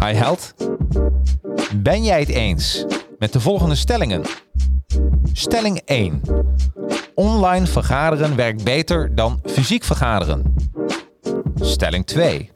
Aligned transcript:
Hi 0.00 0.12
Held. 0.12 0.54
Ben 1.76 2.04
jij 2.04 2.20
het 2.20 2.28
eens 2.28 2.84
met 3.18 3.32
de 3.32 3.40
volgende 3.40 3.74
stellingen? 3.74 4.22
Stelling 5.32 5.80
1. 5.84 6.20
Online 7.14 7.66
vergaderen 7.66 8.36
werkt 8.36 8.64
beter 8.64 9.14
dan 9.14 9.40
fysiek 9.44 9.84
vergaderen. 9.84 10.54
Stelling 11.54 12.06
2. 12.06 12.50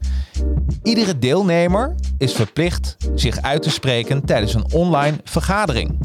Iedere 0.83 1.17
deelnemer 1.17 1.95
is 2.17 2.33
verplicht 2.33 2.97
zich 3.15 3.41
uit 3.41 3.61
te 3.61 3.69
spreken 3.69 4.25
tijdens 4.25 4.53
een 4.53 4.71
online 4.73 5.17
vergadering. 5.23 5.99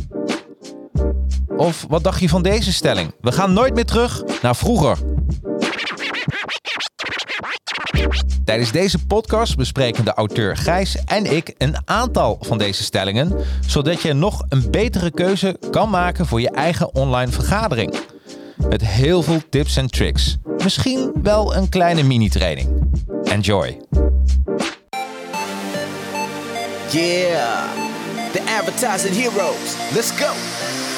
Of 1.57 1.87
wat 1.89 2.05
dacht 2.05 2.21
je 2.21 2.29
van 2.29 2.43
deze 2.43 2.73
stelling? 2.73 3.15
We 3.21 3.33
gaan 3.33 3.53
nooit 3.53 3.75
meer 3.75 3.85
terug 3.85 4.23
naar 4.43 4.57
vroeger. 4.57 4.99
Tijdens 8.45 8.73
deze 8.73 9.07
podcast 9.07 9.57
bespreken 9.57 10.05
de 10.05 10.15
auteur 10.15 10.57
Gijs 10.57 10.97
en 11.05 11.35
ik 11.35 11.55
een 11.59 11.77
aantal 11.85 12.39
van 12.41 12.59
deze 12.59 12.83
stellingen, 12.83 13.33
zodat 13.67 14.03
je 14.03 14.13
nog 14.13 14.45
een 14.49 14.71
betere 14.71 15.11
keuze 15.11 15.57
kan 15.71 15.91
maken 15.91 16.27
voor 16.27 16.41
je 16.41 16.51
eigen 16.51 16.95
online 16.95 17.33
vergadering. 17.33 17.95
Met 18.69 18.87
heel 18.87 19.23
veel 19.23 19.41
tips 19.51 19.77
en 19.77 19.87
tricks. 19.87 20.37
Misschien 20.63 21.13
wel 21.23 21.57
een 21.57 21.69
kleine 21.69 22.03
mini-training. 22.03 22.69
Enjoy! 23.25 23.81
Yeah, 26.91 27.69
the 28.33 28.43
advertising 28.59 29.15
heroes. 29.15 29.77
Let's 29.95 30.11
go. 30.11 30.33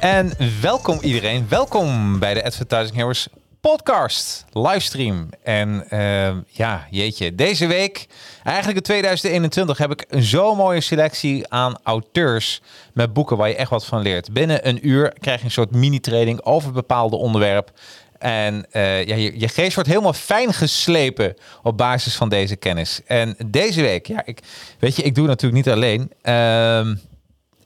En 0.00 0.32
welkom 0.60 0.98
iedereen. 1.00 1.46
Welkom 1.48 2.18
bij 2.18 2.34
de 2.34 2.44
Advertising 2.44 2.96
Heroes 2.96 3.28
podcast, 3.60 4.44
livestream. 4.52 5.28
En 5.42 5.84
uh, 5.90 6.30
ja, 6.46 6.86
jeetje, 6.90 7.34
deze 7.34 7.66
week, 7.66 8.06
eigenlijk 8.44 8.76
in 8.76 8.82
2021, 8.82 9.78
heb 9.78 9.90
ik 9.90 10.06
zo'n 10.08 10.56
mooie 10.56 10.80
selectie 10.80 11.48
aan 11.48 11.78
auteurs 11.82 12.60
met 12.92 13.12
boeken 13.12 13.36
waar 13.36 13.48
je 13.48 13.54
echt 13.54 13.70
wat 13.70 13.86
van 13.86 14.02
leert. 14.02 14.32
Binnen 14.32 14.68
een 14.68 14.88
uur 14.88 15.12
krijg 15.20 15.38
je 15.38 15.44
een 15.44 15.50
soort 15.50 15.74
mini-training 15.74 16.42
over 16.42 16.72
bepaalde 16.72 17.16
onderwerp. 17.16 17.70
En 18.18 18.54
uh, 18.72 19.04
ja, 19.04 19.14
je, 19.14 19.40
je, 19.40 19.48
geest 19.48 19.74
wordt 19.74 19.88
helemaal 19.88 20.12
fijn 20.12 20.52
geslepen 20.52 21.36
op 21.62 21.76
basis 21.76 22.16
van 22.16 22.28
deze 22.28 22.56
kennis. 22.56 23.00
En 23.06 23.36
deze 23.46 23.80
week, 23.80 24.06
ja, 24.06 24.22
ik, 24.24 24.40
weet 24.78 24.96
je, 24.96 25.02
ik 25.02 25.14
doe 25.14 25.28
het 25.28 25.40
natuurlijk 25.42 25.66
niet 25.66 25.74
alleen. 25.74 26.12
Uh, 26.22 26.96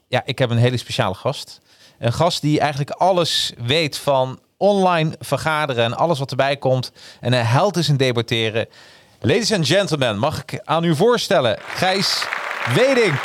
ja, 0.09 0.23
ik 0.25 0.39
heb 0.39 0.51
een 0.51 0.57
hele 0.57 0.77
speciale 0.77 1.15
gast. 1.15 1.61
Een 2.03 2.13
gast 2.13 2.41
die 2.41 2.61
eigenlijk 2.61 2.91
alles 2.91 3.53
weet 3.59 3.99
van 3.99 4.41
online 4.57 5.13
vergaderen 5.19 5.85
en 5.85 5.97
alles 5.97 6.19
wat 6.19 6.31
erbij 6.31 6.57
komt. 6.57 6.93
En 7.21 7.33
een 7.33 7.47
held 7.47 7.77
is 7.77 7.89
in 7.89 7.97
debatteren. 7.97 8.67
Ladies 9.21 9.53
and 9.53 9.67
gentlemen, 9.67 10.19
mag 10.19 10.43
ik 10.43 10.61
aan 10.65 10.85
u 10.85 10.97
voorstellen, 10.97 11.59
Gijs 11.75 12.27
Wedink. 12.75 13.21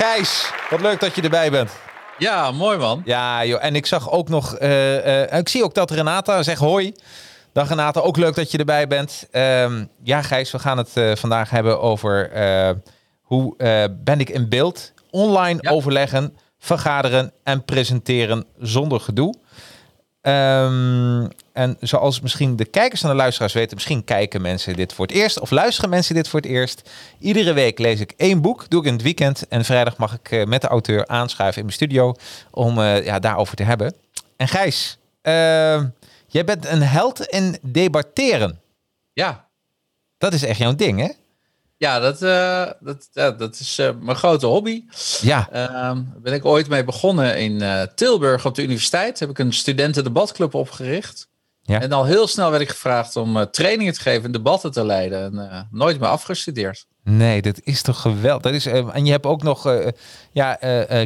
Gijs, 0.00 0.50
wat 0.70 0.80
leuk 0.80 1.00
dat 1.00 1.14
je 1.14 1.22
erbij 1.22 1.50
bent. 1.50 1.70
Ja, 2.18 2.50
mooi 2.50 2.78
man. 2.78 3.02
Ja, 3.04 3.44
joh. 3.44 3.64
en 3.64 3.74
ik 3.76 3.86
zag 3.86 4.10
ook 4.10 4.28
nog, 4.28 4.60
uh, 4.60 5.06
uh, 5.06 5.38
ik 5.38 5.48
zie 5.48 5.64
ook 5.64 5.74
dat 5.74 5.90
Renata 5.90 6.42
zegt 6.42 6.60
hoi. 6.60 6.92
Dag 7.52 7.68
Renata, 7.68 8.00
ook 8.00 8.16
leuk 8.16 8.34
dat 8.34 8.50
je 8.50 8.58
erbij 8.58 8.86
bent. 8.86 9.26
Uh, 9.32 9.70
ja, 10.02 10.22
Gijs, 10.22 10.50
we 10.50 10.58
gaan 10.58 10.78
het 10.78 10.90
uh, 10.94 11.14
vandaag 11.14 11.50
hebben 11.50 11.80
over 11.80 12.30
hoe 13.28 13.54
ben 14.04 14.20
ik 14.20 14.28
in 14.30 14.48
beeld, 14.48 14.92
online 15.10 15.58
ja. 15.62 15.70
overleggen 15.70 16.36
vergaderen 16.58 17.32
en 17.42 17.64
presenteren 17.64 18.44
zonder 18.58 19.00
gedoe. 19.00 19.34
Um, 20.22 21.28
en 21.52 21.76
zoals 21.80 22.20
misschien 22.20 22.56
de 22.56 22.64
kijkers 22.64 23.02
en 23.02 23.08
de 23.08 23.14
luisteraars 23.14 23.52
weten, 23.52 23.74
misschien 23.74 24.04
kijken 24.04 24.42
mensen 24.42 24.76
dit 24.76 24.92
voor 24.92 25.06
het 25.06 25.14
eerst 25.14 25.40
of 25.40 25.50
luisteren 25.50 25.90
mensen 25.90 26.14
dit 26.14 26.28
voor 26.28 26.40
het 26.40 26.48
eerst. 26.48 26.90
Iedere 27.18 27.52
week 27.52 27.78
lees 27.78 28.00
ik 28.00 28.12
één 28.16 28.40
boek, 28.40 28.70
doe 28.70 28.80
ik 28.80 28.86
in 28.86 28.92
het 28.92 29.02
weekend. 29.02 29.48
En 29.48 29.64
vrijdag 29.64 29.96
mag 29.96 30.14
ik 30.14 30.30
uh, 30.30 30.44
met 30.44 30.60
de 30.60 30.68
auteur 30.68 31.06
aanschuiven 31.06 31.58
in 31.58 31.64
mijn 31.64 31.76
studio 31.76 32.14
om 32.50 32.78
uh, 32.78 33.04
ja, 33.04 33.18
daarover 33.18 33.56
te 33.56 33.62
hebben. 33.62 33.94
En 34.36 34.48
Gijs, 34.48 34.98
uh, 35.22 35.32
jij 36.26 36.44
bent 36.44 36.66
een 36.66 36.82
held 36.82 37.20
in 37.20 37.58
debatteren. 37.62 38.60
Ja. 39.12 39.46
Dat 40.18 40.32
is 40.32 40.44
echt 40.44 40.58
jouw 40.58 40.74
ding, 40.74 41.00
hè? 41.00 41.08
Ja, 41.78 41.98
dat, 41.98 42.22
uh, 42.22 42.66
dat, 42.80 43.08
ja, 43.12 43.30
dat 43.30 43.58
is 43.58 43.78
uh, 43.78 43.90
mijn 44.00 44.16
grote 44.16 44.46
hobby. 44.46 44.84
Ja. 45.20 45.48
Uh, 45.52 45.98
ben 46.22 46.32
ik 46.32 46.44
ooit 46.44 46.68
mee 46.68 46.84
begonnen 46.84 47.38
in 47.38 47.62
uh, 47.62 47.82
Tilburg 47.94 48.46
op 48.46 48.54
de 48.54 48.62
universiteit. 48.62 49.18
Heb 49.20 49.30
ik 49.30 49.38
een 49.38 49.52
studentendebatclub 49.52 50.54
opgericht. 50.54 51.28
Ja. 51.62 51.80
En 51.80 51.92
al 51.92 52.04
heel 52.04 52.26
snel 52.26 52.50
werd 52.50 52.62
ik 52.62 52.68
gevraagd 52.68 53.16
om 53.16 53.50
trainingen 53.50 53.92
te 53.92 54.00
geven 54.00 54.24
en 54.24 54.32
debatten 54.32 54.72
te 54.72 54.84
leiden. 54.84 55.38
En 55.38 55.68
nooit 55.70 56.00
meer 56.00 56.08
afgestudeerd. 56.08 56.86
Nee, 57.04 57.42
dat 57.42 57.60
is 57.62 57.82
toch 57.82 58.00
geweldig. 58.00 58.42
Dat 58.42 58.52
is, 58.52 58.66
en 58.66 59.04
je 59.04 59.10
hebt 59.10 59.26
ook 59.26 59.42
nog 59.42 59.86
ja, 60.32 60.58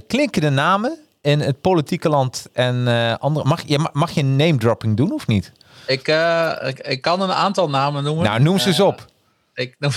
klinkende 0.07 0.51
namen 0.51 0.99
in 1.21 1.41
het 1.41 1.61
politieke 1.61 2.09
land 2.09 2.47
en 2.53 2.87
andere. 3.19 3.49
Mag 3.49 3.63
je, 3.67 3.89
mag 3.93 4.11
je 4.11 4.25
name 4.25 4.57
dropping 4.57 4.97
doen 4.97 5.13
of 5.13 5.27
niet? 5.27 5.53
Ik, 5.87 6.09
ik, 6.63 6.79
ik 6.79 7.03
kan 7.03 7.21
een 7.21 7.33
aantal 7.33 7.71
namen 7.71 8.05
noemen. 8.05 8.25
Nou, 8.25 8.41
noem 8.41 8.59
ze 8.59 8.69
eens 8.69 8.81
op. 8.81 9.11
Ik, 9.63 9.77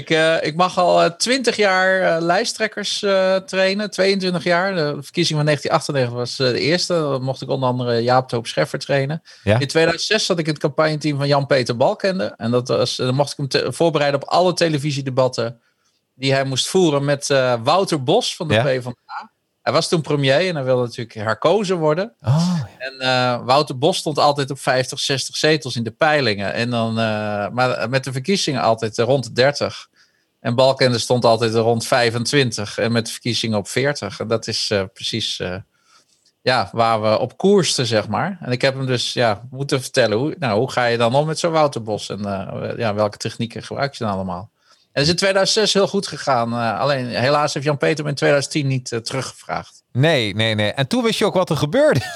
ik, 0.00 0.10
uh, 0.10 0.42
ik 0.42 0.56
mag 0.56 0.78
al 0.78 1.16
20 1.16 1.56
jaar 1.56 2.00
uh, 2.00 2.22
lijsttrekkers 2.22 3.02
uh, 3.02 3.36
trainen, 3.36 3.90
22 3.90 4.44
jaar. 4.44 4.74
De 4.74 4.96
verkiezing 5.00 5.38
van 5.38 5.46
1998 5.46 6.12
was 6.12 6.36
de 6.36 6.60
eerste. 6.60 6.94
Dan 6.94 7.22
mocht 7.22 7.42
ik 7.42 7.48
onder 7.48 7.68
andere 7.68 8.02
Jaap 8.02 8.28
Toop 8.28 8.46
Scheffer 8.46 8.78
trainen. 8.78 9.22
Ja? 9.44 9.58
In 9.58 9.66
2006 9.66 10.26
zat 10.26 10.38
ik 10.38 10.46
in 10.46 10.52
het 10.52 10.62
campagneteam 10.62 11.16
van 11.16 11.26
Jan-Peter 11.26 11.76
Balkende. 11.76 12.34
En 12.36 12.50
dat 12.50 12.68
was, 12.68 12.96
dan 12.96 13.14
mocht 13.14 13.38
ik 13.38 13.52
hem 13.52 13.72
voorbereiden 13.72 14.22
op 14.22 14.28
alle 14.28 14.52
televisiedebatten 14.52 15.60
die 16.14 16.32
hij 16.32 16.44
moest 16.44 16.68
voeren 16.68 17.04
met 17.04 17.26
Wouter 17.62 18.02
Bos 18.02 18.36
van 18.36 18.48
de 18.48 18.54
ja? 18.54 18.62
PvdA. 18.62 19.32
Hij 19.64 19.72
was 19.72 19.88
toen 19.88 20.00
premier 20.00 20.48
en 20.48 20.54
hij 20.54 20.64
wilde 20.64 20.82
natuurlijk 20.82 21.14
herkozen 21.14 21.76
worden. 21.76 22.14
Oh, 22.20 22.56
ja. 22.56 22.68
En 22.78 22.94
uh, 23.00 23.46
Wouter 23.46 23.78
Bos 23.78 23.96
stond 23.96 24.18
altijd 24.18 24.50
op 24.50 24.58
50, 24.58 24.98
60 24.98 25.36
zetels 25.36 25.76
in 25.76 25.82
de 25.82 25.90
peilingen. 25.90 26.52
En 26.52 26.70
dan, 26.70 26.90
uh, 26.90 27.48
maar 27.48 27.88
met 27.88 28.04
de 28.04 28.12
verkiezingen 28.12 28.62
altijd 28.62 28.98
rond 28.98 29.24
de 29.24 29.32
30. 29.32 29.88
En 30.40 30.54
Balkende 30.54 30.98
stond 30.98 31.24
altijd 31.24 31.54
rond 31.54 31.86
25 31.86 32.78
en 32.78 32.92
met 32.92 33.06
de 33.06 33.12
verkiezingen 33.12 33.58
op 33.58 33.68
40. 33.68 34.20
En 34.20 34.28
dat 34.28 34.46
is 34.46 34.70
uh, 34.70 34.82
precies 34.92 35.42
ja, 36.42 36.68
waar 36.72 37.02
we 37.02 37.18
op 37.18 37.36
koersten, 37.36 37.86
zeg 37.86 38.08
maar. 38.08 38.38
En 38.40 38.52
ik 38.52 38.62
heb 38.62 38.74
hem 38.74 38.86
dus 38.86 39.12
ja, 39.12 39.42
moeten 39.50 39.82
vertellen, 39.82 40.18
hoe, 40.18 40.36
nou, 40.38 40.58
hoe 40.58 40.70
ga 40.70 40.84
je 40.84 40.96
dan 40.96 41.14
om 41.14 41.26
met 41.26 41.38
zo'n 41.38 41.52
Wouter 41.52 41.82
Bos? 41.82 42.08
En 42.08 42.22
ja, 42.76 42.94
welke 42.94 43.16
technieken 43.16 43.62
gebruik 43.62 43.94
je 43.94 44.04
dan 44.04 44.12
allemaal? 44.12 44.50
En 44.94 45.02
is 45.02 45.08
in 45.08 45.16
2006 45.16 45.72
heel 45.72 45.88
goed 45.88 46.06
gegaan. 46.06 46.52
Uh, 46.52 46.80
alleen 46.80 47.06
helaas 47.06 47.54
heeft 47.54 47.66
Jan-Peter 47.66 48.04
me 48.04 48.10
in 48.10 48.16
2010 48.16 48.66
niet 48.66 48.90
uh, 48.90 48.98
teruggevraagd. 48.98 49.82
Nee, 49.92 50.34
nee, 50.34 50.54
nee. 50.54 50.72
En 50.72 50.86
toen 50.86 51.02
wist 51.02 51.18
je 51.18 51.24
ook 51.24 51.34
wat 51.34 51.50
er 51.50 51.56
gebeurde. 51.56 52.00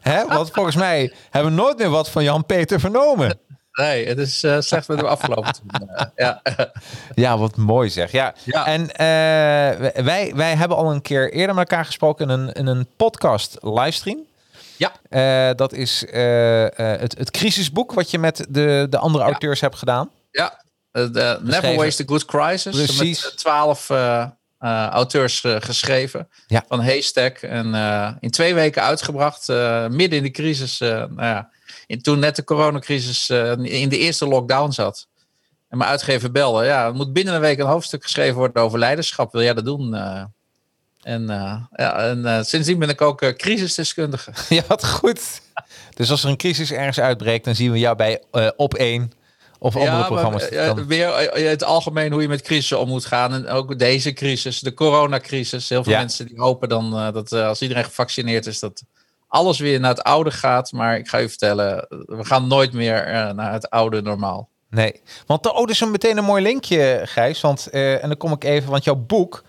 Hè? 0.00 0.26
Want 0.26 0.50
volgens 0.50 0.76
mij 0.76 1.12
hebben 1.30 1.54
we 1.54 1.60
nooit 1.60 1.78
meer 1.78 1.88
wat 1.88 2.10
van 2.10 2.24
Jan-Peter 2.24 2.80
vernomen. 2.80 3.38
Nee, 3.76 4.06
het 4.06 4.18
is 4.18 4.44
uh, 4.44 4.60
slecht 4.60 4.88
met 4.88 4.98
hem 4.98 5.06
afgelopen. 5.06 5.54
ja. 6.16 6.42
ja, 7.14 7.38
wat 7.38 7.56
mooi 7.56 7.90
zeg. 7.90 8.12
Ja. 8.12 8.34
ja. 8.44 8.66
En 8.66 8.86
wij, 10.04 10.32
wij 10.34 10.54
hebben 10.54 10.76
al 10.76 10.92
een 10.92 11.02
keer 11.02 11.32
eerder 11.32 11.54
met 11.54 11.70
elkaar 11.70 11.84
gesproken 11.84 12.30
in 12.30 12.38
een, 12.38 12.52
in 12.52 12.66
een 12.66 12.86
podcast 12.96 13.56
livestream. 13.60 14.18
Ja. 14.76 15.54
dat 15.54 15.72
is 15.72 16.04
het, 16.10 17.18
het 17.18 17.30
crisisboek 17.30 17.92
wat 17.92 18.10
je 18.10 18.18
met 18.18 18.46
de, 18.48 18.86
de 18.90 18.98
andere 18.98 19.24
auteurs 19.24 19.60
hebt 19.60 19.76
gedaan. 19.76 20.10
Ja, 20.36 20.52
eh, 20.52 20.65
de 21.12 21.38
Never. 21.42 21.74
Waste 21.76 22.02
a 22.02 22.06
Good 22.06 22.24
Crisis. 22.24 22.74
Precies. 22.76 23.24
Met 23.24 23.36
twaalf 23.38 23.90
eh, 23.90 24.20
eh, 24.58 24.86
auteurs 24.88 25.44
eh, 25.44 25.56
geschreven. 25.60 26.28
Ja. 26.46 26.64
Van 26.68 26.80
Haystack. 26.80 27.38
En 27.38 27.74
eh, 27.74 28.10
in 28.20 28.30
twee 28.30 28.54
weken 28.54 28.82
uitgebracht. 28.82 29.48
eh, 29.48 29.86
midden 29.86 30.18
in 30.18 30.24
de 30.24 30.30
crisis. 30.30 30.80
eh, 30.80 30.88
nou 30.88 31.14
ja, 31.22 31.50
in, 31.86 32.02
toen 32.02 32.18
net 32.18 32.36
de 32.36 32.44
coronacrisis 32.44 33.28
eh, 33.30 33.52
in 33.56 33.88
de 33.88 33.98
eerste 33.98 34.26
lockdown 34.26 34.70
zat. 34.70 35.06
En 35.68 35.78
mijn 35.78 35.90
uitgever 35.90 36.30
belde. 36.32 36.64
Ja, 36.64 36.86
er 36.86 36.94
moet 36.94 37.12
binnen 37.12 37.34
een 37.34 37.40
week 37.40 37.58
een 37.58 37.66
hoofdstuk 37.66 38.02
geschreven 38.02 38.36
worden 38.36 38.62
over 38.62 38.78
leiderschap. 38.78 39.32
Wil 39.32 39.42
jij 39.42 39.54
dat 39.54 39.64
doen? 39.64 39.94
Eh, 39.94 40.22
en 41.02 41.30
eh, 41.30 41.56
ja, 41.72 41.96
en 41.98 42.26
eh, 42.26 42.42
sindsdien 42.42 42.78
ben 42.78 42.88
ik 42.88 43.00
ook 43.00 43.22
eh, 43.22 43.34
crisisdeskundige. 43.36 44.32
Ja, 44.54 44.62
wat 44.68 44.86
goed. 44.86 45.40
Dus 45.94 46.10
als 46.10 46.22
er 46.24 46.28
een 46.30 46.36
crisis 46.36 46.72
ergens 46.72 47.00
uitbreekt, 47.00 47.44
dan 47.44 47.54
zien 47.54 47.72
we 47.72 47.78
jou 47.78 47.96
bij 47.96 48.22
eh, 48.32 48.48
Op 48.56 48.74
1 48.74 49.12
of 49.58 49.74
andere 49.76 49.96
maar, 49.96 50.06
programma's. 50.06 50.48
eh, 50.48 50.66
Dan- 50.66 50.86
weer 50.86 51.08
eh, 51.12 51.42
in 51.44 51.48
het 51.50 51.64
algemeen 51.64 52.12
hoe 52.12 52.22
je 52.22 52.28
met 52.28 52.42
crisis 52.42 52.72
om 52.72 52.88
moet 52.88 53.04
gaan. 53.04 53.32
En 53.34 53.48
ook 53.48 53.78
deze 53.78 54.12
crisis, 54.12 54.60
de 54.60 54.74
coronacrisis. 54.74 55.68
Heel 55.68 55.82
veel 55.84 55.92
Ja. 55.92 55.98
mensen 55.98 56.26
die 56.26 56.38
hopen 56.40 56.68
dan 56.68 56.96
eh, 56.98 57.12
dat 57.12 57.32
eh, 57.32 57.46
als 57.46 57.62
iedereen 57.62 57.84
gevaccineerd 57.84 58.46
is, 58.46 58.60
dat 58.60 58.82
alles 59.28 59.58
weer 59.58 59.80
naar 59.80 59.90
het 59.90 60.02
oude 60.02 60.30
gaat. 60.30 60.72
Maar 60.72 60.98
ik 60.98 61.08
ga 61.08 61.18
je 61.18 61.28
vertellen, 61.28 61.86
we 62.06 62.24
gaan 62.24 62.46
nooit 62.46 62.72
meer 62.72 63.04
eh, 63.06 63.30
naar 63.32 63.52
het 63.52 63.70
oude 63.70 64.02
normaal. 64.02 64.48
Nee, 64.70 65.00
want 65.26 65.42
de, 65.42 65.52
oh, 65.52 65.58
dat 65.60 65.70
is 65.70 65.80
een 65.80 65.90
meteen 65.90 66.16
een 66.16 66.24
mooi 66.24 66.42
linkje, 66.42 67.00
Gijs. 67.04 67.40
Want, 67.40 67.66
eh, 67.70 68.02
en 68.02 68.08
dan 68.08 68.16
kom 68.16 68.32
ik 68.32 68.44
even, 68.44 68.70
want 68.70 68.84
jouw 68.84 68.94
boek, 68.96 69.44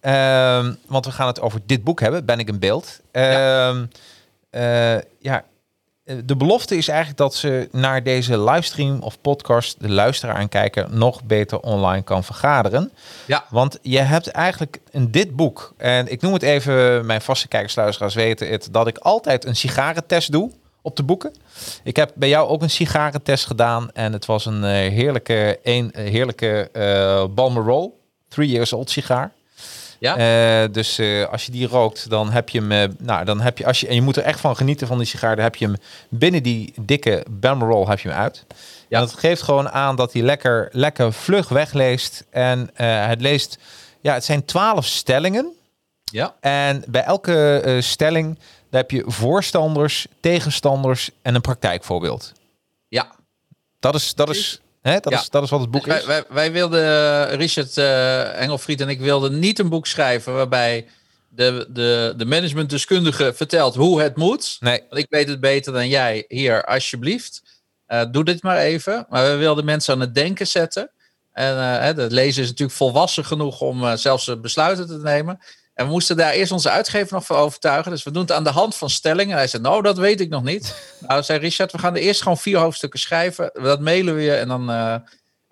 ehm, 0.00 0.74
want 0.86 1.04
we 1.06 1.12
gaan 1.12 1.26
het 1.26 1.40
over 1.40 1.60
dit 1.66 1.84
boek 1.84 2.00
hebben, 2.00 2.24
Ben 2.24 2.38
ik 2.38 2.48
in 2.48 2.58
beeld. 2.58 3.00
Ehm, 3.12 3.84
eh, 4.50 4.94
ja, 4.94 5.00
eh, 5.20 5.38
de 6.24 6.36
belofte 6.36 6.76
is 6.76 6.88
eigenlijk 6.88 7.18
dat 7.18 7.34
ze 7.34 7.68
naar 7.72 8.02
deze 8.02 8.40
livestream 8.40 9.00
of 9.00 9.20
podcast, 9.20 9.76
de 9.80 9.88
luisteraar 9.88 10.36
en 10.36 10.48
kijker, 10.48 10.86
nog 10.90 11.24
beter 11.24 11.60
online 11.60 12.02
kan 12.02 12.24
vergaderen. 12.24 12.92
Ja. 13.26 13.44
Want 13.50 13.78
je 13.82 13.98
hebt 13.98 14.28
eigenlijk 14.28 14.80
in 14.90 15.10
dit 15.10 15.36
boek, 15.36 15.74
en 15.76 16.12
ik 16.12 16.20
noem 16.20 16.32
het 16.32 16.42
even, 16.42 17.06
mijn 17.06 17.20
vaste 17.20 17.48
kijkers, 17.48 17.74
luisteraars 17.74 18.14
weten 18.14 18.48
het, 18.48 18.68
dat 18.70 18.86
ik 18.86 18.98
altijd 18.98 19.44
een 19.44 19.56
sigarentest 19.56 20.32
doe 20.32 20.50
op 20.82 20.96
de 20.96 21.02
boeken. 21.02 21.34
Ik 21.82 21.96
heb 21.96 22.12
bij 22.14 22.28
jou 22.28 22.48
ook 22.48 22.62
een 22.62 22.70
sigarentest 22.70 23.46
gedaan 23.46 23.90
en 23.92 24.12
het 24.12 24.26
was 24.26 24.46
een 24.46 24.64
eh, 24.64 24.70
heerlijke, 24.70 25.58
een, 25.62 25.92
eh, 25.92 26.10
heerlijke 26.10 26.68
eh 26.72 27.24
Balmerol, 27.34 28.00
three 28.28 28.48
years 28.48 28.72
old 28.72 28.90
sigaar. 28.90 29.32
Ja? 29.98 30.16
Eh, 30.62 30.72
dus 30.72 30.98
eh, 30.98 31.28
als 31.28 31.46
je 31.46 31.52
die 31.52 31.66
rookt, 31.66 32.10
dan 32.10 32.30
heb 32.30 32.48
je 32.48 32.58
hem. 32.60 32.72
eh, 32.72 32.88
nou, 32.98 33.24
dan 33.24 33.40
heb 33.40 33.58
je 33.58 33.66
als 33.66 33.80
je 33.80 33.86
en 33.88 33.94
je 33.94 34.02
moet 34.02 34.16
er 34.16 34.22
echt 34.22 34.40
van 34.40 34.56
genieten 34.56 34.86
van 34.86 34.98
die 34.98 35.06
sigaar. 35.06 35.34
Dan 35.34 35.44
heb 35.44 35.56
je 35.56 35.64
hem 35.64 35.76
binnen 36.08 36.42
die 36.42 36.72
dikke 36.80 37.24
Balmerol 37.30 37.88
heb 37.88 38.00
je 38.00 38.08
hem 38.08 38.18
uit. 38.18 38.44
Ja. 38.88 39.00
En 39.00 39.06
dat 39.06 39.18
geeft 39.18 39.42
gewoon 39.42 39.68
aan 39.68 39.96
dat 39.96 40.12
hij 40.12 40.22
lekker, 40.22 40.68
lekker 40.72 41.12
vlug 41.12 41.48
wegleest. 41.48 42.24
En 42.30 42.70
het 42.74 43.20
leest. 43.20 43.58
Ja, 44.00 44.14
het 44.14 44.24
zijn 44.24 44.44
twaalf 44.44 44.84
stellingen. 44.86 45.52
ja. 46.04 46.34
En 46.40 46.84
bij 46.86 47.02
elke 47.02 47.78
stelling 47.80 48.38
daar 48.70 48.80
heb 48.80 48.90
je 48.90 49.04
voorstanders, 49.06 50.06
tegenstanders 50.20 51.10
en 51.22 51.34
een 51.34 51.40
praktijkvoorbeeld. 51.40 52.32
ja. 52.88 53.14
Dat 53.80 53.94
is, 53.94 54.14
dat 54.14 54.30
is, 54.30 54.60
hè, 54.86 55.00
dat 55.00 55.12
Ja. 55.12 55.20
is, 55.20 55.30
dat 55.30 55.42
is 55.42 55.50
wat 55.50 55.60
het 55.60 55.70
boek 55.70 55.86
Wij, 55.86 55.98
is. 55.98 56.04
wij, 56.04 56.24
wij 56.28 56.52
wilden, 56.52 56.82
eh, 56.82 57.34
Richard 57.34 57.76
eh, 57.76 58.40
Engelfried 58.42 58.80
en 58.80 58.88
ik 58.88 59.00
wilden 59.00 59.38
niet 59.38 59.58
een 59.58 59.68
boek 59.68 59.86
schrijven 59.86 60.34
waarbij 60.34 60.86
de, 61.28 61.66
de, 61.70 62.14
de 62.16 62.24
managementdeskundige 62.24 63.32
vertelt 63.34 63.74
hoe 63.74 64.00
het 64.00 64.16
moet. 64.16 64.56
Nee, 64.60 64.80
Want 64.88 65.00
ik 65.02 65.06
weet 65.10 65.28
het 65.28 65.40
beter 65.40 65.72
dan 65.72 65.88
jij. 65.88 66.24
Hier, 66.28 66.64
alsjeblieft. 66.64 67.42
Eh, 67.86 68.02
doe 68.10 68.24
dit 68.24 68.42
maar 68.42 68.58
even. 68.58 69.06
Maar 69.08 69.30
we 69.30 69.36
wilden 69.36 69.64
mensen 69.64 69.94
aan 69.94 70.00
het 70.00 70.14
denken 70.14 70.46
zetten. 70.46 70.90
En 71.32 71.56
het 71.82 72.12
lezen 72.12 72.42
is 72.42 72.48
natuurlijk 72.48 72.78
volwassen 72.78 73.24
genoeg 73.24 73.60
om 73.60 73.96
zelfs 73.96 74.40
besluiten 74.40 74.86
te 74.86 74.98
nemen. 74.98 75.38
En 75.76 75.84
we 75.84 75.90
moesten 75.90 76.16
daar 76.16 76.32
eerst 76.32 76.52
onze 76.52 76.70
uitgever 76.70 77.14
nog 77.14 77.24
voor 77.24 77.36
overtuigen. 77.36 77.90
Dus 77.90 78.02
we 78.02 78.10
doen 78.10 78.22
het 78.22 78.32
aan 78.32 78.44
de 78.44 78.50
hand 78.50 78.76
van 78.76 78.90
stellingen. 78.90 79.32
En 79.32 79.38
hij 79.38 79.46
zei, 79.46 79.62
nou, 79.62 79.82
dat 79.82 79.98
weet 79.98 80.20
ik 80.20 80.28
nog 80.28 80.42
niet. 80.42 80.76
nou, 81.06 81.22
zei 81.22 81.38
Richard, 81.38 81.72
we 81.72 81.78
gaan 81.78 81.94
er 81.94 82.02
eerst 82.02 82.22
gewoon 82.22 82.38
vier 82.38 82.58
hoofdstukken 82.58 83.00
schrijven. 83.00 83.50
Dat 83.52 83.80
mailen 83.80 84.14
we 84.14 84.22
je. 84.22 84.34
En 84.34 84.48
dan... 84.48 84.70
eh, 84.70 84.94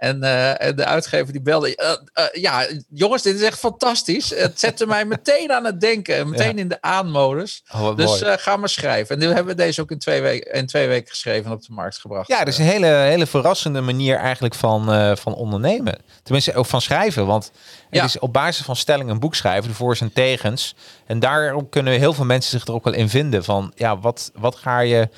en, 0.04 0.22
eh, 0.22 0.66
en 0.66 0.76
de 0.76 0.84
uitgever 0.84 1.32
die 1.32 1.42
belde. 1.42 1.76
eh, 1.76 1.92
eh, 2.12 2.42
ja, 2.42 2.66
jongens, 2.90 3.22
dit 3.22 3.34
is 3.34 3.42
echt 3.42 3.58
fantastisch. 3.58 4.30
Het 4.30 4.60
zette 4.60 4.86
mij 4.86 5.04
meteen 5.04 5.52
aan 5.52 5.64
het 5.64 5.80
denken. 5.80 6.16
En 6.24 6.28
meteen 6.30 6.54
Ja. 6.56 6.62
in 6.62 6.68
de 6.68 6.82
aanmodus. 6.82 7.62
oh, 7.74 7.96
Dus 7.96 8.22
ga 8.24 8.56
maar 8.56 8.68
schrijven. 8.68 9.14
En 9.14 9.20
nu 9.20 9.26
hebben 9.34 9.56
we 9.56 9.62
deze 9.62 9.80
ook 9.80 9.90
in 9.90 9.98
twee, 9.98 10.20
weken, 10.22 10.52
in 10.52 10.66
twee 10.66 10.88
weken 10.88 11.08
geschreven 11.10 11.44
en 11.46 11.52
op 11.52 11.62
de 11.66 11.72
markt 11.72 11.98
gebracht. 11.98 12.28
Ja, 12.28 12.38
dat 12.38 12.48
is 12.48 12.58
een 12.58 12.64
hele, 12.64 12.86
hele 12.86 13.26
verrassende 13.26 13.80
manier 13.80 14.16
eigenlijk 14.16 14.54
van, 14.54 15.16
van 15.18 15.34
ondernemen. 15.34 15.98
Tenminste, 16.22 16.54
ook 16.54 16.66
van 16.66 16.80
schrijven. 16.80 17.26
Want 17.26 17.44
het 17.44 17.52
Ja. 17.90 18.04
is 18.04 18.18
op 18.18 18.32
basis 18.32 18.64
van 18.64 18.76
stellingen 18.76 19.12
een 19.12 19.20
boek 19.20 19.34
schrijven, 19.34 19.68
de 19.70 19.74
voor's 19.76 20.00
en 20.00 20.12
tegens. 20.12 20.74
En 21.06 21.18
daarom 21.18 21.68
kunnen 21.68 21.92
heel 21.98 22.12
veel 22.14 22.24
mensen 22.24 22.50
zich 22.58 22.66
er 22.68 22.74
ook 22.74 22.84
wel 22.84 22.92
in 22.94 23.08
vinden. 23.08 23.44
Van 23.44 23.72
ja, 23.74 23.98
wat, 23.98 24.30
wat 24.34 24.56
ga 24.56 24.78
je, 24.80 25.08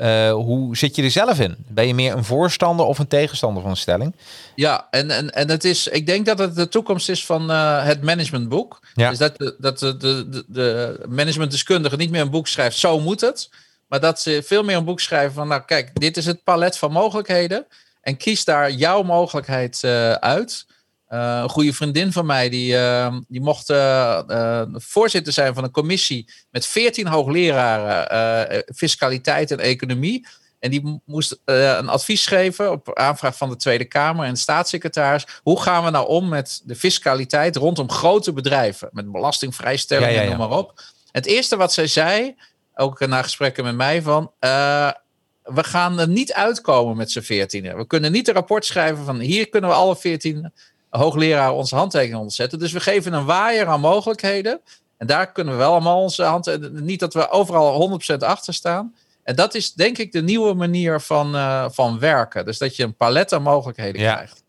eh, 0.00 0.32
hoe 0.32 0.76
zit 0.76 0.96
je 0.96 1.02
er 1.02 1.10
zelf 1.10 1.40
in? 1.40 1.56
Ben 1.68 1.86
je 1.86 1.94
meer 1.94 2.16
een 2.16 2.24
voorstander 2.24 2.86
of 2.86 2.98
een 2.98 3.06
tegenstander 3.06 3.62
van 3.62 3.70
een 3.70 3.76
stelling? 3.76 4.16
Ja, 4.54 4.86
en, 4.90 5.10
en, 5.10 5.30
en 5.30 5.50
het 5.50 5.64
is, 5.64 5.88
ik 5.88 6.06
denk 6.06 6.26
dat 6.26 6.38
het 6.38 6.54
de 6.54 6.68
toekomst 6.68 7.08
is 7.08 7.26
van 7.26 7.50
eh, 7.50 7.84
het 7.84 8.02
managementboek. 8.02 8.80
Ja. 8.94 9.08
Dus 9.08 9.18
dat, 9.18 9.38
de, 9.38 9.56
dat 9.58 9.78
de, 9.78 9.96
de, 9.96 10.28
de, 10.28 10.44
de 10.46 10.98
managementdeskundige 11.08 11.96
niet 11.96 12.10
meer 12.10 12.20
een 12.20 12.30
boek 12.30 12.48
schrijft, 12.48 12.76
zo 12.76 13.00
moet 13.00 13.20
het. 13.20 13.48
Maar 13.86 14.00
dat 14.00 14.20
ze 14.20 14.42
veel 14.44 14.62
meer 14.62 14.76
een 14.76 14.84
boek 14.84 15.00
schrijven 15.00 15.34
van, 15.34 15.48
nou 15.48 15.62
kijk, 15.66 16.00
dit 16.00 16.16
is 16.16 16.26
het 16.26 16.44
palet 16.44 16.78
van 16.78 16.92
mogelijkheden. 16.92 17.66
En 18.00 18.16
kies 18.16 18.44
daar 18.44 18.70
jouw 18.70 19.02
mogelijkheid 19.02 19.84
eh, 19.84 20.12
uit. 20.12 20.66
Eh, 21.10 21.40
een 21.42 21.48
goede 21.48 21.72
vriendin 21.72 22.12
van 22.12 22.26
mij, 22.26 22.48
die, 22.48 22.76
eh, 22.76 23.16
die 23.28 23.40
mocht 23.40 23.70
eh, 23.70 24.18
eh, 24.28 24.68
voorzitter 24.72 25.32
zijn 25.32 25.54
van 25.54 25.64
een 25.64 25.70
commissie 25.70 26.32
met 26.50 26.66
veertien 26.66 27.06
hoogleraren 27.06 28.64
fiscaliteit 28.74 29.50
en 29.50 29.58
economie. 29.58 30.26
En 30.58 30.70
die 30.70 30.82
mo- 30.82 31.00
moest 31.04 31.40
een 31.44 31.88
advies 31.88 32.26
geven 32.26 32.70
op 32.70 32.98
aanvraag 32.98 33.36
van 33.36 33.48
de 33.48 33.56
Tweede 33.56 33.84
Kamer 33.84 34.26
en 34.26 34.32
de 34.32 34.38
staatssecretaris. 34.38 35.26
Hoe 35.42 35.62
gaan 35.62 35.84
we 35.84 35.90
nou 35.90 36.08
om 36.08 36.28
met 36.28 36.60
de 36.64 36.74
fiscaliteit 36.74 37.56
rondom 37.56 37.90
grote 37.90 38.32
bedrijven? 38.32 38.88
Met 38.92 39.12
belastingvrijstelling 39.12 40.10
Ja, 40.10 40.14
ja, 40.14 40.20
en 40.20 40.30
ja. 40.30 40.36
noem 40.36 40.48
maar 40.48 40.58
op. 40.58 40.82
Het 41.12 41.26
eerste 41.26 41.56
wat 41.56 41.72
zij 41.72 41.86
zei, 41.86 42.34
ook 42.74 43.06
na 43.06 43.22
gesprekken 43.22 43.64
met 43.64 43.74
mij, 43.74 44.02
van... 44.02 44.32
we 45.42 45.64
gaan 45.64 45.98
er 45.98 46.08
niet 46.08 46.32
uitkomen 46.32 46.96
met 46.96 47.10
z'n 47.10 47.20
veertienen. 47.20 47.76
We 47.76 47.86
kunnen 47.86 48.12
niet 48.12 48.28
een 48.28 48.34
rapport 48.34 48.64
schrijven 48.64 49.04
van... 49.04 49.18
hier 49.18 49.48
kunnen 49.48 49.70
we 49.70 49.76
alle 49.76 49.96
veertien 49.96 50.52
hoogleraren 50.90 51.54
onze 51.54 51.76
handtekening 51.76 52.18
onder 52.18 52.32
zetten. 52.34 52.58
Dus 52.58 52.72
we 52.72 52.80
geven 52.80 53.12
een 53.12 53.24
waaier 53.24 53.66
aan 53.66 53.80
mogelijkheden. 53.80 54.60
En 54.98 55.06
daar 55.06 55.32
kunnen 55.32 55.52
we 55.52 55.58
wel 55.58 55.70
allemaal 55.72 56.00
onze 56.02 56.22
hand... 56.22 56.58
Niet 56.72 57.00
dat 57.00 57.14
we 57.14 57.30
overal 57.30 58.00
100% 58.14 58.16
achter 58.18 58.54
staan. 58.54 58.94
En 59.22 59.36
dat 59.36 59.54
is 59.54 59.72
denk 59.72 59.98
ik 59.98 60.12
de 60.12 60.22
nieuwe 60.22 60.54
manier 60.54 61.00
van, 61.00 61.34
eh, 61.34 61.64
van 61.70 61.98
werken. 61.98 62.44
Dus 62.44 62.58
dat 62.58 62.76
je 62.76 62.82
een 62.82 62.94
palet 62.96 63.32
aan 63.32 63.42
mogelijkheden 63.42 64.00
Ja. 64.00 64.14
krijgt. 64.14 64.42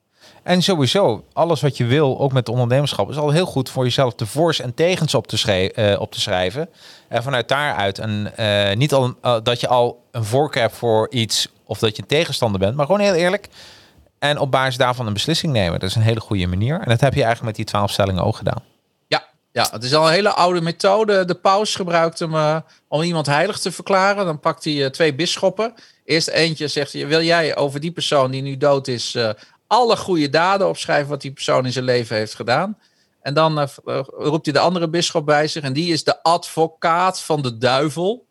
En 0.44 0.62
sowieso, 0.62 1.24
alles 1.34 1.62
wat 1.62 1.78
je 1.78 1.86
wil, 1.86 2.20
ook 2.20 2.32
met 2.32 2.50
ondernemerschap, 2.50 3.10
is 3.10 3.18
al 3.18 3.30
heel 3.30 3.46
goed 3.46 3.70
voor 3.70 3.84
jezelf 3.84 4.16
de 4.16 4.26
voor's 4.26 4.60
en 4.60 4.74
tegens 4.74 5.14
op 5.16 5.28
te, 5.28 5.38
schrij- 5.38 5.72
eh, 5.72 6.00
op 6.02 6.12
te 6.12 6.20
schrijven. 6.22 6.70
En 7.08 7.24
vanuit 7.24 7.48
daaruit, 7.48 8.00
en 8.00 8.32
eh, 8.36 8.76
niet 8.76 8.94
al 8.94 9.14
dat 9.44 9.60
je 9.60 9.68
al 9.68 10.04
een 10.12 10.24
voorkeur 10.26 10.62
hebt 10.62 10.76
voor 10.76 11.08
iets 11.12 11.48
of 11.66 11.80
dat 11.80 11.96
je 11.96 12.02
een 12.02 12.08
tegenstander 12.08 12.60
bent, 12.60 12.76
maar 12.76 12.86
gewoon 12.86 13.02
heel 13.02 13.14
eerlijk. 13.14 13.48
En 14.24 14.38
op 14.38 14.52
basis 14.52 14.78
daarvan 14.78 15.08
een 15.08 15.14
beslissing 15.14 15.54
nemen. 15.54 15.80
Dat 15.80 15.90
is 15.90 15.96
een 15.96 16.02
hele 16.02 16.20
goede 16.20 16.48
manier. 16.48 16.80
En 16.80 16.90
dat 16.90 17.02
heb 17.02 17.14
je 17.14 17.24
eigenlijk 17.24 17.46
met 17.46 17.56
die 17.56 17.66
twaalf 17.66 17.92
stellingen 17.92 18.24
ook 18.24 18.36
gedaan. 18.36 18.64
Ja, 19.08 19.24
ja, 19.52 19.68
het 19.72 19.84
is 19.84 19.94
al 19.94 20.08
een 20.08 20.14
hele 20.14 20.30
oude 20.30 20.62
methode. 20.62 21.26
De 21.26 21.36
paus 21.36 21.76
gebruikt 21.76 22.20
hem 22.20 22.36
eh, 22.36 22.58
om 22.88 23.02
iemand 23.02 23.26
heilig 23.26 23.60
te 23.60 23.72
verklaren. 23.72 24.26
Dan 24.26 24.40
pakt 24.40 24.64
hij 24.64 24.84
eh, 24.84 24.90
twee 24.90 25.16
bisschoppen. 25.16 25.74
Eerst 26.06 26.28
eentje 26.28 26.68
zegt, 26.68 26.92
wil 26.92 27.22
jij 27.22 27.56
over 27.56 27.80
die 27.80 27.92
persoon 27.92 28.32
die 28.32 28.42
nu 28.42 28.58
dood 28.58 28.88
is... 28.88 29.16
eh, 29.16 29.30
alle 29.68 29.98
goede 29.98 30.30
daden 30.30 30.68
opschrijven 30.68 31.10
wat 31.10 31.22
die 31.22 31.32
persoon 31.32 31.66
in 31.66 31.72
zijn 31.72 31.86
leven 31.86 32.16
heeft 32.16 32.36
gedaan. 32.36 32.78
En 33.22 33.34
dan 33.34 33.60
eh, 33.60 33.68
roept 34.08 34.46
hij 34.46 34.54
de 34.54 34.60
andere 34.60 34.90
bisschop 34.90 35.26
bij 35.26 35.48
zich. 35.48 35.64
En 35.64 35.74
die 35.74 35.94
is 35.94 36.04
de 36.04 36.24
advocaat 36.24 37.22
van 37.22 37.42
de 37.42 37.58
duivel. 37.58 38.26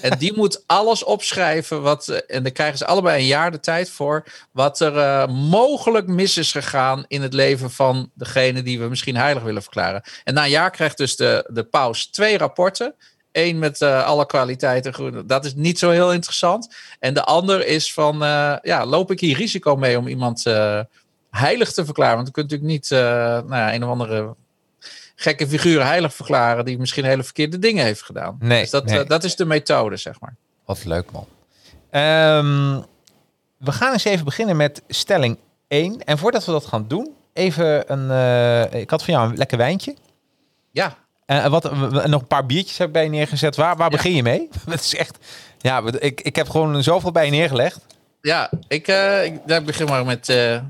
en 0.00 0.18
die 0.18 0.32
moet 0.40 0.64
alles 0.66 1.04
opschrijven. 1.04 1.82
Wat, 1.82 2.08
eh, 2.08 2.36
en 2.36 2.42
daar 2.42 2.52
krijgen 2.52 2.78
ze 2.78 2.86
allebei 2.86 3.20
een 3.20 3.26
jaar 3.26 3.50
de 3.50 3.60
tijd 3.60 3.90
voor. 3.90 4.24
Wat 4.52 4.80
er 4.80 4.98
eh, 4.98 5.28
mogelijk 5.28 6.06
mis 6.06 6.36
is 6.36 6.52
gegaan 6.52 7.04
in 7.08 7.22
het 7.22 7.32
leven 7.32 7.70
van 7.70 8.10
degene 8.14 8.62
die 8.62 8.80
we 8.80 8.88
misschien 8.88 9.16
heilig 9.16 9.42
willen 9.42 9.62
verklaren. 9.62 10.02
En 10.24 10.34
na 10.34 10.44
een 10.44 10.50
jaar 10.50 10.70
krijgt 10.70 10.96
dus 10.96 11.16
de, 11.16 11.50
de 11.52 11.64
paus 11.64 12.06
twee 12.06 12.38
rapporten. 12.38 12.94
Eén 13.32 13.58
met 13.58 13.82
alle 13.82 14.26
kwaliteiten. 14.26 15.26
Dat 15.26 15.44
is 15.44 15.54
niet 15.54 15.78
zo 15.78 15.90
heel 15.90 16.12
interessant. 16.12 16.74
En 16.98 17.14
de 17.14 17.24
ander 17.24 17.66
is 17.66 17.92
van, 17.92 18.18
ja, 18.62 18.86
loop 18.86 19.10
ik 19.10 19.20
hier 19.20 19.36
risico 19.36 19.76
mee 19.76 19.98
om 19.98 20.06
iemand 20.06 20.42
heilig 21.36 21.72
te 21.72 21.84
verklaren? 21.84 22.14
Want 22.14 22.26
je 22.26 22.32
kunt 22.32 22.50
natuurlijk 22.50 22.72
niet 22.78 22.90
eh, 22.90 22.98
nou 22.98 23.54
ja, 23.54 23.74
een 23.74 23.84
of 23.84 23.90
andere 23.90 24.34
gekke 25.16 25.48
figuur 25.48 25.84
heilig 25.84 26.14
verklaren 26.14 26.64
die 26.64 26.78
misschien 26.78 27.04
hele 27.04 27.22
verkeerde 27.24 27.58
dingen 27.58 27.84
heeft 27.84 28.02
gedaan. 28.02 28.36
Nee, 28.40 28.60
dus 28.60 28.70
dat, 28.70 28.84
nee. 28.84 29.00
eh, 29.00 29.08
dat 29.08 29.24
is 29.24 29.36
de 29.36 29.44
methode, 29.44 29.96
zeg 29.96 30.20
maar. 30.20 30.36
Wat 30.64 30.84
leuk 30.84 31.10
man. 31.10 31.26
Ehm, 31.90 32.80
we 33.58 33.72
gaan 33.72 33.92
eens 33.92 34.04
even 34.04 34.24
beginnen 34.24 34.56
met 34.56 34.82
stelling 34.88 35.38
1. 35.68 36.04
En 36.04 36.18
voordat 36.18 36.44
we 36.44 36.52
dat 36.52 36.66
gaan 36.66 36.84
doen, 36.88 37.14
even 37.32 37.92
een... 37.92 38.10
eh, 38.70 38.80
ik 38.80 38.90
had 38.90 39.04
van 39.04 39.14
jou 39.14 39.28
een 39.30 39.36
lekker 39.36 39.58
wijntje. 39.58 39.94
Ja, 40.70 40.96
En 41.26 41.50
wat, 41.50 41.72
nog 42.06 42.20
een 42.20 42.26
paar 42.26 42.46
biertjes 42.46 42.78
heb 42.78 42.86
ik 42.86 42.92
bij 42.92 43.04
je 43.04 43.10
neergezet. 43.10 43.56
Waar, 43.56 43.76
waar 43.76 43.90
Ja. 43.90 43.96
begin 43.96 44.14
je 44.14 44.22
mee? 44.22 44.48
Het 44.70 44.80
is 44.80 44.94
echt... 44.94 45.18
Ja, 45.58 45.82
ik, 45.98 46.20
ik 46.20 46.36
heb 46.36 46.48
gewoon 46.48 46.82
zoveel 46.82 47.12
bij 47.12 47.24
je 47.24 47.30
neergelegd. 47.30 47.80
Ja 48.24 48.50
ik, 48.68 48.88
eh, 48.88 49.24
ik 49.24 49.40
daar 49.46 49.62
begin 49.62 49.86
maar 49.86 50.04
met 50.04 50.28
eh 50.28 50.60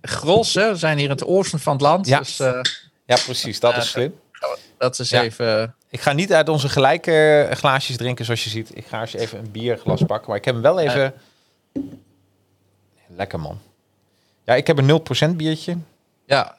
Gros. 0.00 0.54
Hè. 0.54 0.68
We 0.70 0.76
zijn 0.76 0.96
hier 0.96 1.04
in 1.04 1.10
het 1.10 1.24
oosten 1.24 1.58
van 1.58 1.72
het 1.72 1.82
land. 1.82 2.06
Ja. 2.06 2.18
Dus 2.18 2.40
eh, 2.40 2.60
Ja, 3.04 3.16
precies. 3.24 3.60
Dat 3.60 3.76
is 3.76 3.90
slim. 3.90 4.14
dat 4.78 4.98
is 4.98 5.10
Ja. 5.10 5.22
even... 5.22 5.74
Ik 5.88 6.00
ga 6.00 6.12
niet 6.12 6.32
uit 6.32 6.48
onze 6.48 6.68
gelijke 6.68 7.48
glaasjes 7.52 7.96
drinken 7.96 8.24
zoals 8.24 8.44
je 8.44 8.50
ziet. 8.50 8.76
Ik 8.76 8.86
ga 8.86 9.00
eens 9.00 9.12
even 9.14 9.38
een 9.38 9.50
bierglas 9.50 10.02
pakken. 10.02 10.28
Maar 10.28 10.38
ik 10.38 10.44
heb 10.44 10.54
hem 10.54 10.62
wel 10.62 10.78
even... 10.80 11.14
Lekker 13.06 13.40
man. 13.40 13.58
Ja, 14.44 14.54
ik 14.54 14.66
heb 14.66 14.78
een 14.78 15.32
0% 15.32 15.36
biertje. 15.36 15.76
Ja, 16.26 16.56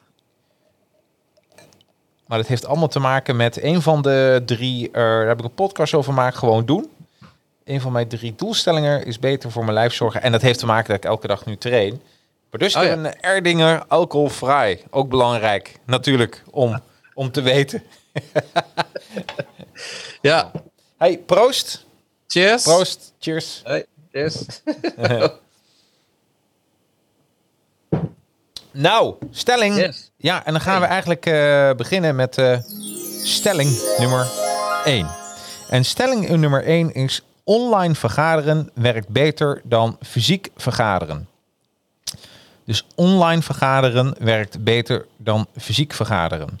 Maar 2.26 2.38
dat 2.38 2.46
heeft 2.46 2.66
allemaal 2.66 2.88
te 2.88 2.98
maken 2.98 3.36
met 3.36 3.62
een 3.62 3.82
van 3.82 4.02
de 4.02 4.42
drie... 4.46 4.90
daar 4.90 5.26
heb 5.26 5.38
ik 5.38 5.44
een 5.44 5.54
podcast 5.54 5.94
over 5.94 6.12
gemaakt. 6.12 6.36
Gewoon 6.36 6.64
doen. 6.64 6.90
Een 7.64 7.80
van 7.80 7.92
mijn 7.92 8.08
drie 8.08 8.34
doelstellingen 8.34 9.06
is 9.06 9.18
beter 9.18 9.50
voor 9.50 9.62
mijn 9.62 9.74
lijf 9.74 9.94
zorgen. 9.94 10.22
En 10.22 10.32
dat 10.32 10.42
heeft 10.42 10.58
te 10.58 10.66
maken 10.66 10.86
dat 10.86 10.96
ik 10.96 11.04
elke 11.04 11.26
dag 11.26 11.46
nu 11.46 11.56
train. 11.56 12.02
Maar 12.50 12.60
dus 12.60 12.76
Oh 12.76 12.82
ja. 12.82 12.92
een 12.92 13.20
Erdinger 13.20 13.84
alcoholvrij. 13.88 14.82
Ook 14.90 15.08
belangrijk. 15.08 15.78
Natuurlijk 15.86 16.42
om, 16.50 16.80
om 17.14 17.30
te 17.30 17.42
weten. 17.42 17.82
ja. 20.20 20.50
Hey, 20.96 21.18
proost. 21.18 21.86
Cheers. 22.26 22.62
Proost. 22.62 23.12
Cheers. 23.18 23.60
Hey, 23.64 23.86
cheers. 24.12 24.46
Nou, 28.76 29.14
stelling. 29.30 29.76
Yes. 29.76 30.10
Ja, 30.16 30.44
en 30.44 30.52
dan 30.52 30.60
gaan 30.60 30.80
we 30.80 30.86
eigenlijk 30.86 31.26
eh, 31.26 31.72
beginnen 31.72 32.16
met 32.16 32.38
eh, 32.38 32.58
stelling 33.22 33.96
nummer 33.98 34.26
1. 34.84 35.06
En 35.68 35.84
stelling 35.84 36.28
nummer 36.28 36.64
1 36.64 36.94
is: 36.94 37.22
online 37.44 37.94
vergaderen 37.94 38.70
werkt 38.74 39.08
beter 39.08 39.60
dan 39.64 39.98
fysiek 40.02 40.48
vergaderen. 40.56 41.28
Dus 42.64 42.86
online 42.94 43.42
vergaderen 43.42 44.14
werkt 44.18 44.64
beter 44.64 45.06
dan 45.16 45.46
fysiek 45.58 45.92
vergaderen. 45.92 46.60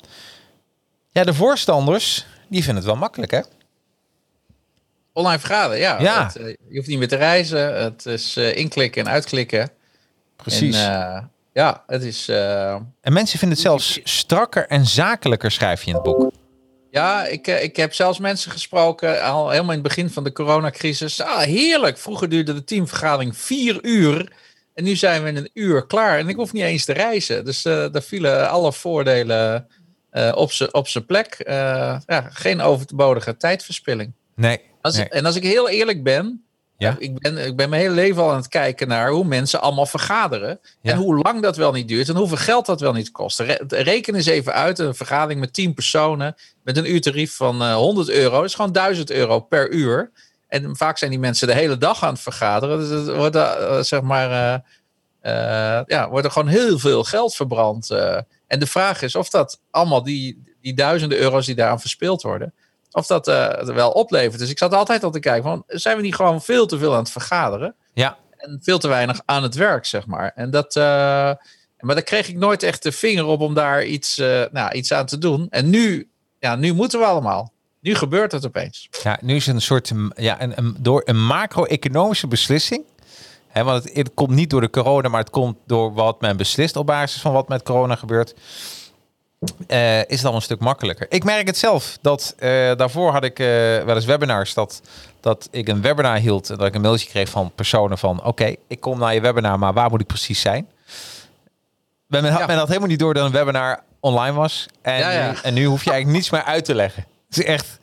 Ja, 1.10 1.24
de 1.24 1.34
voorstanders, 1.34 2.26
die 2.48 2.62
vinden 2.62 2.76
het 2.82 2.84
wel 2.92 3.00
makkelijk, 3.00 3.30
hè? 3.32 3.40
Online 5.12 5.38
vergaderen, 5.38 5.78
ja. 5.78 6.00
Ja. 6.00 6.24
Het, 6.26 6.36
eh, 6.36 6.46
je 6.46 6.76
hoeft 6.76 6.88
niet 6.88 6.98
meer 6.98 7.08
te 7.08 7.16
reizen. 7.16 7.82
Het 7.82 8.06
is 8.06 8.36
eh, 8.36 8.56
inklikken 8.56 9.04
en 9.06 9.12
uitklikken. 9.12 9.70
Precies. 10.36 10.76
En, 10.76 10.90
En, 10.92 11.14
eh, 11.16 11.22
ja, 11.52 11.82
het 11.86 12.02
is... 12.02 12.28
eh, 12.28 12.76
mensen 13.02 13.38
vinden 13.38 13.56
het 13.58 13.66
zelfs 13.66 14.00
strakker 14.04 14.66
en 14.66 14.86
zakelijker, 14.86 15.50
schrijf 15.50 15.82
je 15.82 15.88
in 15.88 15.94
het 15.94 16.04
boek. 16.04 16.32
Ja, 16.94 17.26
ik, 17.26 17.46
eh, 17.46 17.62
ik 17.62 17.76
heb 17.76 17.94
zelfs 17.94 18.18
mensen 18.18 18.50
gesproken, 18.50 19.22
al 19.22 19.50
helemaal 19.50 19.74
in 19.74 19.78
het 19.78 19.88
begin 19.88 20.10
van 20.10 20.24
de 20.24 20.32
coronacrisis. 20.32 21.20
Ah, 21.20 21.38
heerlijk. 21.38 21.98
Vroeger 21.98 22.28
duurde 22.28 22.54
de 22.54 22.64
teamvergadering 22.64 23.36
vier 23.36 23.84
uur. 23.84 24.32
En 24.74 24.84
nu 24.84 24.96
zijn 24.96 25.22
we 25.22 25.28
in 25.28 25.36
een 25.36 25.50
uur 25.54 25.86
klaar. 25.86 26.18
En 26.18 26.28
ik 26.28 26.36
hoef 26.36 26.52
niet 26.52 26.62
eens 26.62 26.84
te 26.84 26.92
reizen. 26.92 27.44
Dus 27.44 27.64
eh 27.64 27.86
daar 27.92 28.02
vielen 28.02 28.50
alle 28.50 28.72
voordelen 28.72 29.66
eh, 30.10 30.32
op 30.34 30.52
zijn 30.52 30.74
op 30.74 30.88
zijn 30.88 31.06
plek. 31.06 31.34
Eh, 31.34 31.54
ja, 32.06 32.28
geen 32.30 32.60
overbodige 32.60 33.36
tijdverspilling. 33.36 34.12
Nee. 34.34 34.60
Als, 34.80 34.96
nee. 34.96 35.08
En 35.08 35.26
als 35.26 35.36
ik 35.36 35.42
heel 35.42 35.68
eerlijk 35.68 36.02
ben, 36.02 36.43
Ja. 36.84 36.96
eh, 36.98 37.08
ik 37.08 37.18
ben, 37.18 37.38
ik 37.46 37.56
ben 37.56 37.68
mijn 37.68 37.82
hele 37.82 37.94
leven 37.94 38.22
al 38.22 38.30
aan 38.30 38.36
het 38.36 38.48
kijken 38.48 38.88
naar 38.88 39.10
hoe 39.10 39.24
mensen 39.24 39.60
allemaal 39.60 39.86
vergaderen. 39.86 40.60
Ja. 40.80 40.92
En 40.92 40.98
hoe 40.98 41.18
lang 41.22 41.42
dat 41.42 41.56
wel 41.56 41.72
niet 41.72 41.88
duurt 41.88 42.08
en 42.08 42.16
hoeveel 42.16 42.36
geld 42.36 42.66
dat 42.66 42.80
wel 42.80 42.92
niet 42.92 43.10
kost. 43.10 43.40
Re- 43.40 43.64
reken 43.68 44.14
eens 44.14 44.26
even 44.26 44.52
uit, 44.52 44.78
een 44.78 44.94
vergadering 44.94 45.40
met 45.40 45.52
10 45.52 45.74
personen 45.74 46.34
met 46.62 46.76
een 46.76 46.90
uurtarief 46.92 47.36
van 47.36 47.62
eh, 47.62 47.74
100 47.74 48.08
euro. 48.10 48.36
Dat 48.36 48.44
is 48.44 48.54
gewoon 48.54 48.72
1000 48.72 49.10
euro 49.10 49.40
per 49.40 49.70
uur. 49.70 50.10
En 50.48 50.76
vaak 50.76 50.98
zijn 50.98 51.10
die 51.10 51.20
mensen 51.20 51.46
de 51.46 51.54
hele 51.54 51.78
dag 51.78 52.02
aan 52.04 52.12
het 52.12 52.22
vergaderen. 52.22 52.78
Dus 52.78 52.88
het 52.88 53.16
wordt, 53.16 53.36
eh, 53.36 53.80
zeg 53.80 54.00
maar, 54.02 54.30
eh, 54.30 54.58
eh, 55.20 55.82
ja, 55.86 56.08
wordt 56.08 56.26
er 56.26 56.32
gewoon 56.32 56.48
heel 56.48 56.78
veel 56.78 57.04
geld 57.04 57.34
verbrand. 57.34 57.90
eh. 57.90 58.18
en 58.46 58.58
de 58.60 58.66
vraag 58.66 59.02
is 59.02 59.14
of 59.14 59.30
dat 59.30 59.60
allemaal 59.70 60.02
die, 60.02 60.42
die 60.60 60.74
duizenden 60.74 61.18
euro's 61.18 61.46
die 61.46 61.54
daaraan 61.54 61.80
verspild 61.80 62.22
worden, 62.22 62.52
of 62.94 63.06
dat 63.06 63.28
eh, 63.28 63.68
er 63.68 63.74
wel 63.74 63.90
oplevert. 63.90 64.38
Dus 64.38 64.50
ik 64.50 64.58
zat 64.58 64.74
altijd 64.74 65.04
al 65.04 65.10
te 65.10 65.20
kijken 65.20 65.42
van, 65.42 65.62
zijn 65.66 65.96
we 65.96 66.02
niet 66.02 66.14
gewoon 66.14 66.42
veel 66.42 66.66
te 66.66 66.78
veel 66.78 66.92
aan 66.92 66.98
het 66.98 67.10
vergaderen? 67.10 67.74
Ja, 67.94 68.16
En 68.36 68.60
veel 68.62 68.78
te 68.78 68.88
weinig 68.88 69.20
aan 69.24 69.42
het 69.42 69.54
werk, 69.54 69.84
zeg 69.84 70.06
maar. 70.06 70.32
En 70.34 70.50
dat, 70.50 70.76
eh, 70.76 70.82
maar 71.78 71.94
daar 71.94 72.02
kreeg 72.02 72.28
ik 72.28 72.36
nooit 72.36 72.62
echt 72.62 72.82
de 72.82 72.92
vinger 72.92 73.24
op 73.24 73.40
om 73.40 73.54
daar 73.54 73.84
iets, 73.84 74.18
eh, 74.18 74.42
nou, 74.52 74.72
iets 74.72 74.92
aan 74.92 75.06
te 75.06 75.18
doen. 75.18 75.46
En 75.50 75.70
nu, 75.70 76.08
ja, 76.38 76.56
nu 76.56 76.72
moeten 76.72 76.98
we 76.98 77.04
allemaal. 77.04 77.52
Nu 77.80 77.94
gebeurt 77.94 78.32
het 78.32 78.46
opeens. 78.46 78.88
Ja, 79.02 79.18
nu 79.20 79.34
is 79.34 79.46
het 79.46 79.54
een 79.54 79.62
soort 79.62 79.92
mm, 79.92 80.12
ja, 80.16 80.42
een, 80.42 80.58
een, 80.58 80.76
door 80.80 81.02
een 81.04 81.24
macro-economische 81.24 82.26
beslissing. 82.26 82.84
Hè, 83.48 83.64
want 83.64 83.84
het, 83.84 83.96
het 83.96 84.10
komt 84.14 84.30
niet 84.30 84.50
door 84.50 84.60
de 84.60 84.70
corona, 84.70 85.08
maar 85.08 85.20
het 85.20 85.30
komt 85.30 85.56
door 85.66 85.92
wat 85.92 86.20
men 86.20 86.36
beslist 86.36 86.76
op 86.76 86.86
basis 86.86 87.20
van 87.20 87.32
wat 87.32 87.48
met 87.48 87.62
corona 87.62 87.94
gebeurt. 87.94 88.34
Eh, 89.66 89.98
is 89.98 90.18
het 90.18 90.24
al 90.24 90.34
een 90.34 90.42
stuk 90.42 90.60
makkelijker. 90.60 91.06
Ik 91.08 91.24
merk 91.24 91.46
het 91.46 91.56
zelf. 91.58 91.98
Dat 92.00 92.34
eh, 92.38 92.48
daarvoor 92.76 93.12
had 93.12 93.24
ik 93.24 93.38
eh, 93.38 93.46
wel 93.84 93.94
eens 93.94 94.04
webinars 94.04 94.54
dat, 94.54 94.80
dat 95.20 95.48
ik 95.50 95.68
een 95.68 95.82
webinar 95.82 96.16
hield 96.16 96.50
en 96.50 96.56
dat 96.56 96.66
ik 96.66 96.74
een 96.74 96.80
mailtje 96.80 97.08
kreeg 97.08 97.28
van 97.28 97.52
personen 97.54 97.98
van 97.98 98.24
oké, 98.24 98.54
ik 98.66 98.80
kom 98.80 98.98
naar 98.98 99.14
je 99.14 99.20
webinar, 99.20 99.58
maar 99.58 99.72
waar 99.72 99.90
moet 99.90 100.00
ik 100.00 100.06
precies 100.06 100.40
zijn? 100.40 100.68
Men 102.06 102.24
had, 102.24 102.40
Ja. 102.40 102.46
men 102.46 102.56
had 102.56 102.68
helemaal 102.68 102.88
niet 102.88 102.98
door 102.98 103.14
dat 103.14 103.24
een 103.24 103.32
webinar 103.32 103.82
online 104.00 104.34
was. 104.34 104.66
En, 104.82 104.98
Ja, 104.98 105.10
ja. 105.10 105.30
Nu, 105.30 105.36
en 105.42 105.54
nu 105.54 105.64
hoef 105.64 105.84
je 105.84 105.90
eigenlijk 105.90 106.18
niets 106.18 106.30
meer 106.30 106.44
uit 106.44 106.64
te 106.64 106.74
leggen. 106.74 107.06
Het 107.28 107.38
is 107.38 107.44
echt 107.44 107.78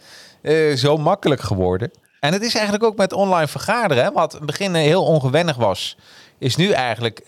zo 0.79 0.97
makkelijk 0.97 1.41
geworden. 1.41 1.91
En 2.19 2.33
het 2.33 2.41
is 2.41 2.53
eigenlijk 2.53 2.83
ook 2.83 2.97
met 2.97 3.13
online 3.13 3.47
vergaderen. 3.47 4.03
Hè, 4.03 4.11
wat 4.11 4.31
in 4.31 4.37
het 4.37 4.47
begin 4.47 4.73
heel 4.73 5.03
ongewennig 5.03 5.55
was. 5.55 5.97
Is 6.39 6.55
nu 6.55 6.71
eigenlijk 6.71 7.21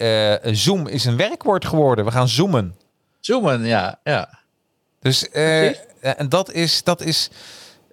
Zoom 0.44 0.88
is 0.88 1.06
een 1.06 1.18
werkwoord 1.18 1.66
geworden. 1.66 2.06
We 2.06 2.12
gaan 2.12 2.28
zoomen. 2.28 2.76
Zoomen, 3.26 3.66
ja. 3.66 4.00
ja. 4.04 4.40
Dus 5.00 5.30
eh, 5.30 5.32
Precies. 5.32 5.80
en 6.02 6.30
dat 6.30 6.52
is, 6.52 6.84
dat 6.84 7.02
is, 7.02 7.30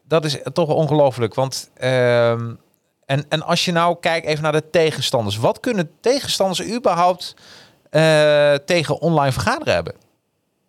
dat 0.03 0.25
is 0.25 0.39
toch 0.53 0.69
ongelooflijk. 0.69 1.35
Want 1.35 1.71
ehm, 1.75 2.55
en, 3.07 3.25
en 3.29 3.43
als 3.43 3.65
je 3.65 3.73
nou 3.73 3.97
kijkt 4.01 4.27
even 4.27 4.43
naar 4.43 4.53
de 4.53 4.71
tegenstanders. 4.71 5.37
Wat 5.37 5.61
kunnen 5.61 5.91
tegenstanders 6.01 6.63
überhaupt 6.63 7.35
eh, 7.91 8.55
tegen 8.55 9.01
online 9.01 9.33
vergaderen 9.33 9.75
hebben? 9.75 9.95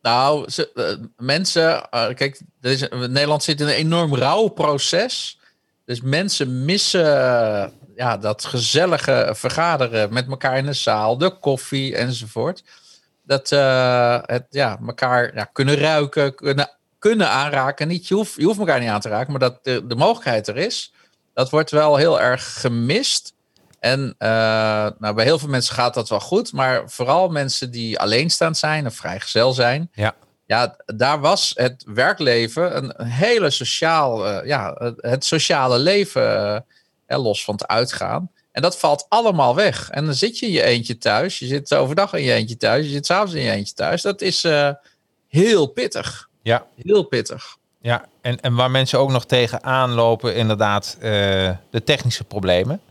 Nou, 0.02 0.50
ze, 0.50 0.72
eh, 0.74 1.26
mensen, 1.26 1.90
eh, 1.90 2.14
kijk, 2.14 2.42
er 2.62 2.72
is, 2.72 2.88
Nederland 2.90 3.44
zit 3.44 3.62
in 3.62 3.68
een 3.68 3.74
enorm 3.74 4.16
rouwproces. 4.16 5.40
Dus 5.86 6.02
mensen 6.02 6.66
missen 6.66 7.06
eh, 7.06 7.68
ja, 7.96 8.18
dat 8.18 8.46
gezellige 8.46 9.32
vergaderen 9.36 10.14
met 10.14 10.28
elkaar 10.28 10.58
in 10.58 10.66
de 10.66 10.74
zaal, 10.74 11.18
de 11.18 11.30
koffie 11.30 11.96
enzovoort. 11.96 12.64
Dat 13.32 13.52
eh, 13.52 14.18
het 14.26 14.46
ja, 14.50 14.78
elkaar 14.88 15.36
ja, 15.36 15.44
kunnen 15.54 15.76
ruiken, 15.76 16.36
kunnen, 16.36 16.70
kunnen 17.00 17.30
aanraken. 17.30 17.88
Niet, 17.88 18.08
je, 18.08 18.14
hoeft, 18.16 18.34
je 18.36 18.44
hoeft 18.46 18.60
elkaar 18.60 18.80
niet 18.80 18.90
aan 18.90 19.00
te 19.00 19.10
raken, 19.10 19.32
maar 19.32 19.40
dat 19.40 19.60
de, 19.64 19.88
de 19.88 19.96
mogelijkheid 19.96 20.48
er 20.48 20.58
is. 20.58 20.94
Dat 21.34 21.50
wordt 21.50 21.72
wel 21.72 21.96
heel 21.96 22.22
erg 22.22 22.60
gemist. 22.62 23.34
En 23.80 24.16
eh, 24.18 24.30
nou, 25.00 25.14
bij 25.14 25.24
heel 25.26 25.40
veel 25.40 25.50
mensen 25.50 25.76
gaat 25.76 25.94
dat 25.94 26.10
wel 26.10 26.20
goed, 26.20 26.54
maar 26.54 26.90
vooral 26.90 27.30
mensen 27.30 27.72
die 27.72 28.00
alleenstaand 28.00 28.58
zijn 28.58 28.86
of 28.86 28.96
vrijgezel 28.96 29.54
zijn, 29.54 29.90
Ja. 29.94 30.14
ja, 30.46 30.76
daar 30.86 31.20
was 31.20 31.52
het 31.56 31.84
werkleven 31.88 32.78
een 32.78 33.06
hele 33.08 33.50
sociaal, 33.50 34.28
eh, 34.28 34.48
ja, 34.48 34.94
het- 34.98 35.26
sociale 35.26 35.80
leven, 35.80 36.56
eh, 37.06 37.18
los 37.24 37.44
van 37.44 37.54
het 37.54 37.68
uitgaan. 37.68 38.32
En 38.52 38.62
dat 38.62 38.78
valt 38.78 39.06
allemaal 39.10 39.56
weg. 39.56 39.90
En 39.90 40.06
dan 40.06 40.14
zit 40.14 40.40
je 40.40 40.46
in 40.46 40.52
je 40.52 40.64
eentje 40.64 40.98
thuis. 40.98 41.40
Je 41.40 41.46
zit 41.46 41.74
overdag 41.74 42.14
in 42.14 42.24
je 42.24 42.34
eentje 42.34 42.58
thuis. 42.58 42.86
Je 42.86 42.92
zit 42.92 43.06
s'avonds 43.06 43.34
in 43.34 43.42
je 43.42 43.52
eentje 43.52 43.74
thuis. 43.74 44.02
Dat 44.02 44.22
is 44.22 44.44
eh, 44.44 44.70
heel 45.28 45.66
pittig. 45.68 46.30
Ja, 46.42 46.66
Heel 46.76 47.04
pittig. 47.04 47.58
ja. 47.82 48.06
En, 48.22 48.40
en 48.42 48.56
waar 48.56 48.72
mensen 48.72 49.00
ook 49.00 49.12
nog 49.12 49.26
tegen 49.26 49.64
aanlopen, 49.64 50.36
inderdaad, 50.36 50.96
eh, 51.00 51.02
de 51.70 51.84
technische 51.84 52.24
problemen. 52.24 52.82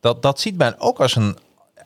Dat, 0.00 0.22
dat 0.22 0.40
ziet 0.40 0.56
men 0.56 0.78
ook 0.80 1.00
als 1.00 1.16
een, 1.16 1.38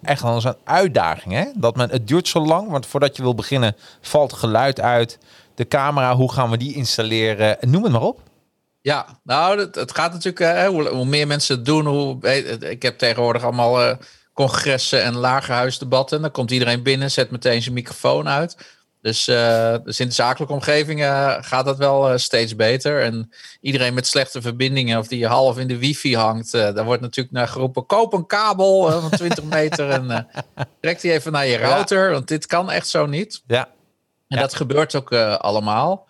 echt 0.02 0.22
als 0.22 0.44
een 0.44 0.56
uitdaging. 0.64 1.34
Hè? 1.34 1.44
Dat 1.54 1.76
men, 1.76 1.90
het 1.90 2.08
duurt 2.08 2.28
zo 2.28 2.40
lang, 2.40 2.70
want 2.70 2.86
voordat 2.86 3.16
je 3.16 3.22
wil 3.22 3.34
beginnen, 3.34 3.76
valt 4.00 4.32
geluid 4.32 4.80
uit. 4.80 5.18
De 5.54 5.68
camera, 5.68 6.14
hoe 6.16 6.32
gaan 6.32 6.50
we 6.50 6.56
die 6.56 6.74
installeren? 6.74 7.56
Noem 7.60 7.82
het 7.82 7.92
maar 7.92 8.02
op. 8.02 8.20
Ja, 8.80 9.20
nou, 9.24 9.58
het, 9.60 9.74
het 9.74 9.94
gaat 9.94 10.12
natuurlijk, 10.12 10.40
eh, 10.40 10.66
hoe, 10.66 10.88
hoe 10.88 11.04
meer 11.06 11.26
mensen 11.26 11.56
het 11.56 11.64
doen, 11.64 11.86
hoe 11.86 12.16
beter. 12.16 12.62
Ik 12.70 12.82
heb 12.82 12.98
tegenwoordig 12.98 13.42
allemaal 13.42 13.82
eh, 13.82 13.96
congressen 14.32 15.02
en 15.02 15.16
lagerhuisdebatten. 15.16 16.20
Dan 16.22 16.30
komt 16.30 16.50
iedereen 16.50 16.82
binnen, 16.82 17.10
zet 17.10 17.30
meteen 17.30 17.62
zijn 17.62 17.74
microfoon 17.74 18.28
uit. 18.28 18.76
Dus, 19.02 19.28
uh, 19.28 19.74
dus 19.84 20.00
in 20.00 20.06
de 20.06 20.14
zakelijke 20.14 20.54
omgeving 20.54 21.00
uh, 21.00 21.36
gaat 21.40 21.64
dat 21.64 21.78
wel 21.78 22.18
steeds 22.18 22.56
beter. 22.56 23.02
En 23.02 23.32
iedereen 23.60 23.94
met 23.94 24.06
slechte 24.06 24.42
verbindingen 24.42 24.98
of 24.98 25.06
die 25.06 25.26
half 25.26 25.58
in 25.58 25.68
de 25.68 25.78
wifi 25.78 26.16
hangt, 26.16 26.52
daar 26.52 26.84
wordt 26.84 27.02
natuurlijk 27.02 27.34
naar 27.34 27.48
geroepen: 27.48 27.86
koop 27.86 28.12
een 28.12 28.26
kabel 28.26 29.00
van 29.00 29.10
20 29.10 29.44
meter 29.58 29.90
en 29.90 30.28
trek 30.80 31.00
die 31.00 31.12
even 31.12 31.32
naar 31.32 31.46
je 31.46 31.56
router, 31.56 32.06
ja. 32.06 32.12
want 32.12 32.28
dit 32.28 32.46
kan 32.46 32.70
echt 32.70 32.88
zo 32.88 33.06
niet. 33.06 33.42
Ja. 33.46 33.64
En 33.64 34.36
Ja. 34.36 34.40
dat 34.40 34.54
gebeurt 34.54 34.94
ook 34.94 35.12
allemaal. 35.12 36.07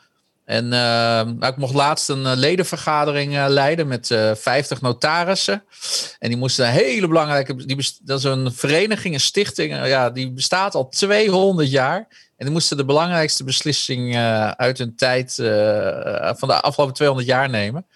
En 0.48 0.68
nou, 0.68 1.46
ik 1.46 1.56
mocht 1.56 1.74
laatst 1.74 2.08
een 2.08 2.36
ledenvergadering 2.36 3.46
leiden 3.46 3.88
met 3.88 4.06
50 4.34 4.80
notarissen. 4.80 5.64
En 6.18 6.28
die 6.28 6.38
moesten 6.38 6.66
een 6.66 6.72
hele 6.72 7.08
belangrijke. 7.08 7.64
Die 7.66 7.90
dat 8.02 8.18
is 8.18 8.24
een 8.24 8.52
vereniging, 8.52 9.14
een 9.14 9.20
stichting. 9.20 9.86
ja, 9.86 10.10
die 10.10 10.32
bestaat 10.32 10.74
al 10.74 10.88
200 10.88 11.70
jaar. 11.70 11.98
En 12.36 12.44
die 12.44 12.50
moesten 12.50 12.76
de 12.76 12.84
belangrijkste 12.84 13.44
beslissing 13.44 14.16
uit 14.56 14.78
hun 14.78 14.96
tijd 14.96 15.34
van 16.36 16.48
de 16.48 16.60
afgelopen 16.60 16.94
200 16.94 17.28
jaar 17.28 17.50
nemen. 17.50 17.86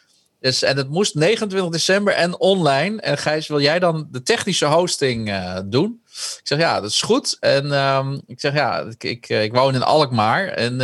Dus, 0.41 0.63
en 0.63 0.77
het 0.77 0.89
moest 0.89 1.15
29 1.15 1.71
december 1.71 2.15
en 2.15 2.41
online. 2.41 3.01
En 3.01 3.19
Gijs, 3.19 3.47
wil 3.47 3.61
jij 3.61 3.79
dan 3.79 4.09
de 4.11 4.23
technische 4.23 4.67
hosting 4.67 5.35
doen? 5.65 6.01
Ik 6.13 6.41
zeg 6.43 6.59
ja, 6.59 6.81
dat 6.81 6.91
is 6.91 7.03
goed. 7.03 7.37
En 7.41 7.73
um, 7.73 8.23
ik 8.27 8.41
zeg 8.41 8.55
ja, 8.55 8.81
ik, 8.81 9.05
ik, 9.05 9.29
ik 9.29 9.53
woon 9.53 9.75
in 9.75 9.83
Alkmaar. 9.83 10.49
En 10.49 10.81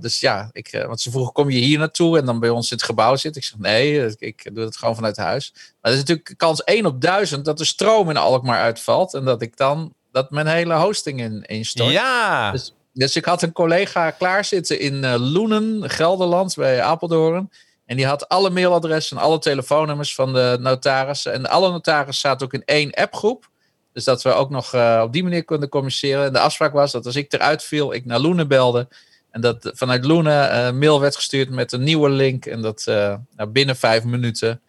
dus 0.00 0.20
ja, 0.20 0.48
ik, 0.52 0.84
want 0.86 1.00
ze 1.00 1.10
vroegen, 1.10 1.32
kom 1.32 1.50
je 1.50 1.58
hier 1.58 1.78
naartoe 1.78 2.18
en 2.18 2.24
dan 2.24 2.40
bij 2.40 2.48
ons 2.48 2.70
in 2.70 2.76
het 2.76 2.86
gebouw 2.86 3.16
zitten? 3.16 3.42
Ik 3.42 3.48
zeg 3.48 3.58
nee, 3.58 4.06
ik, 4.06 4.20
ik 4.20 4.54
doe 4.54 4.64
het 4.64 4.76
gewoon 4.76 4.94
vanuit 4.94 5.16
huis. 5.16 5.52
Maar 5.54 5.92
er 5.92 5.92
is 5.92 5.98
natuurlijk 5.98 6.34
kans 6.36 6.64
1 6.64 6.86
op 6.86 7.00
1000 7.00 7.44
dat 7.44 7.58
de 7.58 7.64
stroom 7.64 8.10
in 8.10 8.16
Alkmaar 8.16 8.60
uitvalt. 8.60 9.14
En 9.14 9.24
dat 9.24 9.42
ik 9.42 9.56
dan 9.56 9.94
dat 10.12 10.30
mijn 10.30 10.46
hele 10.46 10.74
hosting 10.74 11.20
in, 11.20 11.42
instort. 11.42 11.92
Ja. 11.92 12.50
Dus, 12.50 12.74
dus 12.92 13.16
ik 13.16 13.24
had 13.24 13.42
een 13.42 13.52
collega 13.52 14.10
klaarzitten 14.10 14.80
in 14.80 15.04
uh, 15.04 15.14
Loenen, 15.18 15.90
Gelderland, 15.90 16.54
bij 16.54 16.82
Apeldoorn. 16.82 17.50
En 17.86 17.96
die 17.96 18.06
had 18.06 18.28
alle 18.28 18.50
mailadressen 18.50 19.16
en 19.16 19.22
alle 19.22 19.38
telefoonnummers 19.38 20.14
van 20.14 20.32
de 20.32 20.58
notarissen. 20.60 21.32
En 21.32 21.48
alle 21.48 21.70
notarissen 21.70 22.28
zaten 22.28 22.46
ook 22.46 22.52
in 22.52 22.64
één 22.64 22.92
appgroep. 22.94 23.48
Dus 23.92 24.04
dat 24.04 24.22
we 24.22 24.32
ook 24.32 24.50
nog 24.50 24.74
op 25.02 25.12
die 25.12 25.22
manier 25.22 25.44
konden 25.44 25.68
communiceren. 25.68 26.24
En 26.24 26.32
de 26.32 26.38
afspraak 26.38 26.72
was 26.72 26.92
dat 26.92 27.06
als 27.06 27.16
ik 27.16 27.32
eruit 27.32 27.62
viel, 27.62 27.92
ik 27.94 28.04
naar 28.04 28.18
Loenen 28.18 28.48
belde. 28.48 28.88
En 29.30 29.40
dat 29.40 29.70
vanuit 29.74 30.04
Loenen 30.04 30.50
uh, 30.50 30.70
mail 30.78 31.00
werd 31.00 31.16
gestuurd 31.16 31.50
met 31.50 31.72
een 31.72 31.82
nieuwe 31.82 32.10
link. 32.10 32.46
En 32.46 32.60
dat 32.60 32.84
nou, 32.86 33.48
binnen 33.48 33.76
vijf 33.76 34.04
minuten 34.04 34.60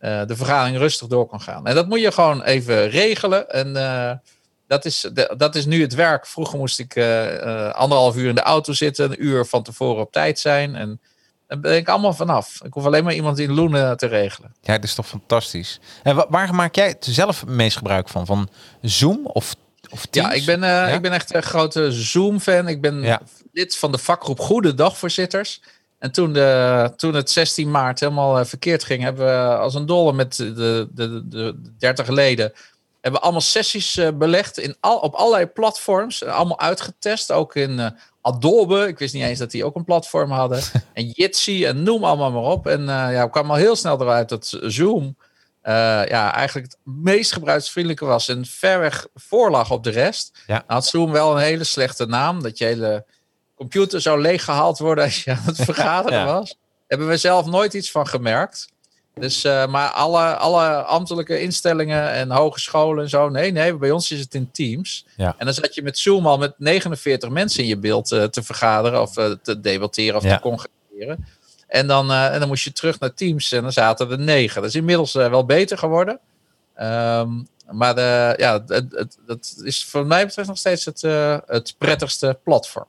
de 0.00 0.36
vergadering 0.36 0.78
rustig 0.78 1.08
door 1.08 1.26
kon 1.26 1.40
gaan. 1.40 1.66
En 1.66 1.74
dat 1.74 1.88
moet 1.88 2.00
je 2.00 2.12
gewoon 2.12 2.42
even 2.42 2.88
regelen. 2.88 3.50
En 3.50 3.76
dat 4.68 4.84
is, 4.84 5.10
dat 5.36 5.54
is 5.54 5.66
nu 5.66 5.80
het 5.80 5.94
werk. 5.94 6.26
Vroeger 6.26 6.58
moest 6.58 6.78
ik 6.78 6.96
uh, 6.96 7.70
anderhalf 7.70 8.16
uur 8.16 8.28
in 8.28 8.34
de 8.34 8.40
auto 8.40 8.72
zitten, 8.72 9.10
een 9.10 9.24
uur 9.24 9.44
van 9.44 9.62
tevoren 9.62 10.02
op 10.02 10.12
tijd 10.12 10.38
zijn. 10.38 10.74
En 10.74 11.00
daar 11.46 11.60
ben 11.60 11.76
ik 11.76 11.88
allemaal 11.88 12.12
vanaf. 12.12 12.60
Ik 12.64 12.72
hoef 12.72 12.84
alleen 12.84 13.04
maar 13.04 13.14
iemand 13.14 13.38
in 13.38 13.52
Loenen 13.52 13.96
te 13.96 14.06
regelen. 14.06 14.54
Ja, 14.60 14.74
dat 14.74 14.84
is 14.84 14.94
toch 14.94 15.06
fantastisch. 15.06 15.80
En 16.02 16.16
wa 16.16 16.26
waar 16.28 16.54
maak 16.54 16.74
jij 16.74 16.96
zelf 17.00 17.40
het 17.40 17.48
meest 17.48 17.76
gebruik 17.76 18.08
van? 18.08 18.26
Van 18.26 18.48
Zoom 18.82 19.26
of, 19.26 19.54
of 19.90 20.06
Teams? 20.06 20.28
Ja, 20.28 20.34
ik 20.34 20.44
ben, 20.44 20.62
uh, 20.62 20.68
ja? 20.68 20.86
ik 20.86 21.02
ben 21.02 21.12
echt 21.12 21.34
een 21.34 21.42
grote 21.42 21.92
Zoom-fan. 21.92 22.68
Ik 22.68 22.80
ben 22.80 23.02
ja. 23.02 23.20
Lid 23.58 23.76
van 23.76 23.92
de 23.92 23.98
vakgroep 23.98 24.40
Goede 24.40 24.74
Dagvoorzitters. 24.74 25.62
En 25.98 26.12
toen, 26.12 26.32
de, 26.32 26.92
toen 26.96 27.14
het 27.14 27.30
16 27.30 27.70
maart 27.70 28.00
helemaal 28.00 28.44
verkeerd 28.44 28.84
ging, 28.84 29.02
hebben 29.02 29.26
we 29.26 29.56
als 29.56 29.74
een 29.74 29.86
dolle 29.86 30.12
met 30.12 30.36
de, 30.36 30.52
de, 30.54 30.88
de, 30.94 31.28
de 31.28 31.56
30 31.78 32.08
leden 32.08 32.52
hebben 33.00 33.20
allemaal 33.20 33.40
sessies 33.40 33.96
uh, 33.96 34.08
belegd 34.14 34.58
in 34.58 34.76
al, 34.80 34.98
op 34.98 35.14
allerlei 35.14 35.46
platforms. 35.46 36.22
Uh, 36.22 36.34
allemaal 36.34 36.60
uitgetest, 36.60 37.32
ook 37.32 37.54
in 37.54 37.70
uh, 37.78 37.86
Adobe. 38.20 38.86
Ik 38.86 38.98
wist 38.98 39.14
niet 39.14 39.22
eens 39.22 39.38
dat 39.38 39.50
die 39.50 39.64
ook 39.64 39.76
een 39.76 39.84
platform 39.84 40.30
hadden. 40.30 40.62
en 40.92 41.06
Jitsi 41.06 41.64
en 41.64 41.82
noem 41.82 42.04
allemaal 42.04 42.30
maar 42.30 42.50
op. 42.50 42.66
En 42.66 42.84
ja, 42.86 43.24
we 43.24 43.30
kwamen 43.30 43.50
al 43.50 43.56
heel 43.56 43.76
snel 43.76 44.00
eruit 44.00 44.28
dat 44.28 44.58
Zoom 44.60 45.16
ja, 45.62 46.34
eigenlijk 46.34 46.66
het 46.66 46.78
meest 46.82 47.32
gebruiksvriendelijke 47.32 48.04
was. 48.04 48.28
En 48.28 48.46
ver 48.46 48.80
weg 48.80 49.06
voorlag 49.14 49.70
op 49.70 49.84
de 49.84 49.90
rest. 49.90 50.42
Ja. 50.46 50.54
Dan 50.54 50.76
had 50.76 50.86
Zoom 50.86 51.12
wel 51.12 51.32
een 51.32 51.42
hele 51.42 51.64
slechte 51.64 52.06
naam. 52.06 52.42
Dat 52.42 52.58
je 52.58 52.64
hele 52.64 53.04
computer 53.58 54.00
zou 54.00 54.20
leeggehaald 54.20 54.78
worden 54.78 55.04
als 55.04 55.24
je 55.24 55.30
aan 55.30 55.42
het 55.44 55.56
vergaderen 55.70 56.18
ja. 56.18 56.24
was. 56.24 56.56
Hebben 56.86 57.08
we 57.08 57.16
zelf 57.16 57.46
nooit 57.46 57.74
iets 57.74 57.90
van 57.90 58.06
gemerkt. 58.06 58.68
Dus, 59.14 59.44
uh, 59.44 59.66
maar 59.66 59.88
alle, 59.88 60.36
alle 60.36 60.82
ambtelijke 60.82 61.40
instellingen 61.40 62.10
en 62.10 62.30
hogescholen 62.30 63.02
en 63.02 63.08
zo, 63.08 63.28
nee, 63.28 63.52
nee, 63.52 63.74
bij 63.74 63.90
ons 63.90 64.10
is 64.10 64.20
het 64.20 64.34
in 64.34 64.50
Teams. 64.50 65.06
Ja. 65.16 65.34
En 65.38 65.44
dan 65.44 65.54
zat 65.54 65.74
je 65.74 65.82
met 65.82 65.98
Zoom 65.98 66.26
al 66.26 66.38
met 66.38 66.54
49 66.56 67.30
mensen 67.30 67.62
in 67.62 67.68
je 67.68 67.78
beeld 67.78 68.12
uh, 68.12 68.24
te 68.24 68.42
vergaderen 68.42 69.00
of 69.00 69.18
uh, 69.18 69.30
te 69.42 69.60
debatteren 69.60 70.16
of 70.16 70.22
ja. 70.22 70.34
te 70.34 70.42
congregeren. 70.42 71.26
En 71.66 71.86
dan, 71.86 72.12
en 72.12 72.38
dan 72.38 72.48
moest 72.48 72.64
je 72.64 72.72
terug 72.72 73.00
naar 73.00 73.14
Teams 73.14 73.52
en 73.52 73.62
dan 73.62 73.72
zaten 73.72 74.10
er 74.10 74.18
negen. 74.18 74.60
Dat 74.60 74.70
is 74.70 74.76
inmiddels 74.76 75.12
wel 75.12 75.44
beter 75.44 75.78
geworden. 75.78 76.20
Um, 76.80 77.48
maar 77.70 77.94
de, 77.94 78.34
ja, 78.36 78.52
het, 78.66 78.90
het, 78.90 79.18
het, 79.26 79.60
is 79.64 79.84
voor 79.84 80.06
mij 80.06 80.26
betreft 80.26 80.48
nog 80.48 80.58
steeds 80.58 80.84
het, 80.84 81.02
het 81.46 81.74
prettigste 81.78 82.38
platform. 82.44 82.86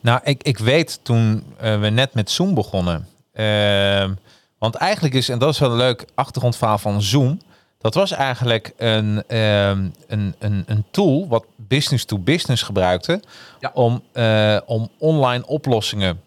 Nou, 0.00 0.20
ik, 0.24 0.42
ik 0.42 0.58
weet 0.58 1.00
toen 1.02 1.44
we 1.58 1.88
net 1.90 2.14
met 2.14 2.30
Zoom 2.30 2.54
begonnen. 2.54 3.08
Ehm, 3.32 4.14
want 4.58 4.74
eigenlijk 4.74 5.14
is, 5.14 5.28
en 5.28 5.38
dat 5.38 5.52
is 5.52 5.58
wel 5.58 5.70
een 5.70 5.76
leuk 5.76 6.04
achtergrondverhaal 6.14 6.78
van 6.78 7.02
Zoom. 7.02 7.40
Dat 7.78 7.94
was 7.94 8.10
eigenlijk 8.10 8.72
een, 8.76 9.36
um, 9.36 9.92
een, 10.06 10.34
een, 10.38 10.64
een 10.66 10.84
tool 10.90 11.28
wat 11.28 11.44
business 11.56 12.04
to 12.04 12.18
business 12.18 12.62
gebruikte 12.62 13.22
ja. 13.60 13.70
om, 13.74 14.02
uh, 14.14 14.58
om 14.66 14.90
online 14.98 15.46
oplossingen 15.46 16.20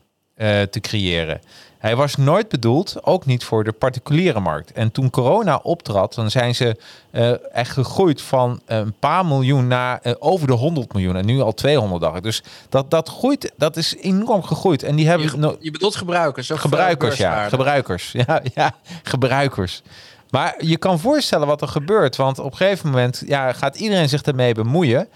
te 0.69 0.79
creëren. 0.81 1.41
Hij 1.83 1.95
was 1.95 2.15
nooit 2.15 2.49
bedoeld, 2.49 2.97
ook 3.01 3.25
niet 3.25 3.43
voor 3.43 3.63
de 3.63 3.71
particuliere 3.71 4.39
markt. 4.39 4.71
En 4.71 4.91
toen 4.91 5.09
corona 5.09 5.59
optrad, 5.63 6.13
dan 6.13 6.31
zijn 6.31 6.55
ze 6.55 6.77
uh, 7.11 7.55
echt 7.55 7.71
gegroeid 7.71 8.21
van 8.21 8.61
een 8.65 8.93
paar 8.99 9.25
miljoen 9.25 9.67
naar 9.67 9.99
uh, 10.03 10.13
over 10.19 10.47
de 10.47 10.53
100 10.53 10.93
miljoen. 10.93 11.15
En 11.15 11.25
nu 11.25 11.41
al 11.41 11.53
200 11.53 12.01
dagen. 12.01 12.21
Dus 12.21 12.43
dat, 12.69 12.91
dat 12.91 13.09
groeit, 13.09 13.53
dat 13.57 13.77
is 13.77 13.95
enorm 13.95 14.43
gegroeid. 14.43 14.83
En 14.83 14.95
die 14.95 15.07
hebben. 15.07 15.31
Je, 15.31 15.37
no 15.37 15.57
je 15.59 15.71
bedoelt 15.71 15.95
gebruikers, 15.95 16.51
of 16.51 16.59
gebruikers, 16.59 17.17
ja. 17.17 17.49
Gebruikers. 17.49 18.11
Ja, 18.27 18.41
ja, 18.53 18.75
gebruikers. 19.03 19.81
Maar 20.29 20.55
je 20.57 20.77
kan 20.77 20.99
voorstellen 20.99 21.47
wat 21.47 21.61
er 21.61 21.67
gebeurt. 21.67 22.15
Want 22.15 22.39
op 22.39 22.51
een 22.51 22.57
gegeven 22.57 22.89
moment 22.89 23.23
ja, 23.25 23.53
gaat 23.53 23.75
iedereen 23.75 24.09
zich 24.09 24.21
ermee 24.21 24.53
bemoeien. 24.53 25.07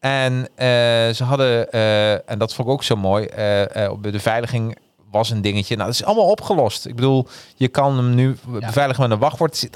En 0.00 0.32
uh, 0.32 0.46
ze 1.14 1.24
hadden, 1.24 1.72
en 2.26 2.38
dat 2.38 2.54
vond 2.54 2.68
ik 2.68 2.74
ook 2.74 2.82
zo 2.82 2.96
mooi, 2.96 3.24
op 3.90 4.02
de 4.02 4.10
beveiliging 4.10 4.76
was 5.10 5.30
een 5.30 5.42
dingetje. 5.42 5.76
Nou, 5.76 5.86
dat 5.86 6.00
is 6.00 6.04
allemaal 6.04 6.30
opgelost. 6.30 6.86
Ik 6.86 6.94
bedoel, 6.94 7.26
je 7.56 7.68
kan 7.68 7.96
hem 7.96 8.14
nu 8.14 8.36
ja. 8.52 8.58
beveiligen 8.58 9.02
met 9.02 9.12
een 9.12 9.18
wachtwoord. 9.18 9.68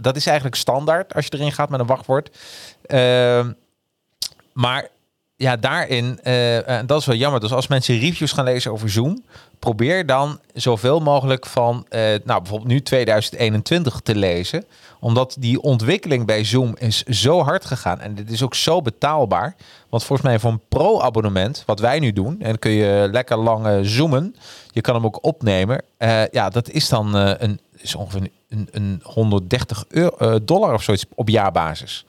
Dat 0.00 0.16
is 0.16 0.26
eigenlijk 0.26 0.56
standaard 0.56 1.14
als 1.14 1.24
je 1.24 1.34
erin 1.34 1.52
gaat 1.52 1.68
met 1.68 1.80
een 1.80 1.86
wachtwoord. 1.86 2.38
Uh, 2.86 3.46
maar 4.52 4.88
ja, 5.36 5.56
daarin, 5.56 6.22
en 6.22 6.86
dat 6.86 7.00
is 7.00 7.06
wel 7.06 7.16
jammer. 7.16 7.40
Dus 7.40 7.52
als 7.52 7.66
mensen 7.66 7.98
reviews 7.98 8.32
gaan 8.32 8.44
lezen 8.44 8.72
over 8.72 8.90
Zoom, 8.90 9.22
probeer 9.58 10.06
dan 10.06 10.40
zoveel 10.54 11.00
mogelijk 11.00 11.46
van, 11.46 11.86
uh, 11.90 12.00
nou 12.00 12.40
bijvoorbeeld 12.40 12.70
nu 12.70 12.82
2021 12.82 14.00
te 14.00 14.14
lezen. 14.14 14.64
Omdat 15.00 15.36
die 15.38 15.60
ontwikkeling 15.60 16.26
bij 16.26 16.44
Zoom 16.44 16.74
is 16.78 17.02
zo 17.02 17.42
hard 17.42 17.64
gegaan. 17.64 18.00
En 18.00 18.14
dit 18.14 18.30
is 18.30 18.42
ook 18.42 18.54
zo 18.54 18.82
betaalbaar. 18.82 19.56
Want 19.88 20.04
volgens 20.04 20.28
mij 20.28 20.38
voor 20.38 20.50
een 20.50 20.62
pro-abonnement, 20.68 21.62
wat 21.66 21.80
wij 21.80 21.98
nu 21.98 22.12
doen, 22.12 22.40
en 22.40 22.58
kun 22.58 22.70
je 22.70 23.08
lekker 23.12 23.36
lang 23.36 23.86
zoomen. 23.86 24.36
Je 24.70 24.80
kan 24.80 24.94
hem 24.94 25.04
ook 25.04 25.24
opnemen. 25.24 25.82
Ja, 26.30 26.48
dat 26.48 26.70
is 26.70 26.88
dan 26.88 27.14
een, 27.14 27.60
is 27.76 27.94
ongeveer 27.94 28.28
een, 28.48 28.68
een 28.70 29.00
130 29.02 29.84
euro, 29.88 30.44
dollar 30.44 30.74
of 30.74 30.82
zoiets 30.82 31.04
op 31.14 31.28
jaarbasis. 31.28 32.04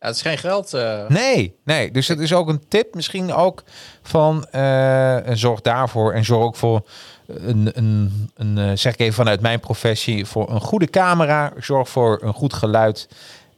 Het 0.00 0.14
is 0.14 0.22
geen 0.22 0.38
geld. 0.38 0.74
Uh... 0.74 1.08
Nee, 1.08 1.56
nee. 1.64 1.90
Dus 1.90 2.08
het 2.08 2.18
is 2.18 2.32
ook 2.32 2.48
een 2.48 2.68
tip 2.68 2.94
misschien 2.94 3.32
ook 3.32 3.62
van 4.02 4.46
uh, 4.54 5.18
zorg 5.32 5.60
daarvoor 5.60 6.12
en 6.12 6.24
zorg 6.24 6.44
ook 6.44 6.56
voor 6.56 6.86
een, 7.26 7.70
een, 7.74 8.30
een 8.34 8.56
uh, 8.56 8.70
zeg 8.74 8.92
ik 8.92 9.00
even 9.00 9.14
vanuit 9.14 9.40
mijn 9.40 9.60
professie, 9.60 10.26
voor 10.26 10.50
een 10.50 10.60
goede 10.60 10.86
camera. 10.86 11.52
Zorg 11.58 11.88
voor 11.88 12.18
een 12.22 12.32
goed 12.32 12.52
geluid. 12.54 13.08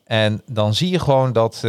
En 0.04 0.42
dan 0.46 0.74
zie 0.74 0.90
je 0.90 0.98
gewoon 0.98 1.32
dat, 1.32 1.60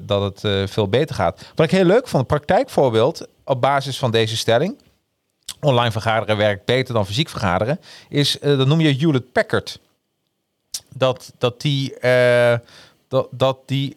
dat 0.00 0.22
het 0.22 0.70
veel 0.70 0.88
beter 0.88 1.14
gaat. 1.14 1.44
Wat 1.54 1.66
ik 1.66 1.72
heel 1.72 1.84
leuk 1.84 2.08
vond, 2.08 2.26
praktijkvoorbeeld 2.26 3.26
op 3.44 3.60
basis 3.60 3.98
van 3.98 4.10
deze 4.10 4.36
stelling. 4.36 4.78
Online 5.60 5.92
vergaderen 5.92 6.36
werkt 6.36 6.64
beter 6.64 6.94
dan 6.94 7.06
fysiek 7.06 7.28
vergaderen. 7.28 7.80
Is, 8.08 8.38
dat 8.40 8.66
noem 8.66 8.80
je 8.80 8.96
Hewlett 8.96 9.32
Packard. 9.32 9.80
Dat, 10.94 11.32
dat 11.38 11.60
die... 11.60 11.94
dat, 13.08 13.28
dat 13.30 13.58
die 13.66 13.96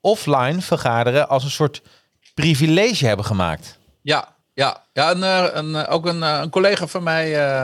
offline 0.00 0.60
vergaderen 0.60 1.28
als 1.28 1.44
een 1.44 1.50
soort 1.50 1.82
privilege 2.34 3.06
hebben 3.06 3.26
gemaakt. 3.26 3.78
Ja, 4.02 4.34
ja, 4.54 4.84
ja 4.92 5.10
een, 5.10 5.22
een, 5.58 5.86
ook 5.86 6.06
een, 6.06 6.22
een 6.22 6.50
collega 6.50 6.86
van 6.86 7.02
mij, 7.02 7.56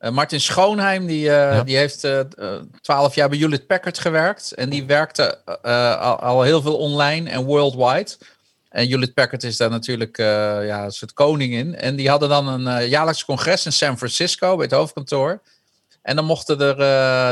uh, 0.00 0.10
Martin 0.10 0.40
Schoonheim, 0.40 1.06
die, 1.06 1.24
uh, 1.24 1.30
ja. 1.30 1.62
die 1.62 1.76
heeft 1.76 2.08
twaalf 2.80 3.10
uh, 3.10 3.14
jaar 3.14 3.28
bij 3.28 3.38
Hewlett 3.38 3.66
Packard 3.66 3.98
gewerkt. 3.98 4.52
En 4.52 4.70
die 4.70 4.84
werkte 4.84 5.44
al, 6.00 6.20
al, 6.20 6.42
heel 6.42 6.62
veel 6.62 6.76
online 6.76 7.30
en 7.30 7.44
worldwide. 7.44 8.10
En 8.68 8.88
Hewlett 8.88 9.14
Packard 9.14 9.42
is 9.42 9.56
daar 9.56 9.70
natuurlijk 9.70 10.16
ja, 10.16 10.84
een 10.84 10.90
soort 10.90 11.12
koning 11.12 11.52
in. 11.52 11.74
En 11.74 11.96
die 11.96 12.08
hadden 12.08 12.28
dan 12.28 12.66
een 12.66 12.88
jaarlijks 12.88 13.24
congres 13.24 13.64
in 13.64 13.72
San 13.72 13.96
Francisco 13.96 14.56
bij 14.56 14.64
het 14.64 14.74
hoofdkantoor. 14.74 15.40
En 16.02 16.16
dan 16.16 16.24
mochten 16.24 16.60
er 16.60 16.78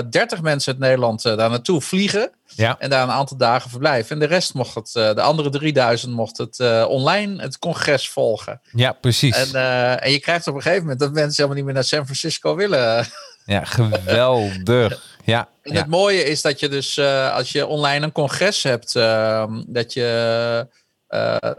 uh, 0.04 0.10
30 0.10 0.42
mensen 0.42 0.72
uit 0.72 0.80
Nederland 0.80 1.22
daar 1.22 1.36
naartoe 1.36 1.80
vliegen. 1.80 2.30
Ja. 2.46 2.76
En 2.78 2.90
daar 2.90 3.02
een 3.02 3.10
aantal 3.10 3.36
dagen 3.36 3.70
verblijven. 3.70 4.10
En 4.10 4.18
de 4.18 4.26
rest 4.26 4.54
mocht 4.54 4.74
het, 4.74 4.92
de 4.92 5.20
andere 5.20 5.50
3000 5.50 6.12
mocht 6.12 6.38
het 6.38 6.60
online 6.86 7.42
het 7.42 7.58
congres 7.58 8.08
volgen. 8.08 8.60
Ja, 8.72 8.92
precies. 8.92 9.36
En, 9.36 9.54
en 10.00 10.12
je 10.12 10.20
krijgt 10.20 10.46
op 10.46 10.54
een 10.54 10.62
gegeven 10.62 10.82
moment 10.82 11.00
dat 11.00 11.12
mensen 11.12 11.34
helemaal 11.34 11.56
niet 11.56 11.64
meer 11.64 11.74
naar 11.74 11.84
San 11.84 12.04
Francisco 12.04 12.54
willen. 12.54 13.06
Ja, 13.44 13.64
geweldig. 13.64 15.02
Ja, 15.24 15.48
en 15.62 15.72
ja. 15.72 15.78
het 15.78 15.86
mooie 15.86 16.24
is 16.24 16.42
dat 16.42 16.60
je 16.60 16.68
dus 16.68 16.98
als 17.32 17.52
je 17.52 17.66
online 17.66 18.04
een 18.04 18.12
congres 18.12 18.62
hebt, 18.62 18.96
ehm, 18.96 19.62
dat 19.66 19.92
je 19.92 20.66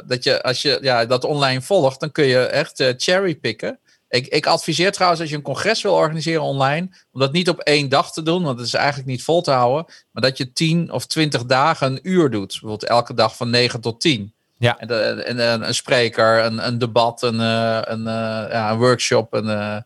dat 0.05 0.23
je, 0.23 0.41
als 0.43 0.61
je 0.61 0.79
ja, 0.81 1.05
dat 1.05 1.23
online 1.23 1.61
volgt, 1.61 1.99
dan 1.99 2.11
kun 2.11 2.25
je 2.25 2.39
echt 2.39 2.79
uh, 2.79 2.93
cherrypicken. 2.97 3.79
Ik, 4.09 4.27
ik 4.27 4.45
adviseer 4.45 4.91
trouwens 4.91 5.21
als 5.21 5.29
je 5.29 5.35
een 5.35 5.41
congres 5.41 5.81
wil 5.81 5.93
organiseren 5.93 6.41
online, 6.41 6.89
om 7.11 7.19
dat 7.19 7.31
niet 7.31 7.49
op 7.49 7.59
één 7.59 7.89
dag 7.89 8.11
te 8.13 8.23
doen, 8.23 8.43
want 8.43 8.57
dat 8.57 8.67
is 8.67 8.73
eigenlijk 8.73 9.07
niet 9.07 9.23
vol 9.23 9.41
te 9.41 9.51
houden, 9.51 9.93
maar 10.11 10.23
dat 10.23 10.37
je 10.37 10.53
10 10.53 10.91
of 10.91 11.05
20 11.05 11.45
dagen 11.45 11.91
een 11.91 11.99
uur 12.01 12.29
doet. 12.29 12.47
Bijvoorbeeld 12.47 12.85
elke 12.85 13.13
dag 13.13 13.35
van 13.35 13.49
9 13.49 13.81
tot 13.81 14.01
10. 14.01 14.33
Ja. 14.57 14.77
En, 14.77 14.87
de, 14.87 14.99
en 14.99 15.39
een, 15.39 15.67
een 15.67 15.75
spreker, 15.75 16.45
een, 16.45 16.67
een 16.67 16.77
debat, 16.77 17.21
een, 17.21 17.39
uh, 17.39 17.79
een, 17.81 18.03
ja, 18.03 18.71
een 18.71 18.77
workshop, 18.77 19.33
een, 19.33 19.83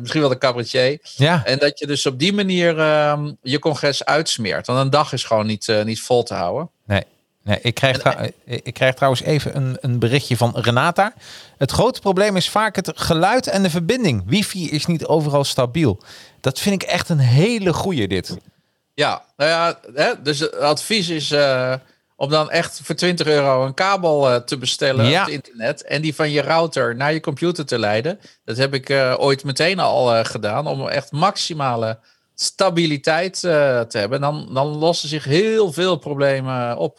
misschien 0.00 0.20
wel 0.20 0.30
een 0.30 0.38
cabaretier. 0.38 0.98
Ja. 1.16 1.44
En 1.44 1.58
dat 1.58 1.78
je 1.78 1.86
dus 1.86 2.06
op 2.06 2.18
die 2.18 2.32
manier 2.32 2.78
ehm, 2.78 3.32
je 3.42 3.58
congres 3.58 4.04
uitsmeert. 4.04 4.66
Want 4.66 4.78
een 4.78 4.90
dag 4.90 5.12
is 5.12 5.24
gewoon 5.24 5.46
niet, 5.46 5.72
niet 5.84 6.00
vol 6.00 6.22
te 6.22 6.34
houden. 6.34 6.70
Nee. 7.48 7.58
Ik, 7.62 7.74
krijg 7.74 7.98
trouw- 7.98 8.28
ik 8.44 8.74
krijg 8.74 8.94
trouwens 8.94 9.22
even 9.22 9.56
een, 9.56 9.76
een 9.80 9.98
berichtje 9.98 10.36
van 10.36 10.52
Renata. 10.56 11.12
Het 11.56 11.70
grote 11.70 12.00
probleem 12.00 12.36
is 12.36 12.48
vaak 12.48 12.76
het 12.76 12.92
geluid 12.94 13.46
en 13.46 13.62
de 13.62 13.70
verbinding. 13.70 14.22
Wifi 14.26 14.70
is 14.70 14.86
niet 14.86 15.06
overal 15.06 15.44
stabiel. 15.44 16.00
Dat 16.40 16.58
vind 16.58 16.82
ik 16.82 16.88
echt 16.88 17.08
een 17.08 17.18
hele 17.18 17.72
goeie 17.72 18.08
dit. 18.08 18.36
Ja, 18.94 19.22
nou 19.36 19.50
ja, 19.50 19.78
hè, 19.94 20.22
dus 20.22 20.38
het 20.38 20.56
advies 20.58 21.08
is 21.08 21.32
uh, 21.32 21.74
om 22.16 22.30
dan 22.30 22.50
echt 22.50 22.80
voor 22.82 22.94
20 22.94 23.26
euro 23.26 23.64
een 23.64 23.74
kabel 23.74 24.30
uh, 24.30 24.36
te 24.36 24.58
bestellen 24.58 25.04
Ja. 25.06 25.20
op 25.20 25.26
het 25.26 25.34
internet. 25.34 25.82
En 25.84 26.02
die 26.02 26.14
van 26.14 26.30
je 26.30 26.42
router 26.42 26.96
naar 26.96 27.12
je 27.12 27.20
computer 27.20 27.66
te 27.66 27.78
leiden. 27.78 28.20
Dat 28.44 28.56
heb 28.56 28.74
ik 28.74 28.88
uh, 28.88 29.14
ooit 29.18 29.44
meteen 29.44 29.78
al 29.78 30.24
gedaan. 30.24 30.66
Om 30.66 30.88
echt 30.88 31.12
maximale 31.12 31.98
stabiliteit 32.34 33.40
te 33.40 33.86
hebben. 33.90 34.20
Dan, 34.20 34.48
dan 34.52 34.66
lossen 34.66 35.08
zich 35.08 35.24
heel 35.24 35.72
veel 35.72 35.96
problemen 35.96 36.76
op. 36.76 36.98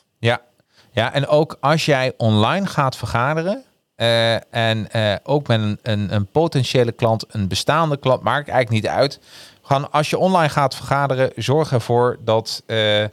Ja. 0.92 1.14
en 1.14 1.28
ook 1.28 1.58
als 1.60 1.86
jij 1.86 2.14
online 2.18 2.66
gaat 2.66 2.96
vergaderen. 2.96 3.64
uh, 3.98 4.54
en 4.54 4.88
uh, 4.96 5.16
ook 5.24 5.48
met 5.48 5.62
een, 5.62 5.80
een, 5.82 6.14
een, 6.14 6.26
potentiële 6.26 6.92
klant, 6.92 7.26
een 7.28 7.48
bestaande 7.48 7.98
klant, 7.98 8.22
maakt 8.22 8.50
eigenlijk 8.50 8.84
niet 8.84 8.92
uit. 8.92 9.20
Gewoon 9.62 9.92
als 9.92 10.10
je 10.10 10.18
online 10.18 10.50
gaat 10.50 10.76
vergaderen, 10.76 11.32
zorg 11.36 11.72
ervoor 11.72 12.18
dat, 12.24 12.64
uh, 12.68 13.06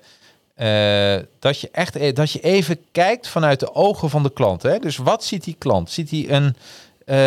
dat 1.39 1.61
je 1.61 1.69
echt 1.73 2.17
dat 2.17 2.31
je 2.31 2.41
even 2.41 2.79
kijkt 2.93 3.29
vanuit 3.29 3.61
de 3.61 3.75
ogen 3.75 4.11
van 4.11 4.23
de 4.23 4.33
klant. 4.33 4.63
Hè? 4.63 4.79
Dus 4.79 4.97
wat 4.97 5.25
ziet 5.25 5.45
die 5.45 5.57
klant? 5.59 5.91
Ziet 5.91 6.11
hij 6.11 6.31
een, 6.31 6.57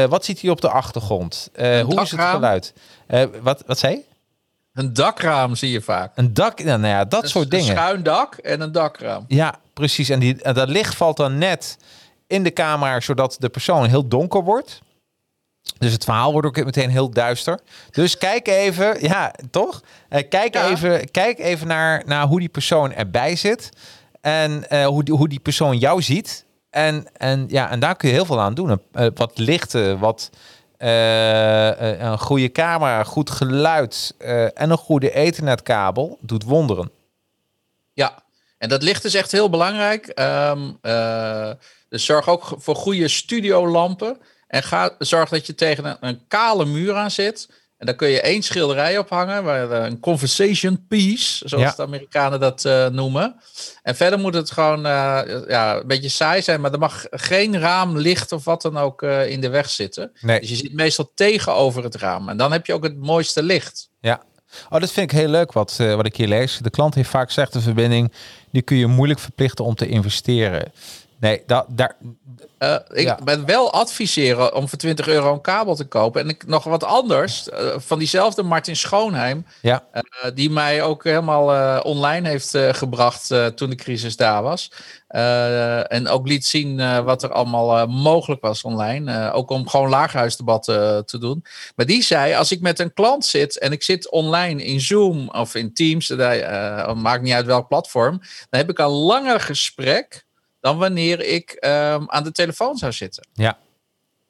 wat 0.10 0.26
ziet 0.26 0.42
hij 0.42 0.50
op 0.50 0.62
de 0.62 0.70
achtergrond? 0.70 1.50
hoe 1.56 2.02
is 2.02 2.12
het 2.12 2.22
geluid? 2.22 2.74
wat, 3.42 3.64
wat 3.66 3.80
zei 3.80 3.94
je? 3.94 4.04
Een 4.80 4.94
dakraam 4.94 5.56
zie 5.56 5.72
je 5.72 5.82
vaak. 5.82 6.12
Een 6.16 6.34
dak, 6.34 6.64
nou 6.64 6.88
ja, 6.88 7.06
dat 7.06 7.24
een, 7.24 7.30
soort 7.30 7.52
dingen. 7.52 7.70
Een 7.70 7.76
schuin 7.78 8.04
dak 8.04 8.36
en 8.36 8.62
een 8.62 8.72
dakraam. 8.72 9.26
Ja, 9.28 9.56
precies. 9.74 10.10
En, 10.10 10.20
die, 10.20 10.42
en 10.42 10.54
dat 10.54 10.70
licht 10.70 10.96
valt 10.96 11.18
dan 11.18 11.38
net 11.38 11.78
in 12.28 12.44
de 12.44 12.54
camera, 12.54 13.00
zodat 13.00 13.36
de 13.40 13.50
persoon 13.50 13.86
heel 13.86 14.08
donker 14.08 14.44
wordt. 14.44 14.82
Dus 15.78 15.92
het 15.92 16.04
verhaal 16.04 16.32
wordt 16.32 16.48
ook 16.48 16.66
meteen 16.66 16.90
heel 16.90 17.10
duister. 17.10 17.60
Dus 17.92 18.18
kijk 18.18 18.48
even, 18.48 19.02
ja, 19.02 19.34
toch? 19.52 19.82
Uh, 20.10 20.20
kijk, 20.30 20.54
Ja. 20.54 20.70
even, 20.70 21.12
kijk 21.12 21.40
even 21.40 21.68
naar, 21.68 22.04
naar 22.06 22.28
hoe 22.28 22.40
die 22.40 22.50
persoon 22.50 22.94
erbij 22.94 23.36
zit. 23.36 23.70
En 24.22 24.66
uh, 24.70 24.86
hoe, 24.86 25.04
die, 25.04 25.14
hoe 25.14 25.30
die 25.30 25.40
persoon 25.40 25.78
jou 25.78 26.02
ziet. 26.02 26.46
En, 26.70 27.08
en, 27.18 27.46
ja, 27.48 27.70
en 27.70 27.80
daar 27.80 27.96
kun 27.96 28.08
je 28.08 28.14
heel 28.14 28.26
veel 28.26 28.42
aan 28.42 28.54
doen. 28.54 28.70
Uh, 28.70 29.08
wat 29.16 29.38
lichten, 29.38 30.00
wat 30.00 30.30
uh, 30.80 32.00
een 32.00 32.20
goede 32.20 32.52
camera, 32.52 33.04
goed 33.04 33.30
geluid 33.30 34.16
uh, 34.20 34.44
en 34.44 34.70
een 34.70 34.78
goede 34.78 35.12
ethernetkabel 35.12 36.18
doet 36.22 36.44
wonderen. 36.44 36.92
Ja, 37.94 38.24
en 38.58 38.70
dat 38.70 38.84
licht 38.84 39.04
is 39.04 39.14
echt 39.14 39.32
heel 39.32 39.50
belangrijk. 39.50 40.20
Uh, 40.20 41.52
dus 41.90 42.06
zorg 42.06 42.28
ook 42.28 42.54
voor 42.58 42.76
goede 42.76 43.08
studiolampen. 43.08 44.18
En 44.48 44.64
ga, 44.64 44.96
zorg 45.00 45.30
dat 45.30 45.46
je 45.46 45.56
tegen 45.56 45.98
een, 46.00 46.22
kale 46.28 46.66
muur 46.66 46.96
aan 46.96 47.12
zit. 47.12 47.50
En 47.80 47.86
daar 47.86 47.96
kun 47.96 48.10
je 48.10 48.22
één 48.22 48.42
schilderij 48.42 48.98
ophangen, 48.98 49.44
waar 49.44 49.72
een 49.72 50.00
conversation 50.00 50.86
piece, 50.88 51.48
zoals 51.48 51.64
Ja. 51.64 51.74
de 51.76 51.82
Amerikanen 51.82 52.40
dat 52.40 52.66
uh, 52.66 52.88
noemen. 52.88 53.36
En 53.84 53.96
verder 53.96 54.20
moet 54.20 54.34
het 54.34 54.52
gewoon 54.52 54.80
uh, 54.86 55.22
ja, 55.48 55.76
een 55.76 55.88
beetje 55.88 56.10
saai 56.10 56.42
zijn, 56.42 56.62
maar 56.62 56.72
er 56.72 56.80
mag 56.80 57.06
geen 57.10 57.60
raam, 57.60 57.98
licht 57.98 58.32
of 58.32 58.44
wat 58.44 58.62
dan 58.62 58.78
ook 58.78 59.02
uh, 59.02 59.30
in 59.30 59.42
de 59.42 59.50
weg 59.50 59.70
zitten. 59.70 60.12
Nee. 60.22 60.40
Dus 60.40 60.50
je 60.50 60.56
zit 60.56 60.74
meestal 60.74 61.12
tegenover 61.16 61.84
het 61.84 61.96
raam. 61.96 62.30
En 62.30 62.38
dan 62.38 62.52
heb 62.52 62.66
je 62.66 62.74
ook 62.74 62.84
het 62.84 62.98
mooiste 62.98 63.44
licht. 63.44 63.90
Ja. 64.00 64.22
Oh, 64.70 64.80
dat 64.80 64.92
vind 64.92 65.12
ik 65.12 65.18
heel 65.18 65.28
leuk 65.30 65.52
wat, 65.52 65.76
wat 65.78 66.06
ik 66.06 66.16
hier 66.16 66.28
lees. 66.28 66.58
De 66.58 66.70
klant 66.70 66.96
heeft 66.96 67.10
vaak 67.10 67.30
slechte 67.32 67.62
verbinding. 67.62 68.14
Die 68.52 68.62
kun 68.62 68.78
je 68.78 68.88
moeilijk 68.88 69.20
verplichten 69.20 69.66
om 69.66 69.76
te 69.76 69.88
investeren. 69.88 70.72
Nee, 71.20 71.44
da, 71.46 71.66
daar. 71.70 71.96
Uh, 72.60 72.76
ik 72.92 73.06
Ja. 73.06 73.20
ben 73.24 73.46
wel 73.46 73.74
adviseren 73.74 74.56
om 74.56 74.70
voor 74.70 74.78
20 74.78 75.08
euro 75.08 75.34
een 75.34 75.42
kabel 75.42 75.76
te 75.76 75.86
kopen. 75.88 76.22
En 76.22 76.30
ik, 76.30 76.48
nog 76.48 76.64
wat 76.64 76.84
anders, 76.84 77.48
uh, 77.48 77.74
van 77.78 78.00
diezelfde 78.00 78.44
Martin 78.44 78.76
Schoonheim, 78.76 79.46
Ja, 79.62 79.84
uh, 79.94 80.02
die 80.34 80.50
mij 80.50 80.84
ook 80.84 81.04
helemaal 81.04 81.82
online 81.82 82.28
heeft 82.28 82.58
gebracht 82.58 83.28
toen 83.56 83.70
de 83.70 83.76
crisis 83.76 84.16
daar 84.16 84.44
was. 84.44 84.72
En 85.88 86.08
ook 86.08 86.28
liet 86.28 86.46
zien 86.46 87.04
wat 87.04 87.24
er 87.24 87.32
allemaal 87.32 87.88
mogelijk 87.88 88.42
was 88.42 88.62
online. 88.62 89.32
Ook 89.32 89.50
om 89.50 89.68
gewoon 89.70 89.90
laaghuisdebatten 89.90 91.06
te 91.06 91.18
doen. 91.18 91.46
Maar 91.76 91.86
die 91.86 92.04
zei, 92.04 92.34
als 92.34 92.52
ik 92.52 92.62
met 92.62 92.80
een 92.80 92.94
klant 92.94 93.26
zit 93.26 93.58
en 93.58 93.72
ik 93.72 93.84
zit 93.84 94.10
online 94.10 94.64
in 94.64 94.82
Zoom 94.82 95.30
of 95.30 95.56
in 95.56 95.74
Teams, 95.74 96.10
maakt 96.96 97.22
niet 97.22 97.34
uit 97.34 97.46
welk 97.46 97.68
platform, 97.68 98.20
dan 98.50 98.60
heb 98.60 98.70
ik 98.70 98.80
een 98.80 98.86
langer 98.88 99.40
gesprek 99.40 100.28
dan 100.60 100.78
wanneer 100.78 101.26
ik 101.26 101.58
um, 101.60 102.10
aan 102.10 102.24
de 102.24 102.32
telefoon 102.32 102.78
zou 102.78 102.92
zitten. 102.92 103.28
ja, 103.34 103.58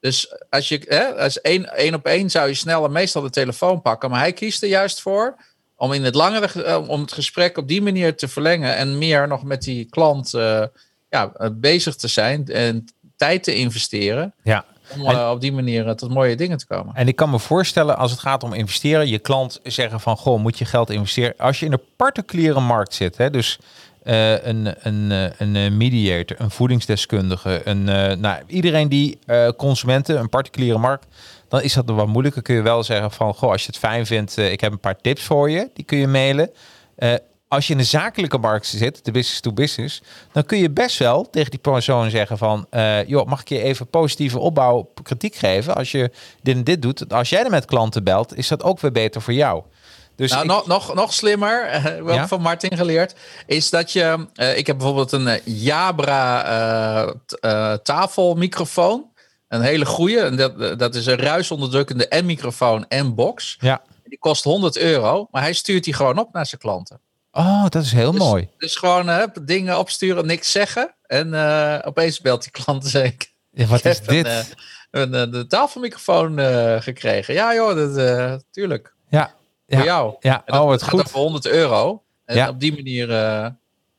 Dus 0.00 0.34
als 0.50 0.68
je 0.68 0.82
hè, 0.88 1.22
als 1.22 1.40
één, 1.40 1.76
één 1.76 1.94
op 1.94 2.06
één 2.06 2.30
zou 2.30 2.48
je 2.48 2.54
sneller 2.54 2.90
meestal 2.90 3.22
de 3.22 3.30
telefoon 3.30 3.82
pakken. 3.82 4.10
Maar 4.10 4.20
hij 4.20 4.32
kiest 4.32 4.62
er 4.62 4.68
juist 4.68 5.00
voor 5.00 5.36
om 5.76 5.92
in 5.92 6.04
het 6.04 6.14
langere 6.14 6.66
uh, 6.66 6.88
om 6.88 7.00
het 7.00 7.12
gesprek 7.12 7.58
op 7.58 7.68
die 7.68 7.82
manier 7.82 8.16
te 8.16 8.28
verlengen 8.28 8.76
en 8.76 8.98
meer 8.98 9.28
nog 9.28 9.44
met 9.44 9.62
die 9.62 9.84
klant 9.84 10.34
uh, 10.34 10.64
ja, 11.08 11.32
bezig 11.52 11.96
te 11.96 12.08
zijn 12.08 12.46
en 12.46 12.84
tijd 13.16 13.42
te 13.42 13.54
investeren. 13.54 14.34
ja. 14.42 14.64
Om 14.94 15.00
uh, 15.00 15.30
op 15.32 15.40
die 15.40 15.52
manier 15.52 15.94
tot 15.94 16.10
mooie 16.10 16.36
dingen 16.36 16.58
te 16.58 16.66
komen. 16.66 16.94
En 16.94 17.08
ik 17.08 17.16
kan 17.16 17.30
me 17.30 17.38
voorstellen, 17.38 17.96
als 17.96 18.10
het 18.10 18.20
gaat 18.20 18.42
om 18.42 18.52
investeren, 18.52 19.08
je 19.08 19.18
klant 19.18 19.60
zeggen 19.62 20.00
van, 20.00 20.16
goh, 20.16 20.40
moet 20.40 20.58
je 20.58 20.64
geld 20.64 20.90
investeren? 20.90 21.34
Als 21.36 21.58
je 21.58 21.64
in 21.64 21.70
de 21.70 21.80
particuliere 21.96 22.60
markt 22.60 22.94
zit, 22.94 23.16
hè, 23.16 23.30
dus 23.30 23.58
uh, 24.04 24.44
een, 24.44 24.74
een, 24.86 25.10
een, 25.38 25.54
een 25.54 25.76
mediator, 25.76 26.40
een 26.40 26.50
voedingsdeskundige, 26.50 27.60
een, 27.64 27.84
nou, 28.20 28.42
iedereen 28.46 28.88
die 28.88 29.18
consumenten, 29.56 30.18
een 30.18 30.28
particuliere 30.28 30.78
markt, 30.78 31.06
dan 31.48 31.62
is 31.62 31.72
dat 31.72 31.86
nog 31.86 31.96
wat 31.96 32.06
moeilijker. 32.06 32.42
Kun 32.42 32.54
je 32.54 32.62
wel 32.62 32.82
zeggen 32.82 33.10
van, 33.10 33.34
goh, 33.34 33.50
als 33.50 33.60
je 33.60 33.66
het 33.66 33.78
fijn 33.78 34.06
vindt, 34.06 34.36
ik 34.36 34.60
heb 34.60 34.72
een 34.72 34.80
paar 34.80 35.00
tips 35.00 35.22
voor 35.22 35.50
je, 35.50 35.70
die 35.74 35.84
kun 35.84 35.98
je 35.98 36.06
mailen. 36.06 36.50
Als 37.48 37.66
je 37.66 37.72
in 37.72 37.78
de 37.78 37.84
zakelijke 37.84 38.38
markt 38.38 38.66
zit, 38.66 39.04
de 39.04 39.10
business 39.10 39.40
to 39.40 39.52
business, 39.52 40.02
dan 40.32 40.44
kun 40.44 40.58
je 40.58 40.70
best 40.70 40.98
wel 40.98 41.30
tegen 41.30 41.50
die 41.50 41.60
persoon 41.60 42.10
zeggen 42.10 42.38
van, 42.38 42.66
joh, 43.06 43.26
mag 43.26 43.40
ik 43.40 43.48
je 43.48 43.62
even 43.62 43.86
positieve 43.86 44.38
opbouw 44.38 44.90
kritiek 45.02 45.34
geven? 45.34 45.74
Als 45.74 45.90
je 45.90 46.10
dit 46.42 46.56
en 46.56 46.64
dit 46.64 46.82
doet, 46.82 47.12
als 47.12 47.28
jij 47.28 47.44
er 47.44 47.50
met 47.50 47.64
klanten 47.64 48.04
belt, 48.04 48.36
is 48.36 48.48
dat 48.48 48.62
ook 48.62 48.80
weer 48.80 48.92
beter 48.92 49.22
voor 49.22 49.32
jou. 49.34 49.62
Dus 50.20 50.30
nou, 50.30 50.42
ik... 50.42 50.48
nog, 50.48 50.66
nog, 50.66 50.94
nog 50.94 51.12
slimmer, 51.12 51.68
uh, 51.74 52.14
ja? 52.14 52.28
van 52.28 52.40
Martin 52.40 52.76
geleerd, 52.76 53.14
is 53.46 53.70
dat 53.70 53.92
je... 53.92 54.26
Uh, 54.34 54.58
ik 54.58 54.66
heb 54.66 54.76
bijvoorbeeld 54.76 55.12
een 55.12 55.26
uh, 55.26 55.34
Jabra 55.44 57.06
uh, 57.40 57.72
tafelmicrofoon. 57.72 59.08
Een 59.48 59.60
hele 59.60 59.86
goede. 59.86 60.20
En 60.20 60.36
dat, 60.36 60.78
dat 60.78 60.94
is 60.94 61.06
een 61.06 61.18
ruisonderdrukkende 61.18 62.08
en 62.08 62.26
microfoon 62.26 62.84
en 62.88 63.14
box. 63.14 63.56
Ja. 63.60 63.82
Die 64.04 64.18
kost 64.18 64.44
100 64.44 64.76
euro, 64.76 65.28
maar 65.30 65.42
hij 65.42 65.52
stuurt 65.52 65.84
die 65.84 65.94
gewoon 65.94 66.18
op 66.18 66.32
naar 66.32 66.46
zijn 66.46 66.60
klanten. 66.60 67.00
Oh, 67.32 67.66
dat 67.68 67.82
is 67.82 67.92
heel 67.92 68.12
dus, 68.12 68.20
mooi. 68.20 68.48
Dus 68.58 68.76
gewoon 68.76 69.30
dingen 69.42 69.78
opsturen, 69.78 70.26
niks 70.26 70.52
zeggen. 70.52 70.94
En 71.06 71.34
opeens 71.84 72.20
belt 72.20 72.42
die 72.42 72.52
klant 72.52 72.86
zeker. 72.86 73.28
Ja, 73.50 73.66
wat 73.66 73.84
is 73.84 74.00
dit? 74.00 74.26
Een, 74.90 75.12
een, 75.12 75.34
een 75.34 75.48
tafelmicrofoon 75.48 76.38
gekregen. 76.82 77.34
Ja 77.34 77.54
joh, 77.54 77.76
dat, 77.76 78.44
tuurlijk. 78.50 78.94
Ja, 79.08 79.34
voor 79.76 79.84
jou. 79.84 80.16
Ja, 80.20 80.42
dat, 80.46 80.60
oh, 80.60 80.70
het 80.70 80.82
goed. 80.82 81.10
voor 81.10 81.20
100 81.20 81.46
euro. 81.46 82.02
En 82.24 82.36
ja. 82.36 82.48
op 82.48 82.60
die 82.60 82.72
manier 82.72 83.10
uh, 83.10 83.46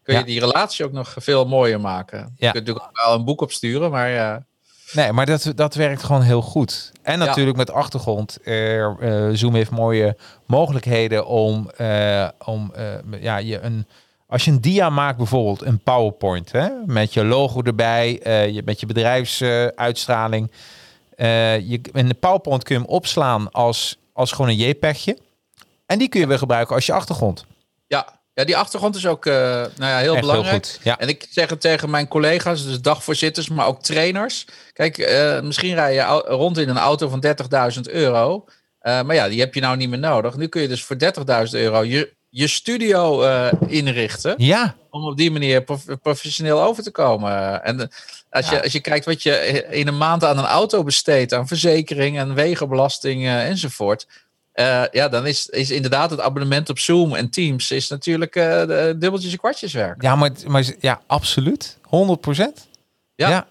kun 0.03 0.17
je 0.17 0.23
die 0.23 0.39
relatie 0.39 0.85
ook 0.85 0.91
nog 0.91 1.15
veel 1.17 1.45
mooier 1.45 1.79
maken. 1.79 2.17
Je 2.17 2.51
kunt 2.51 2.53
natuurlijk 2.53 2.85
ook 2.85 3.05
wel 3.05 3.15
een 3.15 3.25
boek 3.25 3.41
opsturen, 3.41 3.91
maar 3.91 4.09
ja. 4.09 4.45
Nee, 4.93 5.11
maar 5.11 5.25
dat, 5.25 5.51
dat 5.55 5.75
werkt 5.75 6.03
gewoon 6.03 6.21
heel 6.21 6.41
goed. 6.41 6.91
En 7.01 7.19
Ja. 7.19 7.25
natuurlijk 7.25 7.57
met 7.57 7.71
achtergrond. 7.71 8.37
er, 8.43 8.95
eh, 8.99 9.29
Zoom 9.33 9.55
heeft 9.55 9.71
mooie 9.71 10.17
mogelijkheden 10.45 11.25
om, 11.25 11.69
eh, 11.77 12.27
om 12.45 12.71
eh, 12.75 13.21
ja, 13.21 13.37
je 13.37 13.59
een. 13.59 13.87
Als 14.27 14.45
je 14.45 14.51
een 14.51 14.61
dia 14.61 14.89
maakt, 14.89 15.17
bijvoorbeeld 15.17 15.61
een 15.61 15.79
PowerPoint, 15.79 16.51
hè, 16.51 16.67
met 16.85 17.13
je 17.13 17.23
logo 17.25 17.61
erbij, 17.61 18.19
eh, 18.23 18.49
je, 18.49 18.61
met 18.65 18.79
je 18.79 18.85
bedrijfsuitstraling. 18.85 20.51
eh 21.15 21.59
je, 21.59 21.79
in 21.93 22.07
de 22.07 22.13
PowerPoint 22.13 22.63
kun 22.63 22.75
je 22.75 22.81
hem 22.81 22.89
opslaan 22.89 23.51
als, 23.51 23.97
als 24.13 24.31
gewoon 24.31 24.51
een 24.51 24.57
JPEGje. 24.57 25.17
En 25.91 25.97
die 25.97 26.09
kun 26.09 26.19
je 26.19 26.27
weer 26.27 26.37
gebruiken 26.37 26.75
als 26.75 26.85
je 26.85 26.93
achtergrond. 26.93 27.45
Ja, 27.87 28.19
ja 28.33 28.43
die 28.45 28.57
achtergrond 28.57 28.95
is 28.95 29.05
ook 29.07 29.25
eh, 29.25 29.33
nou 29.33 29.69
ja, 29.77 29.97
heel 29.97 30.11
Echt 30.15 30.21
belangrijk. 30.21 30.65
heel. 30.65 30.77
Ja. 30.83 30.97
En 30.99 31.07
ik 31.07 31.27
zeg 31.29 31.49
het 31.49 31.61
tegen 31.61 31.89
mijn 31.89 32.07
collega's, 32.07 32.65
dus 32.65 32.81
dagvoorzitters, 32.81 33.49
maar 33.49 33.65
ook 33.67 33.81
trainers. 33.83 34.45
Kijk, 34.73 34.97
eh, 34.97 35.41
misschien 35.41 35.73
rij 35.73 35.93
je 35.93 36.01
rond 36.27 36.57
in 36.57 36.69
een 36.69 36.77
auto 36.77 37.07
van 37.09 37.19
30.000 37.19 37.89
euro. 37.89 38.45
Eh, 38.79 39.01
maar 39.01 39.15
ja, 39.15 39.27
die 39.29 39.39
heb 39.39 39.53
je 39.53 39.61
nou 39.61 39.77
niet 39.77 39.89
meer 39.89 39.99
nodig. 39.99 40.35
Nu 40.37 40.47
kun 40.47 40.61
je 40.61 40.67
dus 40.67 40.83
voor 40.83 40.97
30.000 40.97 41.59
euro 41.61 41.83
je, 41.83 42.13
je 42.29 42.47
studio 42.47 43.21
inrichten. 43.67 44.33
ja, 44.37 44.75
Om 44.89 45.05
op 45.05 45.17
die 45.17 45.31
manier 45.31 45.63
prof- 45.63 45.85
professioneel 46.01 46.61
over 46.63 46.83
te 46.83 46.91
komen. 46.91 47.63
En 47.63 47.89
als, 48.29 48.49
Ja. 48.49 48.55
je, 48.55 48.63
als 48.63 48.71
je 48.71 48.79
kijkt 48.79 49.05
wat 49.05 49.23
je 49.23 49.65
in 49.69 49.87
een 49.87 49.97
maand 49.97 50.23
aan 50.23 50.37
een 50.37 50.45
auto 50.45 50.83
besteedt, 50.83 51.33
aan 51.33 51.47
verzekering 51.47 52.17
en 52.17 52.33
wegenbelasting 52.33 53.27
enzovoort. 53.27 54.07
Eh, 54.51 54.83
ja, 54.91 55.07
dan 55.09 55.27
is, 55.27 55.47
is 55.47 55.71
inderdaad 55.71 56.09
het 56.09 56.19
abonnement 56.19 56.69
op 56.69 56.79
Zoom 56.79 57.15
en 57.15 57.29
Teams 57.29 57.71
is 57.71 57.87
natuurlijk 57.87 58.35
eh, 58.35 58.61
dubbeltjes 58.67 59.31
en 59.31 59.37
kwartjes 59.37 59.73
werk. 59.73 60.01
ja, 60.01 60.15
maar, 60.15 60.31
maar 60.47 60.65
ja, 60.79 61.01
absoluut. 61.07 61.77
100 61.83 62.21
procent. 62.21 62.67
Ja. 63.15 63.29
ja. 63.29 63.47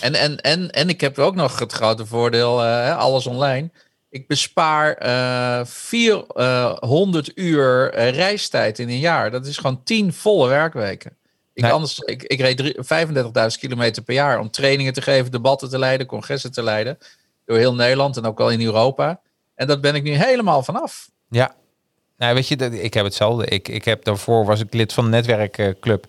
En, 0.00 0.14
en, 0.14 0.40
en, 0.40 0.70
en 0.70 0.88
ik 0.88 1.00
heb 1.00 1.18
ook 1.18 1.34
nog 1.34 1.58
het 1.58 1.72
grote 1.72 2.06
voordeel, 2.06 2.62
eh, 2.64 2.98
alles 2.98 3.26
online. 3.26 3.70
Ik 4.10 4.26
bespaar 4.26 4.92
eh 4.94 5.64
400 5.64 7.30
uur 7.34 7.94
reistijd 7.94 8.78
in 8.78 8.88
een 8.88 8.98
jaar. 8.98 9.30
Dat 9.30 9.46
is 9.46 9.56
gewoon 9.56 9.82
10 9.84 10.12
volle 10.12 10.48
werkweken. 10.48 11.16
Ik, 11.54 11.62
Nee. 11.62 11.72
anders, 11.72 11.98
ik, 11.98 12.22
ik 12.22 12.40
reed 12.40 12.56
drie- 12.56 12.76
35.000 13.52 13.58
kilometer 13.60 14.02
per 14.02 14.14
jaar 14.14 14.38
om 14.38 14.50
trainingen 14.50 14.92
te 14.92 15.02
geven, 15.02 15.30
debatten 15.30 15.68
te 15.70 15.78
leiden, 15.78 16.06
congressen 16.06 16.52
te 16.52 16.62
leiden. 16.62 16.98
Door 17.44 17.56
heel 17.56 17.74
Nederland 17.74 18.16
en 18.16 18.24
ook 18.24 18.40
al 18.40 18.50
in 18.50 18.62
Europa. 18.62 19.20
En 19.62 19.68
dat 19.68 19.80
ben 19.80 19.94
ik 19.94 20.02
nu 20.02 20.10
helemaal 20.10 20.62
vanaf. 20.62 21.10
Ja. 21.28 21.54
Nou, 22.16 22.34
weet 22.34 22.48
je, 22.48 22.56
ik 22.82 22.94
heb 22.94 23.04
hetzelfde. 23.04 23.46
Ik, 23.46 23.68
ik 23.68 23.84
heb 23.84 24.04
daarvoor 24.04 24.44
was 24.44 24.60
ik 24.60 24.74
lid 24.74 24.92
van 24.92 25.04
een 25.04 25.10
netwerkclub. 25.10 26.06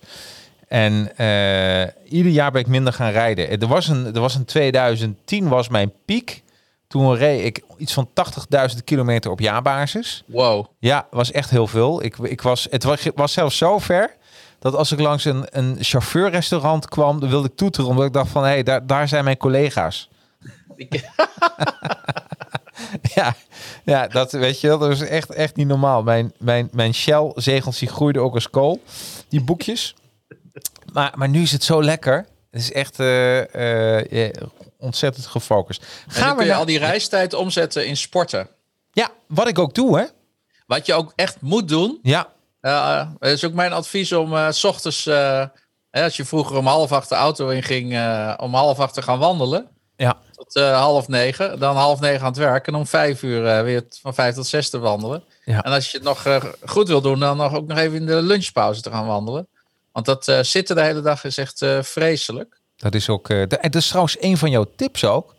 En 0.67 1.17
eh, 1.17 2.13
ieder 2.13 2.31
jaar 2.31 2.51
ben 2.51 2.61
ik 2.61 2.67
minder 2.67 2.93
gaan 2.93 3.11
rijden. 3.11 3.61
Er 3.61 3.67
was 3.67 3.87
een, 3.87 4.15
er 4.15 4.21
was 4.21 4.35
een 4.35 4.45
2010 4.45 5.47
was 5.47 5.69
mijn 5.69 5.93
piek. 6.05 6.43
Toen 6.87 7.15
reed 7.15 7.45
ik 7.45 7.63
iets 7.77 7.93
van 7.93 8.09
80.000 8.75 8.83
kilometer 8.83 9.31
op 9.31 9.39
jaarbasis. 9.39 10.23
Wow. 10.25 10.65
Ja, 10.79 11.07
was 11.11 11.31
echt 11.31 11.49
heel 11.49 11.67
veel. 11.67 12.03
Ik, 12.03 12.17
ik 12.17 12.41
was, 12.41 12.67
het 12.69 12.83
was, 12.83 13.07
was 13.15 13.33
zelfs 13.33 13.57
zo 13.57 13.79
ver 13.79 14.15
dat 14.59 14.75
als 14.75 14.91
ik 14.91 14.99
langs 14.99 15.25
een, 15.25 15.45
een 15.49 15.77
chauffeurrestaurant 15.79 16.89
kwam, 16.89 17.19
dan 17.19 17.29
wilde 17.29 17.47
ik 17.47 17.55
toeteren. 17.55 17.89
Omdat 17.89 18.05
ik 18.05 18.13
dacht 18.13 18.31
van, 18.31 18.43
hé, 18.43 18.49
hey, 18.49 18.63
daar, 18.63 18.87
daar 18.87 19.07
zijn 19.07 19.23
mijn 19.23 19.37
collega's. 19.37 20.09
Ja, 23.15 23.36
ja, 23.84 24.08
dat 24.08 24.32
weet 24.32 24.60
je 24.62 24.67
wel, 24.67 24.77
dat 24.77 24.91
is 24.91 25.01
echt, 25.01 25.29
echt 25.29 25.56
niet 25.56 25.67
normaal. 25.67 26.03
Mijn, 26.03 26.34
mijn, 26.39 26.69
mijn 26.71 26.93
Shell-zegels 26.93 27.79
die 27.79 27.88
groeiden 27.89 28.21
ook 28.21 28.34
als 28.34 28.49
kool, 28.49 28.82
die 29.29 29.41
boekjes. 29.43 29.95
Maar, 30.93 31.12
maar 31.15 31.29
nu 31.29 31.41
is 31.41 31.51
het 31.51 31.63
zo 31.63 31.84
lekker. 31.84 32.25
Het 32.51 32.62
is 32.62 32.71
echt 32.71 32.99
eh, 32.99 34.25
eh, 34.27 34.34
ontzettend 34.77 35.25
gefocust. 35.25 35.86
Gaan 36.08 36.29
we 36.29 36.36
kun 36.36 36.43
je 36.43 36.49
naar- 36.49 36.60
al 36.60 36.65
die 36.65 36.79
reistijd 36.79 37.34
omzetten 37.34 37.88
in 37.88 37.97
sporten. 37.97 38.47
Ja, 38.91 39.10
wat 39.27 39.47
ik 39.47 39.60
ook 39.60 39.73
doe, 39.75 39.97
hè? 39.99 40.06
Wat 40.65 40.86
je 40.86 40.93
ook 40.93 41.13
echt 41.15 41.41
moet 41.41 41.67
doen, 41.67 41.99
Ja, 42.03 42.27
het 43.19 43.32
is 43.32 43.43
ook 43.45 43.53
mijn 43.53 43.73
advies 43.73 44.12
om 44.12 44.51
s 44.51 44.63
ochtends, 44.63 45.08
als 45.91 46.15
je 46.15 46.25
vroeger 46.25 46.58
om 46.58 46.65
half 46.67 46.91
acht 46.91 47.10
de 47.10 47.15
auto 47.15 47.47
in 47.49 47.63
ging, 47.63 47.86
om 48.38 48.53
half 48.53 48.79
acht 48.79 48.93
te 48.93 49.01
gaan 49.01 49.19
wandelen. 49.19 49.67
ja, 49.95 50.17
Tot 50.43 50.56
eh, 50.56 50.79
half 50.79 51.08
negen, 51.08 51.60
dan 51.60 51.75
half 51.75 51.99
negen 51.99 52.19
aan 52.19 52.25
het 52.27 52.38
werk 52.38 52.67
en 52.67 52.75
om 52.75 52.88
vijf 52.88 53.23
uur 53.23 53.47
eh, 53.47 53.63
weer 53.63 53.84
van 54.01 54.13
vijf 54.13 54.36
tot 54.36 54.47
zes 54.47 54.69
te 54.69 54.79
wandelen. 54.79 55.23
Ja. 55.45 55.63
En 55.63 55.71
als 55.71 55.91
je 55.91 55.97
het 55.97 56.06
nog 56.06 56.25
eh, 56.25 56.43
goed 56.65 56.88
wil 56.88 57.01
doen, 57.01 57.19
dan 57.19 57.38
nog, 57.38 57.53
ook 57.53 57.67
nog 57.67 57.77
even 57.77 57.97
in 57.97 58.06
de 58.06 58.21
lunchpauze 58.21 58.82
te 58.82 58.89
gaan 58.91 59.06
wandelen. 59.08 59.47
Want 59.91 60.06
dat 60.06 60.32
zitten 60.41 60.75
de 60.75 60.82
hele 60.82 61.01
dag 61.01 61.23
is 61.23 61.38
echt 61.38 61.65
vreselijk. 61.82 62.60
dat 62.77 62.95
is 62.95 63.10
ook. 63.10 63.29
en 63.29 63.47
dat 63.47 63.75
is 63.75 63.88
trouwens 63.88 64.17
een 64.19 64.38
van 64.38 64.49
jouw 64.49 64.65
tips 64.75 65.06
ook 65.06 65.36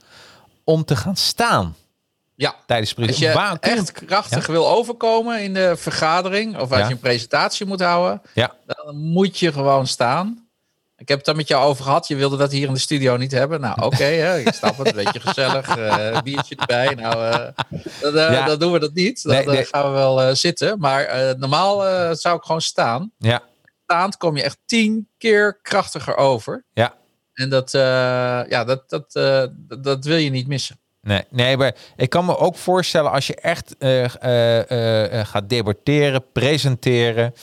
om 0.65 0.85
te 0.85 0.97
gaan 0.97 1.17
staan 1.17 1.77
Ja, 2.35 2.55
tijdens 2.67 2.95
de 2.95 3.07
als 3.07 3.19
je. 3.19 3.33
Waar- 3.33 3.57
echt 3.61 3.93
krachtig 3.93 4.47
wil 4.47 4.69
overkomen 4.69 5.43
in 5.43 5.55
de 5.55 5.77
vergadering 5.77 6.59
of 6.59 6.71
als 6.71 6.81
Ja. 6.81 6.87
je 6.87 6.93
een 6.93 6.99
presentatie 6.99 7.67
moet 7.67 7.81
houden, 7.81 8.23
Ja, 8.35 8.55
dan 8.67 8.97
moet 8.97 9.39
je 9.39 9.53
gewoon 9.53 9.87
staan. 9.87 10.44
Ik 10.97 11.09
heb 11.09 11.17
het 11.19 11.27
daar 11.27 11.37
met 11.37 11.49
jou 11.49 11.65
over 11.65 11.85
gehad. 11.85 12.09
Je 12.09 12.17
wilde 12.17 12.37
dat 12.37 12.53
hier 12.53 12.67
in 12.67 12.73
de 12.75 12.79
studio 12.81 13.17
niet 13.17 13.33
hebben. 13.33 13.61
Nou, 13.61 13.83
oké, 13.83 14.05
hè, 14.25 14.39
ik 14.39 14.53
snap 14.55 14.79
het. 14.79 14.87
Een 14.87 15.05
beetje 15.05 15.21
gezellig. 15.21 15.77
eh 15.77 16.21
biertje 16.23 16.57
erbij. 16.57 16.95
Nou, 16.95 17.31
eh, 17.33 17.49
dan, 18.01 18.15
Ja. 18.33 18.47
dan 18.47 18.59
doen 18.59 18.73
we 18.73 18.79
dat 18.79 18.95
niet. 18.95 19.23
Dan 19.23 19.35
Nee, 19.35 19.47
nee. 19.47 19.65
gaan 19.65 19.85
we 19.85 19.91
wel 19.99 20.35
zitten. 20.37 20.79
Maar 20.79 21.35
normaal 21.39 21.79
zou 22.17 22.37
ik 22.37 22.43
gewoon 22.43 22.61
staan. 22.61 23.13
ja, 23.19 23.43
Staand 23.85 24.17
kom 24.17 24.37
je 24.37 24.43
echt 24.43 24.59
tien 24.65 25.09
keer 25.19 25.59
krachtiger 25.63 26.17
over. 26.17 26.65
ja. 26.73 26.95
En 27.35 27.49
dat, 27.51 27.71
ja, 27.71 28.65
dat, 28.65 28.91
dat, 28.91 29.13
dat, 29.13 29.51
dat 29.85 30.05
wil 30.05 30.17
je 30.17 30.31
niet 30.31 30.47
missen. 30.49 30.79
Nee, 31.01 31.23
nee, 31.31 31.57
maar 31.57 31.75
ik 31.97 32.11
kan 32.11 32.25
me 32.25 32.37
ook 32.39 32.57
voorstellen 32.57 33.11
als 33.11 33.27
je 33.27 33.35
echt 33.35 33.75
gaat 35.29 35.49
debatteren, 35.49 36.25
presenteren, 36.33 37.35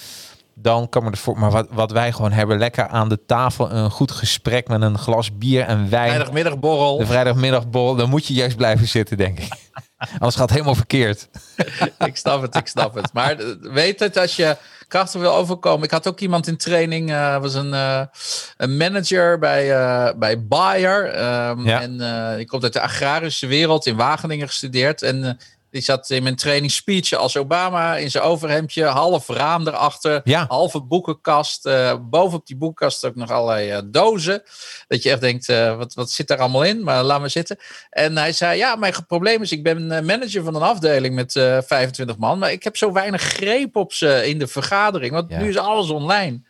dan 0.62 0.89
kan 0.89 1.04
me 1.04 1.10
het 1.10 1.19
voor. 1.19 1.38
Maar 1.39 1.52
wat, 1.52 1.67
wat 1.69 1.91
wij 1.91 2.12
gewoon 2.12 2.32
hebben, 2.32 2.58
lekker 2.58 2.88
aan 2.88 3.10
de 3.10 3.26
tafel 3.26 3.71
een 3.71 3.91
goed 3.91 4.12
gesprek 4.12 4.67
met 4.67 4.82
een 4.82 4.97
glas 4.97 5.38
bier 5.38 5.63
en 5.63 5.89
wijn. 5.89 6.10
Vrijdagmiddagborrel. 6.10 6.97
De 6.97 7.06
vrijdagmiddagborrel, 7.06 7.95
dan 7.95 8.10
moet 8.10 8.28
je 8.28 8.34
juist 8.34 8.56
blijven 8.58 8.88
zitten, 8.88 9.17
denk 9.17 9.39
ik. 9.39 9.54
Anders 10.13 10.36
gaat 10.36 10.39
het 10.39 10.52
helemaal 10.52 10.76
verkeerd. 10.76 11.30
ik 12.10 12.15
snap 12.17 12.41
het, 12.41 12.56
ik 12.56 12.67
snap 12.67 12.95
het. 12.95 13.13
Maar 13.13 13.39
eh, 13.39 13.45
weet 13.62 14.00
het, 14.00 14.17
als 14.17 14.36
je 14.36 14.58
krachtig 14.88 15.21
wil 15.21 15.34
overkomen. 15.34 15.84
Ik 15.84 15.91
had 15.91 16.08
ook 16.08 16.19
iemand 16.19 16.47
in 16.47 16.58
training, 16.58 17.12
eh, 17.12 17.38
was 17.38 17.54
een, 17.54 17.74
eh, 17.74 18.02
een 18.58 18.78
manager 18.78 19.39
bij, 19.39 19.67
bij 20.17 20.45
Bayer. 20.47 21.06
ehm, 21.06 21.67
Ja. 21.67 21.82
En 21.82 21.97
die 22.38 22.45
komt 22.47 22.63
uit 22.63 22.74
de 22.74 22.82
agrarische 22.82 23.47
wereld, 23.47 23.86
in 23.86 23.95
Wageningen 23.95 24.47
gestudeerd. 24.47 25.02
En 25.02 25.39
die 25.71 25.81
zat 25.81 26.10
in 26.10 26.23
mijn 26.23 26.36
training 26.36 26.71
speech 26.71 27.13
als 27.13 27.38
Obama 27.38 27.95
in 27.97 28.12
zijn 28.12 28.23
overhemdje, 28.23 28.84
half 28.86 29.27
raam 29.27 29.67
erachter, 29.67 30.21
Ja. 30.23 30.45
halve 30.47 30.81
boekenkast. 30.81 31.65
eh 31.65 31.95
bovenop 32.01 32.45
die 32.47 32.55
boekenkast 32.57 33.05
ook 33.05 33.15
nog 33.15 33.29
allerlei 33.31 33.69
eh, 33.69 33.79
dozen. 33.86 34.43
Dat 34.88 35.03
je 35.03 35.10
echt 35.12 35.21
denkt, 35.21 35.49
eh, 35.49 35.77
wat, 35.77 35.93
wat 35.93 36.12
zit 36.12 36.27
daar 36.27 36.38
allemaal 36.38 36.63
in? 36.63 36.84
Maar 36.84 37.03
laat 37.03 37.19
maar 37.19 37.29
zitten. 37.29 37.57
En 37.89 38.17
hij 38.17 38.31
zei, 38.34 38.57
ja, 38.57 38.75
mijn 38.75 38.93
probleem 39.07 39.41
is, 39.41 39.51
ik 39.51 39.63
ben 39.63 39.88
manager 40.05 40.43
van 40.43 40.55
een 40.55 40.62
afdeling 40.62 41.15
met 41.15 41.36
eh 41.36 41.57
25 41.65 42.17
man, 42.17 42.39
maar 42.39 42.51
ik 42.51 42.63
heb 42.63 42.77
zo 42.77 42.91
weinig 42.91 43.21
greep 43.21 43.75
op 43.75 43.93
ze 43.93 44.27
in 44.27 44.39
de 44.39 44.47
vergadering, 44.47 45.12
want 45.13 45.29
Ja. 45.29 45.39
nu 45.39 45.49
is 45.49 45.57
alles 45.57 45.89
online. 45.89 46.41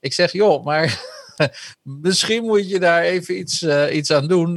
Ik 0.00 0.12
zeg, 0.12 0.32
joh, 0.32 0.64
maar 0.64 1.00
misschien 1.82 2.44
moet 2.44 2.68
je 2.70 2.78
daar 2.80 3.02
even 3.02 3.38
iets, 3.38 3.62
iets 3.90 4.10
aan 4.12 4.26
doen. 4.28 4.56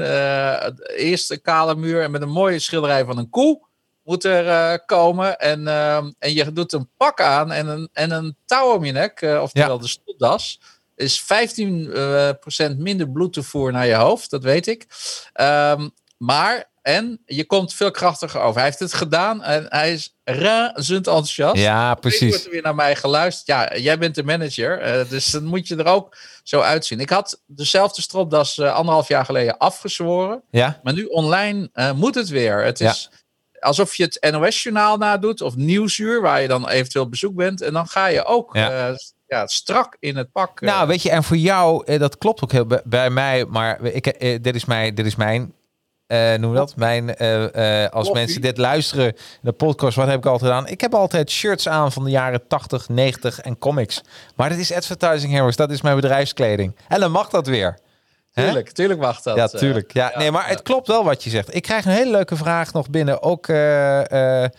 Eerst 0.96 1.32
een 1.32 1.42
kale 1.42 1.76
muur 1.76 2.04
en 2.04 2.12
met 2.12 2.22
een 2.22 2.30
mooie 2.30 2.60
schilderij 2.60 3.06
van 3.06 3.18
een 3.18 3.30
koe 3.30 3.68
moet 4.10 4.24
er 4.24 4.48
eh, 4.48 4.78
komen. 4.86 5.40
En, 5.40 5.68
ehm, 5.68 6.12
en 6.20 6.34
je 6.34 6.54
doet 6.54 6.74
een 6.74 6.90
pak 6.98 7.22
aan 7.22 7.52
en 7.52 7.68
een, 7.68 7.90
en 7.94 8.12
een 8.12 8.36
touw 8.46 8.74
om 8.74 8.86
je 8.86 8.92
nek, 8.92 9.22
eh, 9.22 9.42
oftewel 9.42 9.76
Ja. 9.76 9.82
de 9.82 9.88
stopdas. 9.88 10.60
Is 10.96 11.22
15% 11.22 11.94
eh, 11.94 12.30
procent 12.40 12.80
minder 12.80 13.10
bloedtoevoer 13.10 13.72
naar 13.72 13.86
je 13.88 13.94
hoofd, 13.94 14.30
dat 14.30 14.44
weet 14.44 14.68
ik. 14.68 14.86
Ehm, 15.34 15.90
maar, 16.18 16.70
en 16.82 17.22
je 17.26 17.46
komt 17.46 17.74
veel 17.74 17.92
krachtiger 17.92 18.42
over. 18.42 18.56
Hij 18.56 18.64
heeft 18.66 18.80
het 18.80 18.94
gedaan 18.94 19.44
en 19.44 19.66
hij 19.70 19.94
is 19.94 20.16
razend 20.24 21.08
enthousiast. 21.08 21.62
Ja, 21.62 21.96
Precies. 21.96 22.30
wordt 22.30 22.46
er 22.46 22.52
weer 22.52 22.62
naar 22.62 22.76
mij 22.76 22.96
geluisterd. 22.96 23.48
Ja, 23.48 23.78
jij 23.78 23.98
bent 23.98 24.16
de 24.16 24.24
manager, 24.24 25.06
dus 25.10 25.26
dan 25.26 25.44
moet 25.44 25.68
je 25.68 25.76
er 25.76 25.86
ook 25.86 26.18
zo 26.44 26.60
uitzien. 26.60 27.00
Ik 27.00 27.10
had 27.10 27.42
dezelfde 27.46 28.02
stropdas 28.02 28.60
anderhalf 28.60 29.08
jaar 29.08 29.26
geleden 29.26 29.58
afgezworen. 29.58 30.42
Ja, 30.52 30.80
Maar 30.84 30.94
nu 30.94 31.06
online 31.06 31.70
moet 31.96 32.16
het 32.16 32.30
weer. 32.30 32.64
Het 32.64 32.80
Ja. 32.80 32.96
Alsof 33.60 33.96
je 33.96 34.04
het 34.04 34.28
NOS-journaal 34.32 34.98
nadoet 34.98 35.42
of 35.42 35.56
Nieuwsuur, 35.56 36.22
waar 36.22 36.42
je 36.42 36.48
dan 36.48 36.70
eventueel 36.70 37.04
op 37.04 37.10
bezoek 37.12 37.36
bent. 37.36 37.62
En 37.62 37.74
dan 37.74 37.88
ga 37.88 38.08
je 38.08 38.26
ook 38.26 38.56
Ja. 38.56 38.88
eh, 38.90 38.96
ja, 39.28 39.48
strak 39.48 39.96
in 40.00 40.18
het 40.18 40.32
pak. 40.32 40.62
eh, 40.62 40.70
Nou, 40.70 40.88
weet 40.88 41.02
je, 41.02 41.10
en 41.10 41.24
voor 41.24 41.38
jou, 41.38 41.84
eh, 41.86 42.00
dat 42.00 42.18
klopt 42.18 42.44
ook 42.44 42.52
heel 42.52 42.68
bij, 42.86 43.10
mij, 43.10 43.46
maar 43.46 43.82
ik, 43.84 44.20
dit, 44.44 44.56
is 44.56 44.66
mijn, 44.66 44.96
dit 44.96 45.06
is 45.06 45.16
mijn 45.16 45.54
noem 46.38 46.54
dat, 46.54 46.76
mijn, 46.76 47.18
als 47.92 48.12
mensen 48.12 48.42
dit 48.42 48.58
luisteren, 48.58 49.16
de 49.42 49.52
podcast, 49.52 49.96
wat 49.96 50.08
heb 50.08 50.18
ik 50.18 50.26
altijd 50.26 50.52
aan? 50.52 50.68
Ik 50.68 50.82
heb 50.82 50.94
altijd 50.94 51.32
shirts 51.32 51.68
aan 51.68 51.92
van 51.92 52.04
de 52.04 52.10
jaren 52.10 52.48
80, 52.48 52.90
90 52.90 53.40
en 53.40 53.58
comics. 53.58 54.02
Maar 54.36 54.50
dat 54.50 54.58
is 54.58 54.74
Advertising 54.74 55.32
Heroes, 55.34 55.56
dat 55.56 55.72
is 55.72 55.82
mijn 55.82 55.96
bedrijfskleding. 55.96 56.76
En 56.88 57.00
dan 57.00 57.12
mag 57.12 57.30
dat 57.30 57.48
weer. 57.48 57.80
Tuurlijk, 58.44 58.72
tuurlijk 58.72 59.00
mag 59.00 59.22
dat. 59.22 59.36
Ja, 59.36 59.48
eh. 59.48 59.60
tuurlijk. 59.60 59.94
Ja, 59.94 60.12
nee, 60.16 60.32
maar 60.32 60.48
het 60.48 60.62
klopt 60.62 60.88
wel 60.88 61.04
wat 61.04 61.24
je 61.24 61.30
zegt. 61.30 61.56
Ik 61.56 61.62
krijg 61.62 61.86
een 61.86 61.92
hele 61.92 62.12
leuke 62.12 62.36
vraag 62.36 62.74
nog 62.74 62.90
binnen. 62.90 63.22
Ook, 63.22 63.48
eh, 63.48 64.44
eh, 64.44 64.50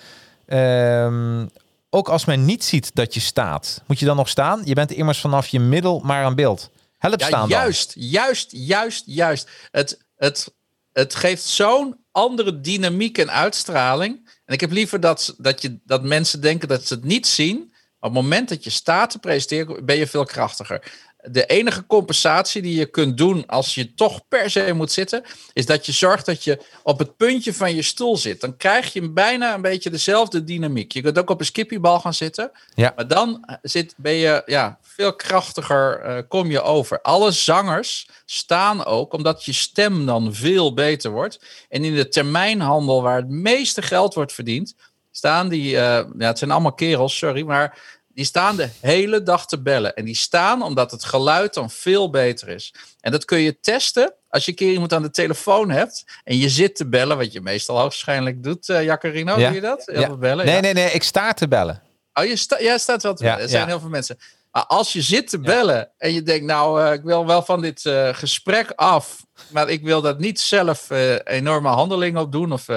ehm, 0.47 1.47
ook 1.91 2.09
als 2.09 2.25
men 2.25 2.45
niet 2.45 2.65
ziet 2.65 2.95
dat 2.95 3.15
je 3.15 3.21
staat, 3.21 3.83
moet 3.87 3.99
je 3.99 4.07
dan 4.07 4.17
nog 4.17 4.29
staan? 4.29 4.61
Je 4.65 4.75
bent 4.75 4.93
immers 4.93 5.21
vanaf 5.21 5.47
je 5.47 5.61
middel 5.61 6.01
maar 6.05 6.25
aan 6.25 6.35
beeld. 6.35 6.71
Help 6.99 7.21
Ja, 7.21 7.27
staan 7.27 7.49
dan. 7.49 7.59
juist, 7.59 7.93
juist, 7.97 8.49
juist, 8.51 9.03
juist. 9.07 9.49
Het, 9.71 9.99
het, 10.17 10.53
het 10.93 11.15
geeft 11.15 11.45
zo'n 11.45 11.97
andere 12.13 12.61
dynamiek 12.61 13.19
en 13.19 13.31
uitstraling. 13.31 14.29
En 14.45 14.55
ik 14.55 14.61
heb 14.61 14.71
liever 14.71 15.01
dat, 15.01 15.35
dat, 15.39 15.63
je, 15.63 15.79
dat 15.85 16.03
mensen 16.03 16.41
denken 16.41 16.69
dat 16.69 16.87
ze 16.87 16.95
het 16.95 17.05
niet 17.05 17.27
zien. 17.27 17.73
Op 18.01 18.15
het 18.15 18.23
moment 18.23 18.49
dat 18.49 18.65
je 18.65 18.71
staat 18.71 19.11
te 19.11 19.19
presenteren, 19.19 19.85
ben 19.85 19.97
je 19.97 20.07
veel 20.07 20.25
krachtiger. 20.25 20.93
De 21.23 21.47
enige 21.47 21.87
compensatie 21.87 22.63
die 22.63 22.79
je 22.79 22.87
kunt 22.87 23.17
doen 23.19 23.47
als 23.47 23.75
je 23.75 23.95
toch 23.95 24.29
per 24.29 24.51
se 24.51 24.73
moet 24.73 24.93
zitten, 24.93 25.23
is 25.53 25.67
dat 25.67 25.87
je 25.87 25.93
zorgt 25.93 26.27
dat 26.27 26.45
je 26.45 26.61
op 26.83 26.99
het 26.99 27.17
puntje 27.17 27.55
van 27.55 27.75
je 27.75 27.83
stoel 27.83 28.17
zit. 28.17 28.41
Dan 28.41 28.57
krijg 28.57 28.93
je 28.93 29.11
bijna 29.11 29.55
een 29.55 29.63
beetje 29.63 29.91
dezelfde 29.91 30.45
dynamiek. 30.45 30.93
Je 30.93 31.03
kunt 31.03 31.19
ook 31.19 31.31
op 31.31 31.41
een 31.41 31.47
skippiebal 31.47 32.01
gaan 32.01 32.15
zitten. 32.15 32.51
Ja. 32.75 32.93
Maar 32.97 33.09
dan 33.09 33.59
zit, 33.63 33.95
ben 33.97 34.13
je 34.13 34.43
ja, 34.47 34.79
veel 34.83 35.15
krachtiger, 35.15 36.01
eh, 36.01 36.23
kom 36.29 36.51
je 36.51 36.63
over. 36.63 37.01
Alle 37.01 37.31
zangers 37.31 38.09
staan 38.25 38.85
ook, 38.85 39.13
omdat 39.13 39.45
je 39.45 39.53
stem 39.53 40.07
dan 40.07 40.35
veel 40.35 40.75
beter 40.75 41.11
wordt. 41.11 41.41
En 41.69 41.85
in 41.85 41.95
de 41.95 42.09
termijnhandel, 42.09 43.03
waar 43.03 43.17
het 43.17 43.29
meeste 43.29 43.83
geld 43.83 44.15
wordt 44.15 44.33
verdiend, 44.33 44.75
staan 45.11 45.49
die, 45.49 45.77
eh, 45.77 46.05
ja, 46.19 46.27
het 46.27 46.39
zijn 46.39 46.51
allemaal 46.51 46.73
kerels, 46.73 47.19
sorry, 47.19 47.43
maar 47.43 48.00
die 48.21 48.29
staan 48.29 48.57
de 48.57 48.69
hele 48.81 49.23
dag 49.23 49.47
te 49.47 49.63
bellen. 49.63 49.95
En 49.95 50.05
die 50.05 50.17
staan 50.17 50.63
omdat 50.63 50.91
het 50.91 51.05
geluid 51.05 51.55
dan 51.55 51.71
veel 51.71 52.11
beter 52.11 52.49
is. 52.49 52.75
En 53.01 53.13
dat 53.13 53.25
kun 53.25 53.39
je 53.39 53.61
testen 53.61 54.15
als 54.29 54.45
je 54.45 54.51
een 54.51 54.57
keer 54.57 54.73
iemand 54.73 54.93
aan 54.93 55.03
de 55.03 55.11
telefoon 55.11 55.71
hebt 55.71 56.05
en 56.25 56.37
je 56.39 56.49
zit 56.49 56.77
te 56.77 56.89
bellen, 56.89 57.17
wat 57.17 57.33
je 57.33 57.41
meestal 57.41 57.77
waarschijnlijk 57.77 58.43
doet, 58.43 58.69
eh 58.69 58.85
Jacarino, 58.85 59.39
Ja. 59.39 59.47
doe 59.47 59.55
je 59.55 59.61
dat? 59.61 59.83
Heel 59.87 60.01
Ja. 60.01 60.07
veel 60.07 60.17
bellen? 60.19 60.45
Nee, 60.45 60.55
ja. 60.55 60.61
nee, 60.61 60.73
nee, 60.73 60.91
ik 60.91 61.03
sta 61.03 61.33
te 61.33 61.49
bellen. 61.49 61.83
Oh, 62.15 62.25
je, 62.25 62.37
sta, 62.37 62.59
ja, 62.59 62.79
staat 62.79 63.03
wel 63.03 63.15
te 63.15 63.23
bellen. 63.23 63.41
Er 63.41 63.49
zijn 63.49 63.67
heel 63.69 63.81
veel 63.81 63.89
mensen. 63.89 64.19
Maar 64.51 64.65
als 64.67 64.93
je 64.93 65.03
zit 65.03 65.29
te 65.29 65.39
bellen 65.39 65.91
en 65.99 66.13
je 66.13 66.23
denkt, 66.23 66.45
nou, 66.45 66.83
eh, 66.83 66.93
ik 66.93 67.03
wil 67.03 67.27
wel 67.27 67.43
van 67.43 67.61
dit 67.61 67.87
eh, 67.87 68.09
gesprek 68.15 68.73
af, 68.75 69.25
maar 69.49 69.69
ik 69.69 69.83
wil 69.83 70.01
dat 70.01 70.19
niet 70.19 70.41
zelf 70.41 70.91
eh, 70.91 71.15
enorme 71.25 71.69
handelingen 71.69 72.21
op 72.21 72.33
doen, 72.33 72.53
of, 72.53 72.69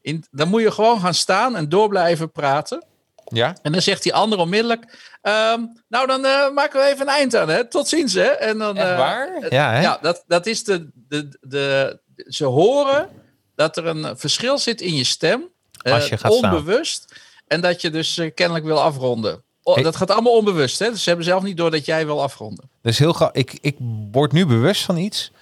in, 0.00 0.24
dan 0.30 0.48
moet 0.48 0.62
je 0.62 0.70
gewoon 0.70 1.00
gaan 1.00 1.14
staan 1.14 1.56
en 1.56 1.68
door 1.68 1.88
blijven 1.88 2.32
praten. 2.32 2.84
Ja? 3.32 3.56
En 3.62 3.72
dan 3.72 3.82
zegt 3.82 4.02
die 4.02 4.14
ander 4.14 4.38
onmiddellijk, 4.38 5.16
ehm, 5.22 5.62
nou, 5.88 6.06
dan 6.06 6.24
eh, 6.24 6.50
maken 6.50 6.80
we 6.80 6.86
even 6.86 7.00
een 7.00 7.12
eind 7.14 7.36
aan, 7.36 7.48
hè? 7.48 7.68
Tot 7.68 7.88
ziens, 7.88 8.14
hè? 8.14 8.22
En 8.26 8.58
dan, 8.58 8.76
Echt 8.76 8.88
eh, 8.90 8.96
waar? 8.98 9.52
Ja, 9.52 9.70
hè? 9.72 9.80
ja, 9.80 9.98
dat, 10.02 10.24
dat 10.26 10.46
is 10.46 10.64
de, 10.64 10.90
de, 10.94 11.38
de. 11.40 11.98
Ze 12.16 12.44
horen 12.44 13.08
dat 13.54 13.76
er 13.76 13.86
een 13.86 14.18
verschil 14.18 14.58
zit 14.58 14.80
in 14.80 14.94
je 14.94 15.04
stem. 15.04 15.48
eh, 15.82 15.92
Als 15.92 16.08
je 16.08 16.16
gaat 16.18 16.32
staan. 16.32 16.54
onbewust. 16.56 17.14
En 17.46 17.60
dat 17.60 17.80
je 17.80 17.90
dus 17.90 18.20
kennelijk 18.34 18.64
wil 18.64 18.80
afronden. 18.82 19.42
Oh, 19.62 19.82
dat 19.82 19.96
gaat 19.96 20.10
allemaal 20.10 20.32
onbewust. 20.36 20.78
Hè? 20.78 20.90
Dus 20.90 21.02
ze 21.02 21.08
hebben 21.08 21.26
zelf 21.26 21.42
niet 21.42 21.56
door 21.56 21.70
dat 21.70 21.84
jij 21.84 22.06
wil 22.06 22.22
afronden. 22.22 22.70
Dus 22.82 22.98
heel 22.98 23.12
gauw, 23.12 23.30
ik, 23.32 23.58
ik 23.60 23.76
word 24.12 24.32
nu 24.32 24.46
bewust 24.46 24.82
van 24.82 24.96
iets. 24.96 25.32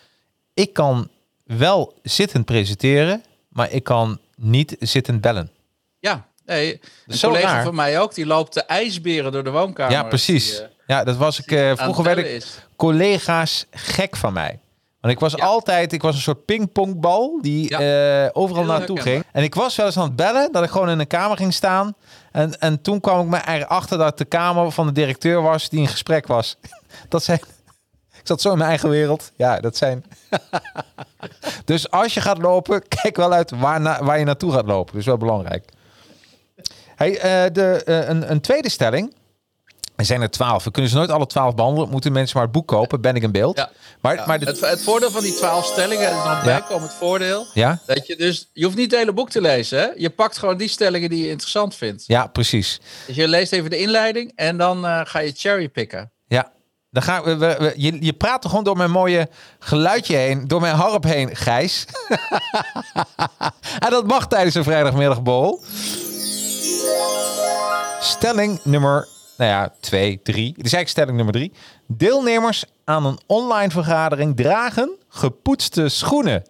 Ik 0.54 0.72
kan 0.72 1.08
wel 1.44 1.94
zittend 2.02 2.44
presenteren, 2.44 3.22
maar 3.48 3.70
ik 3.72 3.84
kan 3.84 4.18
niet 4.36 4.76
zittend 4.80 5.20
bellen. 5.20 5.50
Ja, 5.98 6.26
nee. 6.46 6.80
Een 7.06 7.18
collega 7.20 7.52
raar. 7.52 7.64
van 7.64 7.74
mij 7.74 8.00
ook, 8.00 8.14
die 8.14 8.26
loopt 8.26 8.54
de 8.54 8.62
ijsberen 8.62 9.32
door 9.32 9.44
de 9.44 9.50
woonkamer. 9.50 9.92
ja, 9.92 10.02
precies. 10.02 10.50
Die, 10.50 10.60
eh, 10.62 10.68
ja, 10.86 11.04
dat 11.04 11.16
was 11.16 11.38
ik. 11.40 11.50
eh, 11.50 11.72
vroeger 11.76 12.04
werd 12.04 12.16
bellen 12.16 12.30
ik 12.34 12.36
is. 12.42 12.58
collega's 12.76 13.66
gek 13.70 14.16
van 14.16 14.32
mij. 14.32 14.60
Want 15.00 15.14
ik 15.14 15.20
was 15.20 15.32
Ja. 15.36 15.44
altijd, 15.44 15.92
ik 15.92 16.02
was 16.02 16.14
een 16.14 16.20
soort 16.20 16.44
pingpongbal 16.44 17.38
die 17.42 17.68
Ja. 17.78 18.24
eh, 18.24 18.30
overal 18.32 18.62
Heel 18.64 18.72
naartoe 18.72 19.00
ging. 19.00 19.24
En 19.32 19.42
ik 19.42 19.54
was 19.54 19.76
wel 19.76 19.86
eens 19.86 19.96
aan 19.96 20.02
het 20.04 20.16
bellen, 20.16 20.52
dat 20.52 20.64
ik 20.64 20.70
gewoon 20.70 20.88
in 20.90 20.98
een 20.98 21.06
kamer 21.06 21.36
ging 21.36 21.54
staan. 21.54 21.94
En, 22.32 22.58
en 22.60 22.82
toen 22.82 23.00
kwam 23.00 23.20
ik 23.20 23.26
me 23.26 23.36
er 23.36 23.66
achter 23.66 23.98
dat 23.98 24.18
de 24.18 24.24
kamer 24.24 24.70
van 24.70 24.86
de 24.86 24.92
directeur 24.92 25.42
was 25.42 25.68
die 25.68 25.80
in 25.80 25.88
gesprek 25.88 26.26
was. 26.26 26.56
Dat 27.08 27.22
zijn. 27.22 27.38
Ik 28.20 28.32
zat 28.32 28.40
zo 28.40 28.50
in 28.52 28.58
mijn 28.58 28.70
eigen 28.70 28.88
wereld. 28.88 29.32
Ja, 29.36 29.60
dat 29.60 29.76
zijn. 29.76 30.04
dus 31.64 31.90
als 31.90 32.14
je 32.14 32.20
gaat 32.20 32.38
lopen, 32.38 32.82
kijk 32.88 33.16
wel 33.16 33.32
uit 33.32 33.50
waar, 33.50 33.80
na- 33.80 34.04
waar 34.04 34.18
je 34.18 34.24
naartoe 34.24 34.52
gaat 34.52 34.66
lopen. 34.66 34.92
Dat 34.92 35.00
is 35.00 35.06
wel 35.06 35.16
belangrijk. 35.16 35.64
Hey, 36.96 37.18
eh, 37.18 37.52
de, 37.52 37.82
eh, 37.84 38.08
een, 38.08 38.30
een 38.30 38.40
tweede 38.40 38.68
stelling. 38.70 39.14
Er 39.96 40.04
zijn 40.04 40.22
er 40.22 40.30
twaalf. 40.30 40.64
We 40.64 40.70
kunnen 40.70 40.90
ze 40.90 40.96
nooit 40.96 41.10
alle 41.10 41.26
twaalf 41.26 41.54
behandelen. 41.54 41.88
Moeten 41.90 42.12
mensen 42.12 42.36
maar 42.36 42.44
het 42.44 42.52
boek 42.54 42.66
kopen. 42.68 43.00
Ben 43.00 43.14
ik 43.14 43.22
in 43.22 43.32
beeld. 43.32 43.56
Ja. 43.56 43.70
Maar, 44.00 44.14
Ja, 44.14 44.26
maar 44.26 44.38
de, 44.38 44.46
het, 44.46 44.60
het 44.60 44.82
voordeel 44.82 45.10
van 45.10 45.22
die 45.22 45.34
twaalf 45.34 45.64
stellingen, 45.66 46.08
is 46.08 46.14
nog 46.24 46.44
bijkomend 46.44 46.92
voordeel. 46.92 47.46
ja? 47.54 47.78
Dat 47.86 48.06
je 48.06 48.16
dus, 48.16 48.50
je 48.52 48.64
hoeft 48.64 48.76
niet 48.76 48.90
het 48.90 49.00
hele 49.00 49.12
boek 49.12 49.30
te 49.30 49.40
lezen. 49.40 49.78
Hè? 49.78 49.86
Je 49.96 50.10
pakt 50.10 50.38
gewoon 50.38 50.56
die 50.56 50.68
stellingen 50.68 51.08
die 51.10 51.22
je 51.22 51.28
interessant 51.30 51.74
vindt. 51.74 52.04
ja, 52.06 52.26
precies. 52.26 52.80
Dus 53.06 53.16
je 53.16 53.28
leest 53.28 53.52
even 53.52 53.70
de 53.70 53.78
inleiding 53.78 54.32
en 54.34 54.56
dan 54.56 54.86
eh, 54.86 55.00
ga 55.04 55.18
je 55.18 55.32
cherrypicken. 55.36 56.12
Ja. 56.28 56.52
Dan 56.90 57.02
gaan 57.02 57.22
we, 57.22 57.36
we- 57.36 57.56
we- 57.58 57.72
je, 57.76 57.96
je 58.04 58.12
praat 58.12 58.44
er 58.44 58.48
gewoon 58.50 58.64
door 58.64 58.76
mijn 58.76 58.90
mooie 58.90 59.28
geluidje 59.58 60.16
heen, 60.16 60.48
door 60.48 60.60
mijn 60.60 60.74
harp 60.76 61.04
heen, 61.04 61.36
Gijs. 61.36 61.84
en 63.84 63.90
dat 63.90 64.06
mag 64.06 64.26
tijdens 64.28 64.54
een 64.54 64.64
vrijdagmiddagborrel. 64.64 65.62
Stelling 68.00 68.60
nummer, 68.64 69.08
nou 69.36 69.50
ja, 69.50 69.72
twee, 69.80 70.20
drie. 70.22 70.46
Dit 70.56 70.66
is 70.66 70.72
eigenlijk 70.72 70.88
stelling 70.88 71.16
nummer 71.16 71.34
drie. 71.34 71.52
Deelnemers 71.86 72.64
aan 72.84 73.06
een 73.06 73.18
online 73.26 73.70
vergadering 73.70 74.36
dragen 74.36 74.90
gepoetste 75.08 75.88
schoenen. 75.88 76.44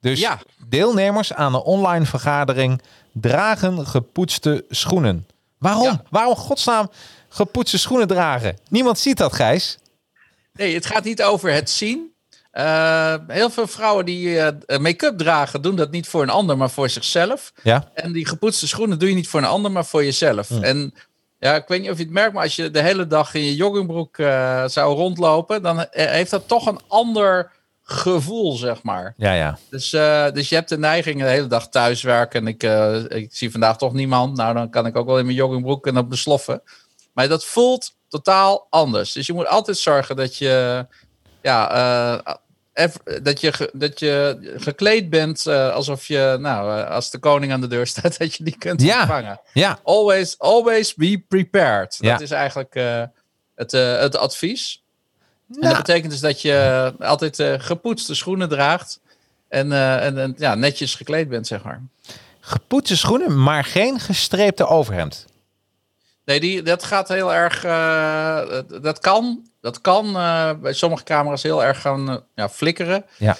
Dus 0.00 0.20
Ja. 0.20 0.38
deelnemers 0.68 1.32
aan 1.32 1.54
een 1.54 1.60
online 1.60 2.04
vergadering 2.06 2.82
dragen 3.12 3.86
gepoetste 3.86 4.64
schoenen. 4.68 5.26
Waarom? 5.58 5.82
Ja. 5.84 6.02
Waarom 6.10 6.34
godsnaam 6.34 6.90
gepoetste 7.28 7.78
schoenen 7.78 8.08
dragen? 8.08 8.58
Niemand 8.68 8.98
ziet 8.98 9.16
dat, 9.16 9.32
Gijs. 9.32 9.78
Nee, 10.52 10.74
het 10.74 10.86
gaat 10.86 11.04
niet 11.04 11.22
over 11.22 11.52
het 11.52 11.70
zien. 11.70 12.12
Eh, 12.60 13.14
heel 13.26 13.50
veel 13.50 13.66
vrouwen 13.66 14.04
die 14.04 14.38
eh, 14.40 14.78
make-up 14.78 15.18
dragen, 15.18 15.62
doen 15.62 15.76
dat 15.76 15.90
niet 15.90 16.08
voor 16.08 16.22
een 16.22 16.30
ander, 16.30 16.56
maar 16.56 16.70
voor 16.70 16.88
zichzelf. 16.88 17.52
Ja, 17.62 17.90
En 17.94 18.12
die 18.12 18.26
gepoetste 18.26 18.68
schoenen 18.68 18.98
doe 18.98 19.08
je 19.08 19.14
niet 19.14 19.28
voor 19.28 19.40
een 19.40 19.46
ander, 19.46 19.70
maar 19.70 19.84
voor 19.84 20.04
jezelf. 20.04 20.50
En 20.50 20.94
ja, 21.38 21.54
ik 21.54 21.68
weet 21.68 21.80
niet 21.80 21.90
of 21.90 21.96
je 21.96 22.02
het 22.02 22.12
merkt, 22.12 22.32
maar 22.32 22.42
als 22.42 22.56
je 22.56 22.70
de 22.70 22.82
hele 22.82 23.06
dag 23.06 23.34
in 23.34 23.44
je 23.44 23.54
joggingbroek 23.54 24.18
eh, 24.18 24.64
zou 24.66 24.94
rondlopen, 24.94 25.62
dan 25.62 25.86
heeft 25.90 26.30
dat 26.30 26.48
toch 26.48 26.66
een 26.66 26.80
ander 26.88 27.52
gevoel, 27.82 28.56
zeg 28.56 28.82
maar. 28.82 29.14
ja, 29.16 29.32
ja. 29.32 29.58
Dus, 29.70 29.90
dus 30.34 30.48
je 30.48 30.54
hebt 30.54 30.68
de 30.68 30.78
neiging 30.78 31.20
de 31.20 31.28
hele 31.28 31.46
dag 31.46 31.68
thuiswerken. 31.68 32.40
En 32.40 32.46
ik, 32.46 32.62
ik 33.12 33.34
zie 33.34 33.50
vandaag 33.50 33.76
toch 33.76 33.92
niemand. 33.92 34.36
Nou, 34.36 34.54
dan 34.54 34.70
kan 34.70 34.86
ik 34.86 34.96
ook 34.96 35.06
wel 35.06 35.18
in 35.18 35.24
mijn 35.24 35.36
joggingbroek 35.36 35.86
en 35.86 35.98
op 35.98 36.10
besloffen. 36.10 36.62
Maar 37.12 37.28
dat 37.28 37.44
voelt 37.44 37.94
totaal 38.08 38.66
anders. 38.70 39.12
Dus 39.12 39.26
je 39.26 39.32
moet 39.32 39.46
altijd 39.46 39.76
zorgen 39.76 40.16
dat 40.16 40.36
je, 40.36 40.86
ja, 41.42 42.38
dat 43.22 43.40
je, 43.40 43.70
dat 43.72 43.98
je 44.00 44.38
gekleed 44.56 45.10
bent 45.10 45.46
eh, 45.46 45.72
alsof 45.72 46.06
je, 46.06 46.36
nou, 46.40 46.78
eh, 46.80 46.90
als 46.90 47.10
de 47.10 47.18
koning 47.18 47.52
aan 47.52 47.60
de 47.60 47.66
deur 47.66 47.86
staat, 47.96 48.18
dat 48.18 48.34
je 48.34 48.44
die 48.44 48.58
kunt 48.58 48.82
Ja. 48.82 48.98
ontvangen. 49.00 49.40
Ja, 49.52 49.78
Always, 49.82 50.38
always 50.38 50.94
be 50.94 51.22
prepared. 51.28 51.96
Ja. 52.00 52.12
Dat 52.12 52.20
is 52.20 52.30
eigenlijk 52.30 52.74
eh, 52.74 53.02
het, 53.54 53.72
het 53.72 54.16
advies. 54.16 54.82
En 55.48 55.56
Nou. 55.60 55.74
dat 55.74 55.84
betekent 55.86 56.10
dus 56.12 56.20
dat 56.20 56.42
je 56.42 56.92
altijd 56.98 57.42
gepoetste 57.62 58.14
schoenen 58.14 58.48
draagt. 58.48 59.00
En, 59.48 59.72
en, 59.72 60.18
en 60.18 60.34
ja, 60.38 60.54
netjes 60.54 60.94
gekleed 60.94 61.28
bent, 61.28 61.46
zeg 61.46 61.62
maar. 61.62 61.82
gepoetste 62.40 62.96
schoenen, 62.96 63.42
maar 63.42 63.64
geen 63.64 64.00
gestreepte 64.00 64.66
overhemd. 64.66 65.26
Nee, 66.24 66.40
die, 66.40 66.62
dat 66.62 66.84
gaat 66.84 67.08
heel 67.08 67.34
erg. 67.34 67.64
eh, 67.64 68.60
dat- 68.82 68.98
kan. 68.98 69.48
Dat 69.60 69.80
kan 69.80 70.16
eh, 70.16 70.50
bij 70.62 70.72
sommige 70.72 71.02
camera's 71.02 71.42
heel 71.42 71.64
erg 71.64 71.80
gaan 71.80 72.10
eh, 72.10 72.16
ja, 72.34 72.48
flikkeren. 72.48 73.04
Ja. 73.16 73.36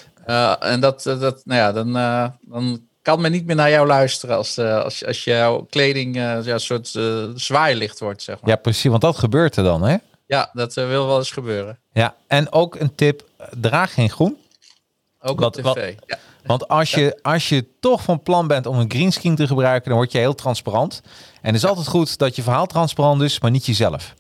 En 0.61 0.81
dat, 0.81 1.03
dat, 1.03 1.41
nou 1.45 1.61
ja, 1.61 1.73
dan, 1.73 1.93
dan 2.41 2.87
kan 3.03 3.21
men 3.21 3.33
niet 3.33 3.47
meer 3.47 3.57
naar 3.57 3.71
jou 3.71 3.87
luisteren 3.87 4.37
als, 4.37 4.59
als, 4.59 5.07
als 5.07 5.25
jouw 5.25 5.67
kleding 5.71 6.17
ja, 6.17 6.37
een 6.37 6.61
soort 6.61 6.99
zwaailicht 7.35 7.99
wordt, 8.01 8.23
zeg 8.23 8.41
maar. 8.41 8.51
Ja, 8.51 8.57
precies, 8.57 8.91
want 8.91 9.03
dat 9.03 9.19
gebeurt 9.19 9.57
er 9.57 9.65
dan, 9.65 9.83
hè? 9.83 9.97
Ja, 10.27 10.51
dat 10.53 10.75
wil 10.75 11.07
wel 11.07 11.19
eens 11.19 11.31
gebeuren. 11.31 11.79
Ja, 11.93 12.15
en 12.27 12.53
ook 12.53 12.75
een 12.75 12.95
tip, 12.95 13.25
draag 13.61 13.95
geen 13.95 14.11
groen. 14.11 14.37
Ook 15.21 15.41
Wat- 15.41 15.57
op 15.59 15.63
wat- 15.65 15.77
tv. 15.77 15.95
Ja. 16.07 16.19
Want 16.45 16.69
als 16.69 16.91
je, 16.91 17.19
als 17.23 17.49
je 17.49 17.67
toch 17.81 18.03
van 18.03 18.23
plan 18.23 18.47
bent 18.47 18.67
om 18.67 18.79
een 18.79 18.91
greenscreen 18.91 19.35
te 19.37 19.47
gebruiken, 19.47 19.89
dan 19.89 19.99
word 19.99 20.13
je 20.13 20.19
heel 20.19 20.35
transparant. 20.35 21.01
En 21.43 21.55
het 21.55 21.63
is 21.63 21.69
altijd 21.69 21.87
goed 21.87 22.19
dat 22.19 22.37
je 22.37 22.43
verhaal 22.43 22.67
transparant 22.67 23.23
is, 23.23 23.41
maar 23.41 23.51
niet 23.51 23.67
jezelf. 23.67 24.15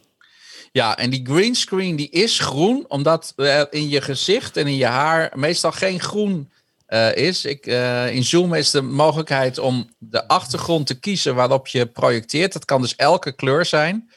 Ja, 0.72 0.96
en 0.96 1.10
die 1.10 1.26
greenscreen 1.26 1.96
die 1.96 2.10
is 2.10 2.38
groen, 2.38 2.84
omdat 2.88 3.32
eh, 3.36 3.62
in 3.70 3.88
je 3.88 4.00
gezicht 4.00 4.56
en 4.56 4.66
in 4.66 4.76
je 4.76 4.86
haar 4.86 5.32
meestal 5.34 5.72
geen 5.72 6.00
groen 6.00 6.50
eh, 6.86 7.16
is. 7.16 7.44
Ik, 7.44 7.66
eh, 7.66 8.14
in 8.14 8.24
Zoom 8.24 8.54
is 8.54 8.70
de 8.70 8.82
mogelijkheid 8.82 9.58
om 9.58 9.90
de 9.98 10.28
achtergrond 10.28 10.86
te 10.86 10.98
kiezen 10.98 11.34
waarop 11.34 11.66
je 11.66 11.86
projecteert. 11.86 12.52
Dat 12.52 12.64
kan 12.64 12.80
dus 12.80 12.96
elke 12.96 13.32
kleur 13.32 13.64
zijn. 13.64 14.10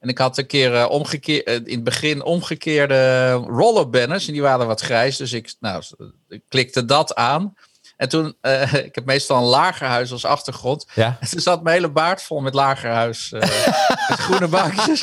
En 0.00 0.08
ik 0.08 0.18
had 0.18 0.38
een 0.38 0.46
keer 0.46 0.74
eh, 0.74 0.90
omgekeerd, 0.90 1.44
eh, 1.44 1.54
in 1.54 1.74
het 1.74 1.84
begin 1.84 2.22
omgekeerde 2.22 3.32
rollerbanners. 3.32 4.26
En 4.26 4.32
die 4.32 4.42
waren 4.42 4.66
wat 4.66 4.80
grijs. 4.80 5.16
Dus 5.16 5.32
ik, 5.32 5.54
nou, 5.60 5.82
ik 6.28 6.42
klikte 6.48 6.84
dat 6.84 7.14
aan. 7.14 7.54
En 8.00 8.08
toen, 8.08 8.36
eh, 8.40 8.74
ik 8.88 8.94
heb 8.94 9.04
meestal 9.04 9.36
een 9.36 9.48
lagerhuis 9.48 10.12
als 10.12 10.24
achtergrond. 10.24 10.86
Ja. 10.94 11.16
En 11.20 11.28
toen 11.30 11.40
zat 11.40 11.62
mijn 11.62 11.76
hele 11.76 11.90
baard 11.90 12.22
vol 12.22 12.40
met 12.40 12.54
lagerhuis. 12.54 13.30
met 14.08 14.18
groene 14.18 14.48
bakjes. 14.48 15.02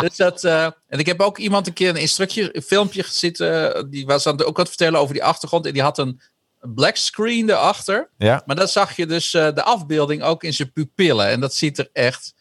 dus 0.00 0.16
dat, 0.16 0.44
en 0.44 0.98
ik 0.98 1.06
heb 1.06 1.20
ook 1.20 1.38
iemand 1.38 1.66
een 1.66 1.72
keer 1.72 1.88
een 1.88 1.96
instructie, 1.96 2.56
een 2.56 2.62
filmpje 2.62 3.04
eh, 3.04 3.82
Die 3.88 4.06
was 4.06 4.26
aan 4.26 4.36
het 4.36 4.44
ook 4.44 4.56
wat 4.56 4.68
vertellen 4.68 5.00
over 5.00 5.14
die 5.14 5.24
achtergrond. 5.24 5.66
En 5.66 5.72
die 5.72 5.82
had 5.82 5.98
een 5.98 6.20
black 6.60 6.96
screen 6.96 7.50
erachter. 7.50 8.10
Ja. 8.18 8.42
Maar 8.46 8.56
dan 8.56 8.68
zag 8.68 8.96
je 8.96 9.06
dus 9.06 9.30
de 9.30 9.62
afbeelding 9.62 10.22
ook 10.22 10.44
in 10.44 10.54
zijn 10.54 10.72
pupillen. 10.72 11.28
En 11.28 11.40
dat 11.40 11.54
ziet 11.54 11.78
er 11.78 11.88
echt 11.92 12.34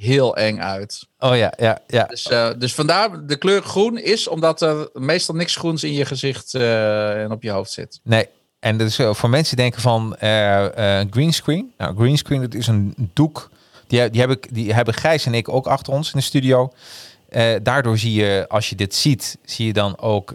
heel 0.00 0.36
eng 0.36 0.58
uit. 0.58 1.06
Oh 1.18 1.36
ja, 1.36 1.52
ja, 1.58 1.78
ja. 1.86 2.04
Dus, 2.04 2.28
eh, 2.28 2.50
dus 2.58 2.74
vandaar 2.74 3.26
de 3.26 3.36
kleur 3.36 3.62
groen 3.62 3.98
is 3.98 4.28
omdat 4.28 4.62
er 4.62 4.88
meestal 4.92 5.34
niks 5.34 5.56
groens 5.56 5.84
in 5.84 5.92
je 5.92 6.04
gezicht 6.04 6.54
eh, 6.54 7.22
en 7.22 7.30
op 7.30 7.42
je 7.42 7.50
hoofd 7.50 7.70
zit. 7.70 8.00
Nee. 8.02 8.28
En 8.60 8.78
dus 8.78 8.96
voor 9.10 9.30
mensen 9.30 9.56
die 9.56 9.64
denken 9.64 9.80
van 9.82 10.16
eh 10.16 11.00
greenscreen. 11.10 11.72
Nou, 11.78 11.96
greenscreen, 11.96 12.40
dat 12.40 12.54
is 12.54 12.66
een 12.66 12.94
doek. 13.14 13.50
Die, 13.86 14.10
die, 14.10 14.20
heb 14.20 14.30
ik, 14.30 14.54
die 14.54 14.74
hebben 14.74 14.94
Gijs 14.94 15.26
en 15.26 15.34
ik 15.34 15.48
ook 15.48 15.66
achter 15.66 15.92
ons 15.92 16.12
in 16.12 16.18
de 16.18 16.24
studio. 16.24 16.72
Daardoor 17.62 17.98
zie 17.98 18.12
je, 18.12 18.44
als 18.48 18.68
je 18.68 18.76
dit 18.76 18.94
ziet, 18.94 19.38
zie 19.44 19.66
je 19.66 19.72
dan 19.72 19.98
ook 19.98 20.34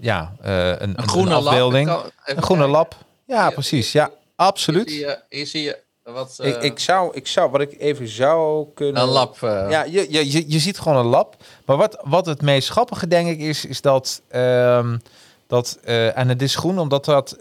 ja, 0.00 0.32
een, 0.40 0.92
Een 0.98 1.08
groene 1.08 1.34
afbeelding. 1.34 1.86
lab. 1.88 2.00
Kan- 2.00 2.10
even 2.24 2.36
Een 2.36 2.42
groene 2.42 2.62
kijken. 2.62 2.78
lab. 2.78 2.96
Ja, 3.26 3.44
Hier- 3.44 3.52
precies. 3.52 3.92
Ja, 3.92 4.10
absoluut. 4.36 4.88
Hier 4.88 4.98
zie 4.98 5.06
je, 5.08 5.18
hier 5.36 5.46
zie 5.46 5.62
je 5.62 5.78
wat, 6.12 6.38
eh, 6.38 6.48
ik, 6.48 6.62
ik, 6.62 6.78
zou, 6.78 7.14
ik 7.14 7.26
zou, 7.26 7.50
wat 7.50 7.60
ik 7.60 7.74
even 7.78 8.08
zou 8.08 8.66
kunnen... 8.74 9.02
een 9.02 9.08
lab. 9.08 9.42
eh, 9.42 9.66
Ja, 9.70 9.82
je, 9.84 10.06
je, 10.10 10.32
je, 10.32 10.44
je 10.46 10.58
ziet 10.58 10.78
gewoon 10.78 10.98
een 10.98 11.06
lab. 11.06 11.36
Maar 11.66 11.76
wat, 11.76 11.98
wat 12.04 12.26
het 12.26 12.42
meest 12.42 12.68
grappige 12.68 13.06
denk 13.06 13.28
ik 13.28 13.38
is, 13.40 13.64
is 13.64 13.80
dat... 13.80 14.22
ehm, 14.28 14.98
dat 15.46 15.78
eh, 15.84 16.18
en 16.18 16.28
het 16.28 16.42
is 16.42 16.54
groen 16.56 16.78
omdat 16.78 17.04
dat, 17.04 17.36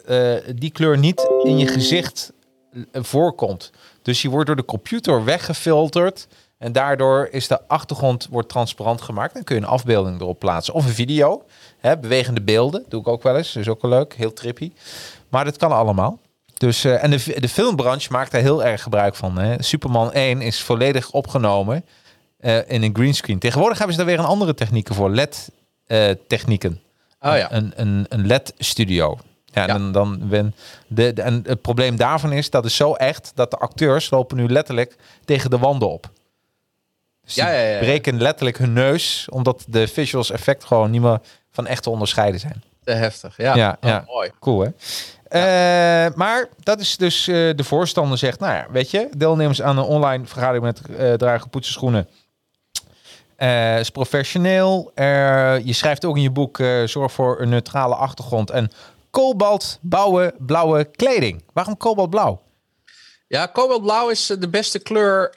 die 0.56 0.72
kleur 0.72 0.98
niet 0.98 1.30
in 1.42 1.58
je 1.58 1.68
gezicht 1.68 2.32
voorkomt. 2.94 3.72
Dus 4.02 4.22
je 4.22 4.30
wordt 4.30 4.48
door 4.48 4.56
de 4.56 4.66
computer 4.66 5.24
weggefilterd. 5.24 6.28
En 6.58 6.72
daardoor 6.72 7.28
is 7.32 7.48
de 7.48 7.68
achtergrond 7.68 8.28
wordt 8.32 8.50
transparant 8.50 9.02
gemaakt. 9.02 9.34
Dan 9.34 9.44
kun 9.44 9.56
je 9.56 9.62
een 9.62 9.68
afbeelding 9.68 10.20
erop 10.22 10.40
plaatsen. 10.40 10.74
Of 10.74 10.86
een 10.86 10.92
video. 10.94 11.44
Hè, 11.80 11.98
bewegende 11.98 12.42
beelden. 12.42 12.86
Doe 12.90 13.02
ik 13.02 13.08
ook 13.08 13.24
wel 13.24 13.38
eens. 13.38 13.54
Dat 13.54 13.62
is 13.64 13.70
ook 13.70 13.82
wel 13.82 13.92
leuk. 13.92 14.14
Heel 14.14 14.34
trippy. 14.34 14.72
Maar 15.30 15.46
dat 15.46 15.58
kan 15.58 15.72
allemaal. 15.72 16.20
Dus, 16.62 16.84
eh, 16.84 17.04
en 17.04 17.10
de, 17.12 17.40
de 17.40 17.50
filmbranche 17.50 18.12
maakt 18.12 18.32
daar 18.32 18.42
heel 18.42 18.64
erg 18.64 18.82
gebruik 18.82 19.16
van. 19.16 19.38
Hè. 19.38 19.64
Superman 19.64 20.14
1 20.14 20.42
is 20.42 20.62
volledig 20.62 21.12
opgenomen 21.12 21.86
eh, 22.40 22.70
in 22.70 22.84
een 22.84 22.96
greenscreen. 22.96 23.40
Tegenwoordig 23.40 23.78
hebben 23.78 23.96
ze 23.96 24.02
daar 24.04 24.12
weer 24.12 24.20
een 24.20 24.30
andere 24.30 24.54
technieken 24.54 24.96
voor. 24.96 25.10
LED-technieken. 25.10 26.82
Oh 27.20 27.38
ja. 27.38 27.52
Een, 27.52 27.74
een, 27.76 28.06
een 28.10 28.28
LED-studio. 28.28 29.18
Ja, 29.46 29.62
Ja. 29.62 29.68
Dan, 29.68 29.92
dan 29.92 30.20
ben 30.30 30.56
de, 30.88 31.14
de, 31.14 31.22
en 31.22 31.44
het 31.48 31.62
probleem 31.62 31.96
daarvan 31.96 32.32
is 32.32 32.50
dat 32.50 32.66
is 32.66 32.76
zo 32.76 32.94
echt 32.94 33.32
dat 33.36 33.52
de 33.52 33.58
acteurs 33.58 34.10
lopen 34.10 34.38
nu 34.38 34.48
letterlijk 34.50 34.96
tegen 35.26 35.50
de 35.50 35.58
wanden 35.58 35.90
op. 35.90 36.10
Dus 37.24 37.36
Ja, 37.36 37.78
breken 37.80 38.22
letterlijk 38.22 38.58
hun 38.58 38.74
neus, 38.74 39.28
omdat 39.30 39.66
de 39.68 39.88
visuals 39.88 40.32
effect 40.32 40.64
gewoon 40.64 40.92
niet 40.92 41.02
meer 41.02 41.20
van 41.52 41.68
echt 41.68 41.84
te 41.84 41.90
onderscheiden 41.90 42.40
zijn. 42.40 42.64
Te 42.84 42.92
heftig. 42.92 43.38
Ja, 43.38 43.56
Ja, 43.56 43.78
Oh, 43.82 43.90
ja. 43.90 44.04
mooi. 44.08 44.32
Cool, 44.40 44.60
hè? 44.62 44.70
Eh, 45.32 45.42
maar 46.16 46.50
dat 46.60 46.80
is 46.80 46.98
dus 46.98 47.28
eh, 47.28 47.36
de 47.56 47.64
voorstander 47.64 48.18
zegt, 48.18 48.40
nou 48.40 48.54
ja, 48.54 48.68
weet 48.72 48.92
je, 48.92 49.10
deelnemers 49.18 49.62
aan 49.62 49.78
een 49.78 49.84
online 49.84 50.26
vergadering 50.26 50.64
met 50.64 50.82
eh 50.98 51.14
dragen 51.14 51.50
poetsen 51.50 51.74
schoenen. 51.74 52.08
Is 53.80 53.90
professioneel. 53.90 54.92
Je 55.64 55.74
schrijft 55.74 56.06
ook 56.06 56.16
in 56.16 56.22
je 56.22 56.32
boek, 56.32 56.64
zorg 56.86 57.12
voor 57.12 57.42
een 57.42 57.50
neutrale 57.50 57.96
achtergrond 57.96 58.50
en 58.50 58.72
kobaltblauwe 59.12 60.34
blauwe 60.38 60.86
kleding. 60.92 61.44
Waarom 61.54 61.78
kobaltblauw? 61.78 62.42
Ja, 63.28 63.46
kobaltblauw 63.46 64.10
is 64.10 64.26
de 64.26 64.50
beste 64.50 64.80
kleur 64.80 65.36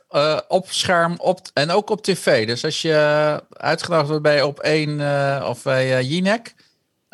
op 0.49 0.67
scherm 0.71 1.15
op, 1.19 1.41
en 1.53 1.71
ook 1.71 1.91
op 1.91 2.03
tv. 2.03 2.47
Dus 2.47 2.65
als 2.65 2.83
je 2.83 3.43
uitgenodigd 3.51 4.09
wordt 4.09 4.23
bij 4.23 4.43
op 4.43 4.61
1 4.61 5.01
eh, 5.01 5.47
of 5.49 5.63
bij 5.63 5.99
uh, 5.99 6.11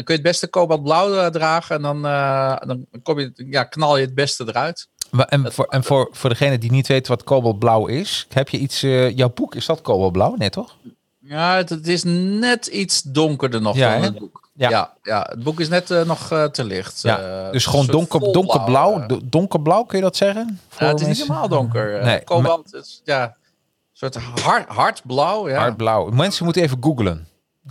dan 0.01 0.05
kun 0.05 0.14
je 0.14 0.20
het 0.20 0.30
beste 0.30 0.46
kobaltblauw 0.48 1.14
eh, 1.18 1.26
dragen 1.26 1.76
en 1.76 1.82
dan, 1.82 2.07
eh, 2.07 2.57
dan 2.66 2.86
kom 3.03 3.18
je, 3.20 3.32
ja, 3.34 3.64
knal 3.64 3.96
je 3.96 4.05
het 4.05 4.14
beste 4.14 4.44
eruit. 4.48 4.88
En, 5.28 5.53
voor, 5.53 5.64
en 5.66 5.84
voor, 5.84 6.09
voor 6.12 6.30
degene 6.30 6.59
die 6.59 6.70
niet 6.70 6.86
weet 6.86 7.09
wat 7.09 7.24
kobaltblauw 7.24 7.86
is, 7.86 8.26
heb 8.32 8.48
je 8.48 8.59
iets, 8.59 8.82
eh, 8.82 9.16
jouw 9.16 9.32
boek, 9.34 9.55
is 9.55 9.66
dat 9.66 9.80
kobaltblauw? 9.80 10.34
Nee, 10.38 10.51
toch? 10.51 10.76
Ja, 11.18 11.57
het, 11.57 11.68
het 11.68 11.88
is 11.88 12.03
net 12.05 12.66
iets 12.66 13.03
donkerder 13.03 13.61
nog 13.62 13.76
Ja, 13.76 13.92
dan 13.94 14.03
het 14.03 14.18
boek. 14.18 14.48
Ja. 14.55 14.70
Ja. 14.70 14.94
Ja, 15.03 15.26
het 15.30 15.42
boek 15.42 15.61
is 15.61 15.68
net 15.68 15.88
nog 16.07 16.26
te 16.53 16.64
licht. 16.64 17.03
Ja, 17.03 17.51
dus 17.51 17.66
gewoon 17.66 17.86
donker, 17.86 18.20
donkerblauw. 18.32 19.07
do- 19.07 19.20
Donkerblauw, 19.24 19.82
kun 19.82 19.98
je 19.98 20.05
dat 20.05 20.16
zeggen? 20.16 20.61
Ja, 20.78 20.86
het 20.86 21.01
is 21.01 21.07
niet 21.07 21.16
helemaal 21.16 21.48
donker. 21.48 22.03
Nee, 22.05 22.24
Kobalt 22.24 22.74
is 22.74 23.01
ja, 23.05 23.22
een 23.24 23.32
soort 23.92 24.16
hard, 24.16 24.68
hardblauw. 24.68 25.48
Ja. 25.48 25.59
Hardblauw. 25.59 26.11
Mensen 26.11 26.44
moeten 26.44 26.62
even 26.62 26.76
googlen. 26.80 27.26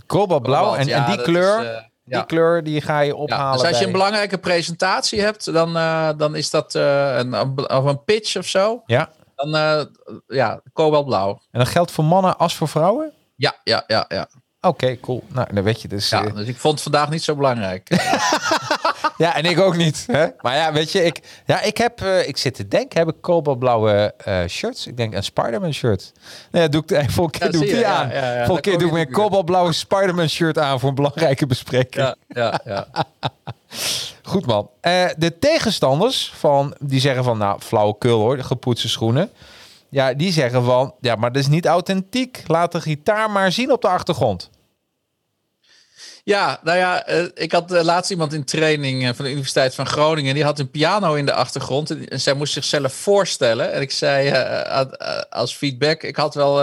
Kobaltblauw. 0.06 0.64
Kobalt, 0.64 0.86
En, 0.88 0.94
en 1.04 1.10
die 1.10 1.22
kleur, 1.22 1.60
is, 1.62 1.89
die 2.16 2.26
kleur 2.26 2.62
die 2.64 2.80
ga 2.80 3.00
je 3.00 3.06
Ja, 3.12 3.14
ophalen. 3.14 3.52
dus 3.58 3.60
als 3.66 3.70
je 3.70 3.76
bij- 3.76 3.86
een 3.86 3.92
belangrijke 3.92 4.38
presentatie 4.38 5.20
hebt, 5.20 5.52
dan, 5.52 5.76
eh, 5.76 6.08
dan 6.16 6.34
is 6.34 6.50
dat 6.50 6.74
eh, 6.74 7.16
een, 7.18 7.34
of 7.70 7.84
een 7.84 8.04
pitch 8.04 8.36
of 8.36 8.46
zo. 8.46 8.82
Ja, 8.86 9.08
Dan 9.34 9.54
eh 9.56 9.84
ja, 10.26 10.60
kobaltblauw. 10.72 11.40
en 11.50 11.58
dat 11.58 11.68
geldt 11.68 11.90
voor 11.90 12.04
mannen 12.04 12.38
als 12.38 12.56
voor 12.56 12.68
vrouwen? 12.68 13.12
Ja, 13.36 13.54
ja, 13.64 13.84
ja, 13.86 14.04
ja. 14.08 14.26
Oké, 14.62 15.00
cool. 15.00 15.22
Nou, 15.28 15.54
dan 15.54 15.64
weet 15.64 15.82
je 15.82 15.88
dus. 15.88 16.08
ja. 16.10 16.24
eh, 16.24 16.34
Dus 16.34 16.46
ik 16.46 16.56
vond 16.56 16.74
het 16.74 16.82
vandaag 16.82 17.10
niet 17.10 17.22
zo 17.22 17.34
belangrijk. 17.34 17.88
ja, 19.16 19.36
en 19.36 19.44
ik 19.44 19.60
ook 19.60 19.76
niet. 19.76 20.04
Hè? 20.12 20.26
Maar 20.40 20.56
ja, 20.56 20.72
weet 20.72 20.92
je, 20.92 21.04
ik, 21.04 21.20
ja, 21.46 21.60
ik 21.60 21.76
heb, 21.78 22.00
eh, 22.02 22.28
ik 22.28 22.36
zit 22.36 22.54
te 22.54 22.68
denken, 22.68 22.98
heb 22.98 23.08
ik 23.08 23.14
kobaltblauwe 23.20 24.14
eh, 24.16 24.44
shirts? 24.48 24.86
Ik 24.86 24.96
denk 24.96 25.14
een 25.14 25.22
Spider-Man 25.24 25.72
shirt. 25.72 26.12
Nou 26.50 26.64
ja, 26.64 26.70
doe 26.70 26.82
ik, 26.82 26.90
eh, 26.90 27.08
volgende 27.18 27.38
keer 27.38 27.46
Ja, 27.46 27.52
doe 27.52 27.62
ik 27.64 27.68
die 27.70 27.78
je, 27.78 27.86
aan. 27.86 28.08
ja, 28.08 28.14
ja, 28.32 28.36
volgende 28.36 28.60
keer 28.60 28.78
doe 28.78 28.86
ik 28.88 28.92
mijn 28.94 29.06
de 29.06 29.12
kobaltblauwe 29.12 29.72
Spider-Man 29.72 30.28
shirt 30.28 30.58
aan 30.58 30.80
voor 30.80 30.88
een 30.88 30.94
belangrijke 30.94 31.46
bespreking. 31.46 32.04
ja, 32.04 32.16
ja, 32.28 32.60
ja. 32.64 32.86
Goed 34.22 34.46
man. 34.46 34.70
De 35.16 35.36
tegenstanders 35.40 36.32
van 36.36 36.74
die 36.80 37.00
zeggen 37.00 37.24
van 37.24 37.38
nou 37.38 37.60
flauwekul 37.60 38.20
hoor, 38.20 38.36
de 38.36 38.42
gepoetste 38.42 38.88
schoenen. 38.88 39.30
Ja, 39.90 40.14
die 40.14 40.32
zeggen 40.32 40.64
van 40.64 40.94
ja, 41.00 41.14
maar 41.14 41.32
dat 41.32 41.42
is 41.42 41.48
niet 41.48 41.66
authentiek. 41.66 42.42
Laat 42.46 42.72
de 42.72 42.80
gitaar 42.80 43.30
maar 43.30 43.52
zien 43.52 43.72
op 43.72 43.82
de 43.82 43.88
achtergrond. 43.88 44.50
Ja, 46.24 46.60
nou 46.62 46.78
ja, 46.78 47.06
eh, 47.06 47.24
ik 47.34 47.52
had 47.52 47.72
eh, 47.72 47.82
laatst 47.82 48.10
iemand 48.10 48.32
in 48.32 48.44
training 48.44 49.08
eh, 49.08 49.14
van 49.14 49.24
de 49.24 49.30
Universiteit 49.30 49.74
van 49.74 49.86
Groningen. 49.86 50.34
Die 50.34 50.44
had 50.44 50.58
een 50.58 50.70
piano 50.70 51.14
in 51.14 51.26
de 51.26 51.32
achtergrond. 51.32 51.90
En, 51.90 52.08
en 52.08 52.20
zij 52.20 52.34
moest 52.34 52.52
zichzelf 52.52 52.92
voorstellen. 52.92 53.72
En 53.72 53.80
ik 53.80 53.90
zei 53.90 54.32
als 55.30 55.54
feedback: 55.56 56.02
ik 56.02 56.16
had 56.16 56.34
wel 56.34 56.60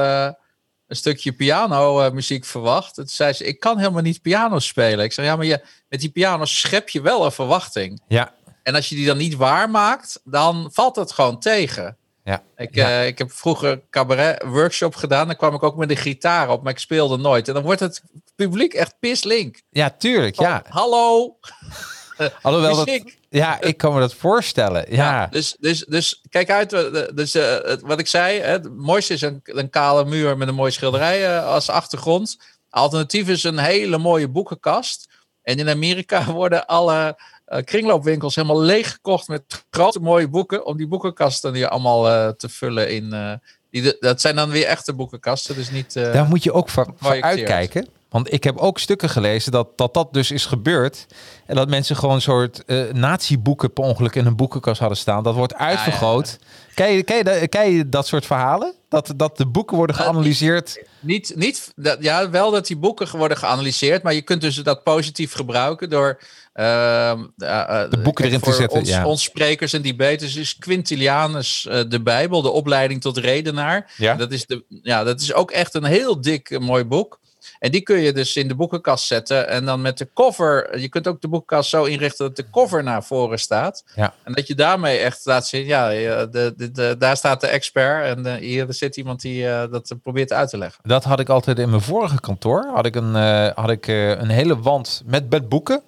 een 0.88 0.96
stukje 0.96 1.32
piano 1.32 2.02
eh, 2.02 2.12
muziek 2.12 2.46
verwacht. 2.46 2.94
Toen 2.94 3.08
zei 3.08 3.34
ze: 3.34 3.44
Ik 3.44 3.60
kan 3.60 3.78
helemaal 3.78 4.02
niet 4.02 4.22
piano 4.22 4.60
spelen. 4.60 5.06
Ik 5.06 5.14
zeg: 5.14 5.26
Ja, 5.26 5.36
maar 5.36 5.46
je, 5.46 5.62
met 5.90 6.00
die 6.00 6.10
piano 6.10 6.46
schep 6.46 6.90
je 6.90 7.02
wel 7.02 7.26
een 7.26 7.32
verwachting. 7.32 8.02
Ja, 8.08 8.34
En 8.64 8.76
als 8.76 8.90
je 8.90 8.96
die 8.96 9.06
dan 9.06 9.18
niet 9.18 9.36
waarmaakt, 9.36 10.22
dan 10.24 10.70
valt 10.72 10.96
het 10.96 11.12
gewoon 11.12 11.40
tegen. 11.40 11.98
Ja. 12.28 12.44
Ik, 12.58 12.76
Ja. 12.76 12.88
eh, 13.02 13.08
ik 13.08 13.18
heb 13.18 13.32
vroeger 13.32 13.82
cabaret 13.90 14.44
workshop 14.44 14.96
gedaan. 14.96 15.28
Dan 15.28 15.36
kwam 15.36 15.54
ik 15.54 15.64
ook 15.64 15.76
met 15.76 15.90
de 15.90 15.96
gitaar 15.96 16.50
op, 16.50 16.64
maar 16.64 16.72
ik 16.72 16.80
speelde 16.80 17.18
nooit. 17.18 17.48
En 17.48 17.54
dan 17.54 17.64
wordt 17.64 17.80
het 17.80 18.02
publiek 18.36 18.74
echt 18.74 18.96
pislink. 19.00 19.62
ja, 19.70 19.90
tuurlijk. 19.90 20.40
Ja, 20.40 20.64
Hallo. 20.70 21.38
alhoewel 22.42 22.76
dat, 22.86 23.02
ja, 23.30 23.62
ik 23.62 23.78
kan 23.78 23.94
me 23.94 24.00
dat 24.00 24.14
voorstellen. 24.14 24.86
Ja, 24.96 25.28
Dus, 25.28 25.56
dus, 25.60 25.86
dus 25.86 26.22
kijk 26.30 26.50
uit. 26.52 26.74
eh, 26.74 27.04
Dus, 27.14 27.36
eh, 27.36 27.76
wat 27.82 28.00
ik 28.00 28.08
zei, 28.08 28.40
het 28.40 28.78
mooiste 28.78 29.14
is 29.14 29.22
een, 29.22 29.40
een 29.44 29.70
kale 29.70 30.06
muur 30.06 30.38
met 30.38 30.48
een 30.48 30.56
mooie 30.56 30.72
schilderij 30.72 31.40
als 31.42 31.70
achtergrond. 31.70 32.38
Alternatief 32.70 33.28
is 33.30 33.44
een 33.44 33.58
hele 33.58 33.98
mooie 33.98 34.28
boekenkast. 34.28 35.08
En 35.44 35.58
in 35.60 35.70
Amerika 35.70 36.26
worden 36.42 36.66
alle 36.66 37.18
eh, 37.48 37.64
kringloopwinkels 37.64 38.36
helemaal 38.36 38.62
leeggekocht 38.62 39.28
met 39.28 39.66
grote 39.70 40.00
mooie 40.00 40.28
boeken. 40.28 40.66
Om 40.66 40.78
die 40.78 40.88
boekenkasten 40.88 41.54
die 41.54 41.68
allemaal 41.68 42.10
eh, 42.10 42.28
te 42.30 42.50
vullen 42.50 42.90
in. 42.92 43.14
eh, 43.14 43.32
die, 43.72 43.98
dat 44.00 44.22
zijn 44.22 44.36
dan 44.36 44.50
weer 44.50 44.66
echte 44.66 44.94
boekenkasten. 44.94 45.56
Dus 45.56 45.72
niet. 45.72 45.94
daar 45.94 46.26
moet 46.28 46.44
je 46.44 46.52
ook 46.54 46.70
voor, 46.70 46.94
uitkijken. 47.22 47.88
Want 48.10 48.34
ik 48.34 48.44
heb 48.44 48.58
ook 48.58 48.80
stukken 48.80 49.10
gelezen 49.10 49.52
dat 49.52 49.78
dat, 49.78 49.94
dat 49.94 50.14
dus 50.14 50.32
is 50.32 50.46
gebeurd. 50.46 51.06
En 51.46 51.56
dat 51.56 51.70
mensen 51.70 51.96
gewoon 51.96 52.16
een 52.16 52.22
soort 52.22 52.66
eh 52.66 52.84
nazi-boeken 52.94 53.74
per 53.74 53.84
ongeluk 53.84 54.16
in 54.16 54.26
een 54.26 54.36
boekenkast 54.36 54.80
hadden 54.80 54.98
staan. 54.98 55.24
Dat 55.24 55.36
wordt 55.36 55.54
uitvergroot. 55.54 56.40
Ken, 56.74 56.92
je, 56.92 57.04
ken, 57.04 57.18
je, 57.18 57.24
dat- 57.24 57.50
ken 57.50 57.72
je 57.72 57.90
dat 57.90 58.08
soort 58.08 58.26
verhalen? 58.26 58.74
Dat, 58.90 59.14
dat 59.16 59.38
de 59.38 59.46
boeken 59.46 59.78
worden 59.78 59.96
geanalyseerd. 59.96 60.84
Niet, 61.00 61.34
niet, 61.36 61.72
dat, 61.76 61.98
ja, 62.04 62.30
wel 62.30 62.52
dat 62.52 62.68
die 62.68 62.78
boeken 62.78 63.18
worden 63.18 63.38
geanalyseerd, 63.38 64.04
maar 64.04 64.14
je 64.14 64.22
kunt 64.22 64.42
dus 64.42 64.56
dat 64.56 64.84
positief 64.84 65.34
gebruiken 65.34 65.90
door 65.90 66.20
De 66.58 68.00
boeken 68.04 68.26
erin 68.26 68.40
te 68.40 68.52
zetten, 68.54 68.80
Ons, 68.80 68.90
ja. 68.90 69.06
ons 69.06 69.24
sprekers 69.24 69.74
en 69.74 69.82
debaters 69.82 70.36
is 70.36 70.58
Quintilianus 70.58 71.68
eh, 71.68 71.80
de 71.88 72.02
Bijbel, 72.02 72.42
de 72.42 72.50
opleiding 72.50 73.02
tot 73.02 73.18
redenaar. 73.18 73.92
Ja. 73.98 74.16
Dat, 74.16 74.32
is 74.32 74.46
de, 74.46 74.64
ja, 74.82 75.04
dat 75.04 75.22
is 75.22 75.34
ook 75.34 75.52
echt 75.52 75.74
een 75.74 75.84
heel 75.84 76.22
dik 76.22 76.50
eh, 76.50 76.60
mooi 76.60 76.84
boek. 76.84 77.20
En 77.60 77.72
die 77.72 77.82
kun 77.82 78.00
je 78.00 78.14
dus 78.14 78.36
in 78.36 78.48
de 78.48 78.56
boekenkast 78.56 79.06
zetten. 79.08 79.48
En 79.50 79.66
dan 79.66 79.82
met 79.82 79.98
de 79.98 80.10
cover. 80.14 80.80
Je 80.80 80.90
kunt 80.90 81.08
ook 81.08 81.22
de 81.22 81.28
boekenkast 81.28 81.70
zo 81.70 81.84
inrichten 81.84 82.26
dat 82.26 82.36
de 82.36 82.50
cover 82.52 82.84
naar 82.84 83.04
voren 83.04 83.40
staat. 83.40 83.84
Ja. 83.96 84.14
En 84.24 84.34
dat 84.34 84.48
je 84.48 84.56
daarmee 84.56 84.98
echt 84.98 85.26
laat 85.26 85.48
zien. 85.48 85.66
Ja, 85.66 85.92
eh, 85.92 86.26
de, 86.32 86.54
de, 86.58 86.72
de- 86.72 86.96
daar 87.00 87.18
staat 87.18 87.42
de 87.42 87.48
expert. 87.48 88.18
En 88.18 88.26
eh, 88.26 88.34
hier 88.34 88.66
zit 88.70 88.98
iemand 88.98 89.22
die 89.22 89.48
eh, 89.50 89.72
dat 89.72 89.94
probeert 90.04 90.34
uit 90.34 90.50
te 90.50 90.58
leggen. 90.58 90.80
Dat 90.84 91.04
had 91.04 91.20
ik 91.20 91.30
altijd 91.30 91.60
in 91.60 91.70
mijn 91.70 91.82
vorige 91.82 92.20
kantoor. 92.20 92.72
Had 92.74 92.86
ik 92.86 92.96
een, 92.96 93.16
eh, 93.16 93.48
had 93.56 93.70
ik, 93.70 93.88
eh, 93.88 94.10
een 94.10 94.30
hele 94.30 94.60
wand 94.60 95.02
met, 95.06 95.30
met 95.30 95.50
boeken. 95.50 95.82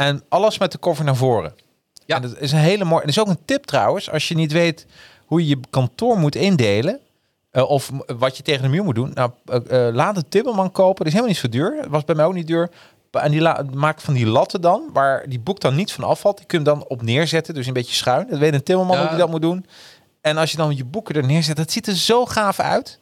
En 0.00 0.22
alles 0.28 0.58
met 0.58 0.72
de 0.72 0.78
cover 0.78 1.04
naar 1.04 1.16
voren. 1.16 1.54
Ja. 2.06 2.16
En 2.16 2.22
dat 2.22 2.38
is 2.38 2.52
een 2.52 2.58
hele 2.58 2.84
mooie. 2.84 3.00
Dat 3.00 3.10
is 3.10 3.18
ook 3.20 3.28
een 3.28 3.44
tip 3.44 3.64
trouwens. 3.64 4.10
Als 4.10 4.28
je 4.28 4.34
niet 4.34 4.52
weet 4.52 4.86
hoe 5.26 5.40
je 5.40 5.48
je 5.48 5.58
kantoor 5.70 6.18
moet 6.18 6.34
indelen. 6.34 6.98
eh, 7.50 7.70
of 7.70 7.90
wat 8.18 8.36
je 8.36 8.42
tegen 8.42 8.62
de 8.62 8.68
muur 8.68 8.84
moet 8.84 8.94
doen. 8.94 9.10
Nou, 9.14 9.30
eh, 9.44 9.86
eh, 9.88 9.94
laat 9.94 10.16
een 10.16 10.28
Timmerman 10.28 10.72
kopen. 10.72 10.96
Dat 10.96 11.06
is 11.06 11.12
helemaal 11.12 11.32
niet 11.32 11.42
zo 11.42 11.48
duur. 11.48 11.76
Dat 11.82 11.90
was 11.90 12.04
bij 12.04 12.14
mij 12.14 12.24
ook 12.24 12.34
niet 12.34 12.46
duur. 12.46 12.70
En 13.10 13.30
die 13.30 13.40
maakt 13.74 14.02
van 14.02 14.14
die 14.14 14.26
latten 14.26 14.60
dan, 14.60 14.82
waar 14.92 15.28
die 15.28 15.40
boek 15.40 15.60
dan 15.60 15.74
niet 15.74 15.92
van 15.92 16.04
afvalt. 16.04 16.36
Die 16.36 16.46
kun 16.46 16.58
je 16.62 16.64
hem 16.70 16.78
dan 16.78 16.88
op 16.88 17.02
neerzetten, 17.02 17.54
dus 17.54 17.66
een 17.66 17.72
beetje 17.72 17.94
schuin. 17.94 18.26
Dat 18.30 18.38
weet 18.38 18.54
een 18.54 18.62
Timmerman 18.62 18.94
Ja. 18.96 19.00
hoe 19.00 19.10
die 19.10 19.18
dat 19.18 19.30
moet 19.30 19.42
doen. 19.42 19.66
En 20.20 20.36
als 20.36 20.50
je 20.50 20.56
dan 20.56 20.76
je 20.76 20.84
boeken 20.84 21.14
er 21.14 21.26
neerzet, 21.26 21.56
dat 21.56 21.70
ziet 21.70 21.86
er 21.86 21.96
zo 21.96 22.26
gaaf 22.26 22.60
uit. 22.60 22.98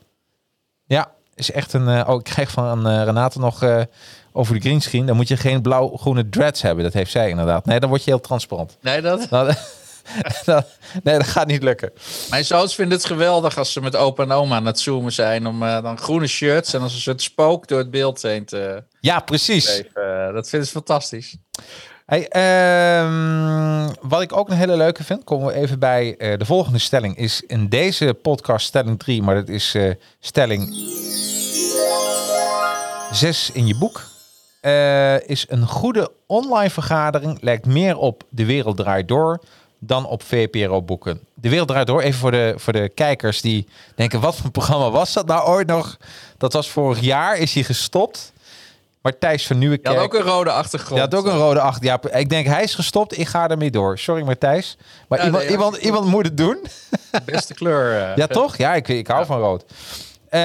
Ja, 0.86 1.11
is 1.34 1.51
echt 1.51 1.72
een. 1.72 2.07
oh, 2.09 2.14
ik 2.18 2.24
kreeg 2.24 2.51
van 2.51 2.88
Renate 2.88 3.38
nog 3.38 3.61
over 4.33 4.55
de 4.55 4.61
greenscreen. 4.61 5.07
Dan 5.07 5.16
moet 5.16 5.29
je 5.29 5.37
geen 5.37 5.62
blauw-groene 5.62 6.29
dreads 6.29 6.62
hebben. 6.62 6.85
Dat 6.85 6.93
heeft 6.93 7.11
zij 7.11 7.29
inderdaad. 7.29 7.66
Nee, 7.66 7.81
dan 7.81 7.89
word 7.89 8.05
je 8.05 8.11
heel 8.11 8.20
transparant. 8.20 8.76
Nee, 8.81 9.01
dat, 9.01 9.29
nee, 11.03 11.18
dat 11.18 11.26
gaat 11.26 11.47
niet 11.47 11.62
lukken. 11.62 11.93
Mijn 12.31 12.45
zoons 12.45 12.74
vinden 12.74 12.97
het 12.97 13.07
geweldig 13.07 13.59
als 13.59 13.72
ze 13.72 13.81
met 13.81 13.97
opa 13.97 14.22
en 14.22 14.33
oma 14.33 14.57
aan 14.57 14.66
het 14.66 14.81
zoomen 14.81 15.12
zijn. 15.12 15.47
Om 15.47 15.62
eh, 15.62 15.83
dan 15.83 15.99
groene 15.99 16.26
shirts 16.26 16.74
en 16.74 16.81
als 16.81 16.95
een 16.95 17.01
soort 17.01 17.22
spook 17.22 17.68
door 17.68 17.79
het 17.79 17.91
beeld 17.91 18.22
heen 18.22 18.45
te 18.45 18.85
Ja, 19.01 19.20
precies. 19.20 19.83
Eh, 19.95 20.33
dat 20.33 20.49
vinden 20.49 20.68
ze 20.68 20.74
fantastisch. 20.74 21.37
Hey, 22.07 22.29
ehm, 22.29 23.89
wat 24.01 24.22
ik 24.22 24.37
ook 24.37 24.49
een 24.49 24.57
hele 24.57 24.76
leuke 24.76 25.05
vind, 25.05 25.24
komen 25.24 25.47
we 25.47 25.53
even 25.53 25.79
bij 25.79 26.16
eh, 26.16 26.39
de 26.39 26.45
volgende 26.45 26.79
stelling. 26.79 27.16
Is 27.16 27.43
in 27.47 27.68
deze 27.68 28.14
podcast 28.22 28.66
stelling 28.66 28.99
3, 28.99 29.22
maar 29.22 29.35
dat 29.35 29.49
is 29.49 29.76
stelling 30.20 30.74
6 33.12 33.51
in 33.53 33.66
je 33.66 33.79
boek. 33.79 34.18
Eh, 34.61 35.29
is 35.29 35.47
een 35.49 35.67
goede 35.67 36.11
online 36.27 36.71
vergadering 36.71 37.39
lijkt 37.41 37.67
meer 37.67 37.97
op 37.97 38.23
De 38.29 38.45
Wereld 38.45 38.77
Draait 38.77 39.09
Door 39.09 39.41
dan 39.79 40.07
op 40.07 40.23
VPRO 40.23 40.83
boeken. 40.83 41.21
De 41.35 41.49
Wereld 41.49 41.69
Draait 41.69 41.87
Door, 41.87 42.01
even 42.01 42.21
voor 42.21 42.31
de, 42.31 42.55
voor 42.57 42.73
de 42.73 42.89
kijkers 42.89 43.41
die 43.41 43.69
denken, 43.95 44.21
wat 44.21 44.37
voor 44.37 44.45
een 44.45 44.51
programma 44.51 44.91
was 44.91 45.13
dat 45.13 45.27
nou 45.27 45.49
ooit 45.49 45.67
nog? 45.67 45.97
Dat 46.39 46.53
was 46.53 46.71
vorig 46.71 47.01
jaar, 47.01 47.37
is 47.37 47.55
hij 47.55 47.63
gestopt. 47.63 48.33
Maar 49.03 49.19
Thijs 49.19 49.47
van 49.47 49.57
Je 49.57 49.63
Nieuwekerk... 49.63 49.95
had 49.97 50.05
ook 50.05 50.15
een 50.15 50.21
rode 50.21 50.51
achtergrond. 50.51 50.97
Ja, 50.97 51.01
had 51.01 51.15
ook 51.15 51.27
een 51.27 51.39
rode 51.39 51.61
achter. 51.61 51.85
Ja, 51.85 52.01
ik 52.11 52.29
denk 52.29 52.47
hij 52.47 52.63
is 52.63 52.75
gestopt. 52.75 53.19
Ik 53.19 53.27
ga 53.27 53.49
ermee 53.49 53.71
door. 53.71 53.99
Sorry 53.99 54.23
Matthijs. 54.23 54.77
Maar 55.09 55.19
Ja, 55.19 55.25
iemand, 55.25 55.43
nee, 55.43 55.53
iemand, 55.53 55.77
iemand 55.77 56.07
moet 56.07 56.25
het 56.25 56.37
doen. 56.37 56.67
Beste 57.25 57.55
kleur. 57.55 57.93
eh. 58.03 58.17
Ja, 58.17 58.27
toch? 58.27 58.57
Ja, 58.57 58.75
ik, 58.75 58.89
ik 58.89 59.07
hou 59.07 59.27
van 59.27 59.39
rood. 59.39 59.65
Eh, 60.31 60.41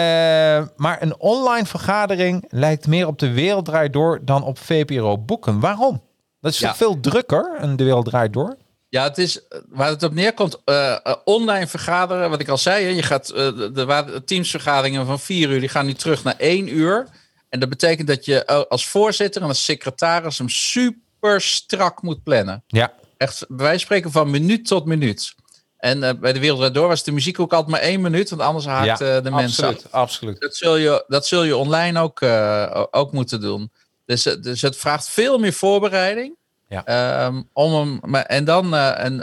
maar 0.75 1.01
een 1.01 1.19
online 1.19 1.65
vergadering 1.65 2.45
lijkt 2.49 2.88
meer 2.88 3.07
op 3.07 3.19
de 3.19 3.31
wereld 3.31 3.65
draait 3.65 3.93
door 3.93 4.19
dan 4.25 4.43
op 4.43 4.59
VPRO 4.59 5.17
boeken. 5.17 5.59
Waarom? 5.59 6.01
Dat 6.39 6.51
is 6.53 6.59
Ja. 6.59 6.75
veel 6.75 6.99
drukker, 6.99 7.51
een 7.57 7.75
de 7.75 7.84
wereld 7.84 8.05
draait 8.05 8.34
door? 8.34 8.57
Ja, 8.89 9.03
het 9.03 9.17
is 9.17 9.39
waar 9.69 9.89
het 9.89 10.03
op 10.03 10.13
neerkomt. 10.13 10.61
eh, 10.65 10.91
eh, 10.91 11.15
online 11.23 11.67
vergaderen, 11.67 12.29
wat 12.29 12.39
ik 12.39 12.47
al 12.49 12.57
zei. 12.57 12.84
Hè, 12.86 12.89
je 12.89 13.03
gaat, 13.03 13.27
de, 13.27 13.71
de, 13.73 14.21
teamsvergaderingen 14.25 15.05
van 15.05 15.19
vier 15.19 15.49
uur, 15.49 15.59
die 15.59 15.69
gaan 15.69 15.86
nu 15.86 15.93
terug 15.93 16.23
naar 16.23 16.38
één 16.38 16.75
uur. 16.75 17.07
En 17.49 17.59
dat 17.59 17.69
betekent 17.69 18.07
dat 18.07 18.25
je 18.25 18.45
als 18.69 18.88
voorzitter 18.88 19.41
en 19.41 19.47
als 19.47 19.65
secretaris 19.65 20.38
hem 20.38 20.49
super 20.49 21.41
strak 21.41 22.01
moet 22.01 22.23
plannen. 22.23 22.63
Ja, 22.67 22.93
Echt, 23.17 23.45
van 23.49 23.79
spreken 23.79 24.11
van 24.11 24.29
minuut 24.31 24.67
tot 24.67 24.86
minuut. 24.86 25.36
En 25.84 26.03
eh, 26.03 26.13
bij 26.19 26.34
de 26.34 26.39
Wereld 26.39 26.73
Door 26.73 26.88
was 26.88 27.03
de 27.03 27.11
muziek 27.11 27.39
ook 27.39 27.53
altijd 27.53 27.71
maar 27.71 27.79
één 27.79 28.01
minuut, 28.01 28.29
want 28.29 28.41
anders 28.41 28.65
haakt 28.65 28.99
ja 28.99 29.15
eh, 29.15 29.23
de 29.23 29.31
mensen 29.31 29.67
af. 29.67 29.88
absoluut. 29.89 30.39
Dat 30.39 30.55
zul 30.55 30.75
je, 30.75 31.03
dat 31.07 31.27
zul 31.27 31.43
je 31.43 31.55
online 31.55 31.99
ook, 31.99 32.21
eh, 32.21 32.84
ook 32.91 33.11
moeten 33.11 33.41
doen. 33.41 33.71
Dus, 34.05 34.23
dus 34.23 34.61
het 34.61 34.77
vraagt 34.77 35.09
veel 35.09 35.38
meer 35.38 35.53
voorbereiding. 35.53 36.36
Ja. 36.69 36.86
Ehm, 36.86 37.41
om 37.53 37.73
hem, 37.73 37.99
maar, 38.01 38.25
en 38.25 38.45
dan, 38.45 38.75
en, 38.75 39.17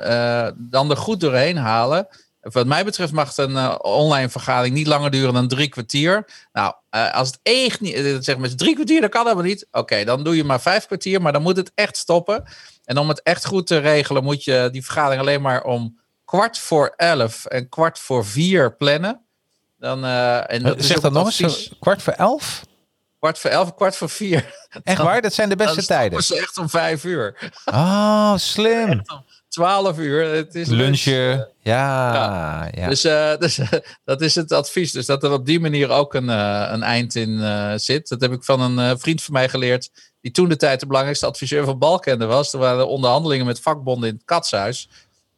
dan 0.57 0.91
er 0.91 0.97
goed 0.97 1.21
doorheen 1.21 1.57
halen. 1.57 2.09
Wat 2.41 2.67
mij 2.67 2.85
betreft 2.85 3.13
mag 3.13 3.37
een 3.37 3.83
online 3.83 4.29
vergadering 4.29 4.75
niet 4.75 4.87
langer 4.87 5.11
duren 5.11 5.35
dan 5.35 5.49
drie 5.49 5.69
kwartier. 5.69 6.27
Nou, 6.53 6.75
als 6.91 7.29
het 7.29 7.39
echt 7.43 7.81
niet, 7.81 8.17
zeg 8.21 8.37
maar 8.37 8.55
drie 8.55 8.75
kwartier, 8.75 9.01
dat 9.01 9.11
kan 9.11 9.23
helemaal 9.23 9.45
niet. 9.45 9.67
Oké, 9.73 10.05
dan 10.05 10.25
doe 10.25 10.37
je 10.37 10.45
maar 10.45 10.61
vijf 10.61 10.87
kwartier, 10.87 11.23
maar 11.23 11.33
dan 11.33 11.43
moet 11.43 11.57
het 11.57 11.73
echt 11.75 11.97
stoppen. 11.97 12.45
En 12.85 12.99
om 12.99 13.09
het 13.09 13.23
echt 13.23 13.47
goed 13.47 13.67
te 13.67 13.79
regelen, 13.79 14.25
moet 14.25 14.45
je 14.45 14.69
die 14.73 14.85
vergadering 14.85 15.21
alleen 15.21 15.43
maar 15.43 15.65
om 15.65 15.99
kwart 16.31 16.59
voor 16.59 16.93
elf 16.97 17.45
en 17.45 17.69
kwart 17.69 17.99
voor 17.99 18.27
vier 18.27 18.77
plannen. 18.77 19.21
Dan, 19.79 20.05
eh, 20.05 20.53
en 20.53 20.63
dat 20.63 20.85
zeg 20.85 21.01
dat 21.01 21.13
nog 21.13 21.39
eens, 21.39 21.71
kwart 21.81 22.03
voor 22.03 22.13
elf? 22.13 22.65
Kwart 23.19 23.39
voor 23.39 23.51
elf, 23.51 23.75
kwart 23.75 23.97
voor 23.97 24.09
vier. 24.11 24.55
Echt 24.85 25.03
waar? 25.03 25.23
Dat 25.23 25.35
zijn 25.35 25.49
de 25.49 25.57
beste 25.57 25.87
tijden. 25.87 26.23
stoppen 26.23 26.37
ze 26.37 26.43
echt 26.43 26.59
om 26.59 26.69
vijf 26.69 27.05
uur. 27.05 27.53
Oh, 27.65 28.37
slim. 28.37 29.03
Twaalf 29.49 29.99
uur. 29.99 30.35
Het 30.35 30.55
is 30.55 30.69
Lunchen. 30.69 31.49
Ja, 31.61 32.69
ja. 32.73 32.89
Dus, 32.89 33.05
eh, 33.05 33.37
dus 33.45 33.59
eh, 33.59 33.69
dat 34.05 34.21
is 34.21 34.35
het 34.35 34.53
advies. 34.53 34.93
Dus 34.93 35.07
dat 35.07 35.23
er 35.23 35.33
op 35.33 35.47
die 35.47 35.61
manier 35.61 35.89
ook 35.89 36.15
een, 36.15 36.29
eh, 36.29 36.69
een 36.71 36.83
eind 36.83 37.15
in 37.15 37.41
eh, 37.41 37.73
zit. 37.77 38.09
Dat 38.09 38.21
heb 38.21 38.33
ik 38.33 38.45
van 38.45 38.61
een 38.61 38.79
eh, 38.79 38.97
vriend 38.99 39.23
van 39.23 39.33
mij 39.33 39.49
geleerd. 39.49 39.91
Die 40.21 40.33
toen 40.33 40.49
de 40.49 40.57
tijd 40.57 40.81
de 40.81 40.87
belangrijkste 40.87 41.27
adviseur 41.27 41.65
van 41.65 41.79
Balkende 41.79 42.27
was. 42.27 42.53
Er 42.53 42.59
waren 42.59 42.89
onderhandelingen 42.89 43.47
met 43.47 43.61
vakbonden 43.61 44.09
in 44.09 44.15
het 44.15 44.25
katshuis. 44.25 44.89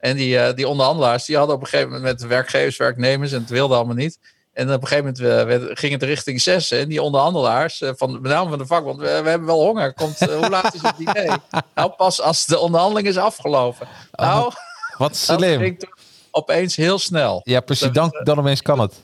En 0.03 0.17
die, 0.17 0.39
eh, 0.39 0.55
die 0.55 0.69
onderhandelaars 0.69 1.25
die 1.25 1.37
hadden 1.37 1.55
op 1.57 1.61
een 1.63 1.69
gegeven 1.69 1.93
moment 1.93 2.21
met 2.21 2.29
werkgevers, 2.29 2.77
werknemers. 2.77 3.33
En 3.33 3.41
het 3.41 3.51
wilde 3.51 3.75
allemaal 3.75 3.95
niet. 3.95 4.19
En 4.53 4.73
op 4.73 4.83
een 4.83 4.89
gegeven 4.89 5.05
moment 5.05 5.41
eh, 5.41 5.45
werd- 5.47 5.79
ging 5.79 5.93
het 5.93 6.03
richting 6.03 6.41
zes. 6.41 6.71
En 6.71 6.89
die 6.89 7.03
onderhandelaars, 7.03 7.81
eh, 7.81 7.91
van, 7.97 8.13
met 8.13 8.23
name 8.33 8.49
van 8.49 8.59
de 8.59 8.67
vakbond, 8.67 8.99
we, 9.01 9.21
we 9.23 9.29
hebben 9.29 9.47
wel 9.47 9.61
honger. 9.63 9.95
Komt, 9.95 10.19
hoe 10.19 10.49
laat 10.49 10.75
is 10.75 10.83
het 10.83 10.97
diner? 10.97 11.39
nou, 11.75 11.91
pas 11.91 12.21
als 12.21 12.47
de 12.47 12.59
onderhandeling 12.59 13.07
is 13.09 13.17
afgelopen. 13.17 13.89
Nou, 14.13 14.53
Wat 14.99 15.09
dat 15.27 15.39
slim. 15.39 15.61
ging 15.61 15.79
toen 15.79 15.93
opeens 16.31 16.77
heel 16.77 16.99
snel. 16.99 17.41
Ja, 17.45 17.61
precies. 17.61 17.91
Dan, 17.91 18.11
dan 18.25 18.39
opeens 18.39 18.63
kan 18.63 18.79
het. 18.79 18.95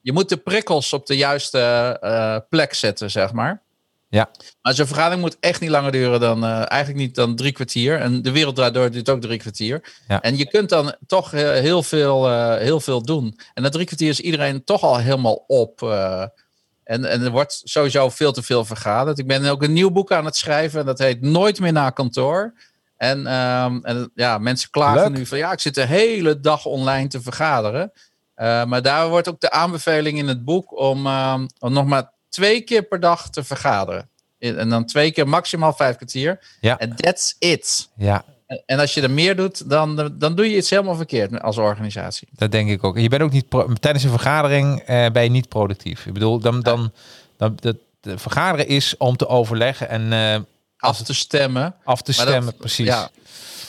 Je 0.00 0.12
moet 0.12 0.28
de 0.28 0.36
prikkels 0.36 0.92
op 0.92 1.06
de 1.06 1.16
juiste 1.16 2.44
plek 2.48 2.74
zetten, 2.74 3.10
zeg 3.10 3.32
maar. 3.32 3.62
Ja. 4.08 4.30
Maar 4.62 4.74
zo'n 4.74 4.86
vergadering 4.86 5.20
moet 5.20 5.36
echt 5.40 5.60
niet 5.60 5.70
langer 5.70 5.92
duren 5.92 6.20
dan 6.20 6.44
eh, 6.44 6.70
eigenlijk 6.70 7.00
niet 7.06 7.14
dan 7.14 7.36
drie 7.36 7.52
kwartier. 7.52 8.00
En 8.00 8.22
de 8.22 8.30
wereld 8.30 8.56
draait 8.56 8.74
door 8.74 8.90
duurt 8.90 9.08
ook 9.08 9.20
drie 9.20 9.38
kwartier. 9.38 9.94
Ja. 10.08 10.20
En 10.20 10.36
je 10.36 10.48
kunt 10.48 10.68
dan 10.68 10.94
toch 11.06 11.32
eh, 11.32 11.50
heel, 11.50 11.82
veel, 11.82 12.28
eh, 12.28 12.56
heel 12.56 12.80
veel 12.80 13.02
doen. 13.02 13.38
En 13.54 13.62
na 13.62 13.68
drie 13.68 13.86
kwartier 13.86 14.08
is 14.08 14.20
iedereen 14.20 14.64
toch 14.64 14.82
al 14.82 14.98
helemaal 14.98 15.44
op. 15.46 15.82
en, 15.82 17.04
en 17.04 17.22
er 17.22 17.30
wordt 17.30 17.62
sowieso 17.64 18.08
veel 18.08 18.32
te 18.32 18.42
veel 18.42 18.64
vergaderd. 18.64 19.18
Ik 19.18 19.26
ben 19.26 19.44
ook 19.44 19.62
een 19.62 19.72
nieuw 19.72 19.90
boek 19.90 20.12
aan 20.12 20.24
het 20.24 20.36
schrijven. 20.36 20.80
En 20.80 20.86
dat 20.86 20.98
heet 20.98 21.20
Nooit 21.20 21.60
meer 21.60 21.72
naar 21.72 21.92
kantoor. 21.92 22.54
En, 22.96 23.26
ehm, 23.26 23.78
en 23.82 24.10
ja, 24.14 24.38
mensen 24.38 24.70
klagen 24.70 25.00
Leuk. 25.00 25.18
nu 25.18 25.26
van 25.26 25.38
ja, 25.38 25.52
ik 25.52 25.60
zit 25.60 25.74
de 25.74 25.86
hele 25.86 26.40
dag 26.40 26.64
online 26.66 27.08
te 27.08 27.22
vergaderen. 27.22 27.92
Maar 28.36 28.82
daar 28.82 29.08
wordt 29.08 29.28
ook 29.28 29.40
de 29.40 29.50
aanbeveling 29.50 30.18
in 30.18 30.28
het 30.28 30.44
boek 30.44 30.78
om, 30.78 31.06
ehm, 31.06 31.46
om 31.58 31.72
nog 31.72 31.86
maar 31.86 32.14
twee 32.36 32.60
keer 32.60 32.82
per 32.82 33.00
dag 33.00 33.30
te 33.30 33.44
vergaderen. 33.44 34.08
En 34.38 34.68
dan 34.68 34.84
twee 34.84 35.12
keer 35.12 35.28
maximaal 35.28 35.72
vijf 35.72 35.96
kwartier. 35.96 36.38
Ja. 36.60 36.78
En 36.78 36.96
that's 36.96 37.36
it. 37.38 37.88
Ja, 37.96 38.24
En- 38.66 38.78
als 38.78 38.94
je 38.94 39.00
er 39.02 39.10
meer 39.10 39.36
doet, 39.36 39.70
dan, 39.70 40.12
dan 40.18 40.34
doe 40.34 40.50
je 40.50 40.56
iets 40.56 40.70
helemaal 40.70 40.94
verkeerd 40.96 41.42
als 41.42 41.56
organisatie. 41.58 42.28
dat 42.32 42.52
denk 42.52 42.68
ik 42.70 42.84
ook. 42.84 42.98
Je 42.98 43.08
bent 43.08 43.22
ook 43.22 43.32
niet 43.32 43.46
tijdens 43.80 44.04
een 44.04 44.10
vergadering 44.10 44.80
eh, 44.80 45.10
ben 45.10 45.22
je 45.22 45.30
niet 45.30 45.48
productief. 45.48 46.06
Ik 46.06 46.12
bedoel, 46.12 46.38
dan, 46.38 46.60
dan, 46.60 46.92
dan 47.36 47.56
de, 47.60 47.76
de 48.00 48.18
vergaderen 48.18 48.68
is 48.68 48.96
om 48.96 49.16
te 49.16 49.26
overleggen 49.28 49.88
en 49.88 50.12
eh, 50.12 50.40
Af 50.76 51.02
te 51.02 51.14
stemmen. 51.14 51.74
af 51.84 52.02
te 52.02 52.12
dat- 52.16 52.26
stemmen, 52.26 52.56
precies. 52.56 52.86
ja. 52.86 53.08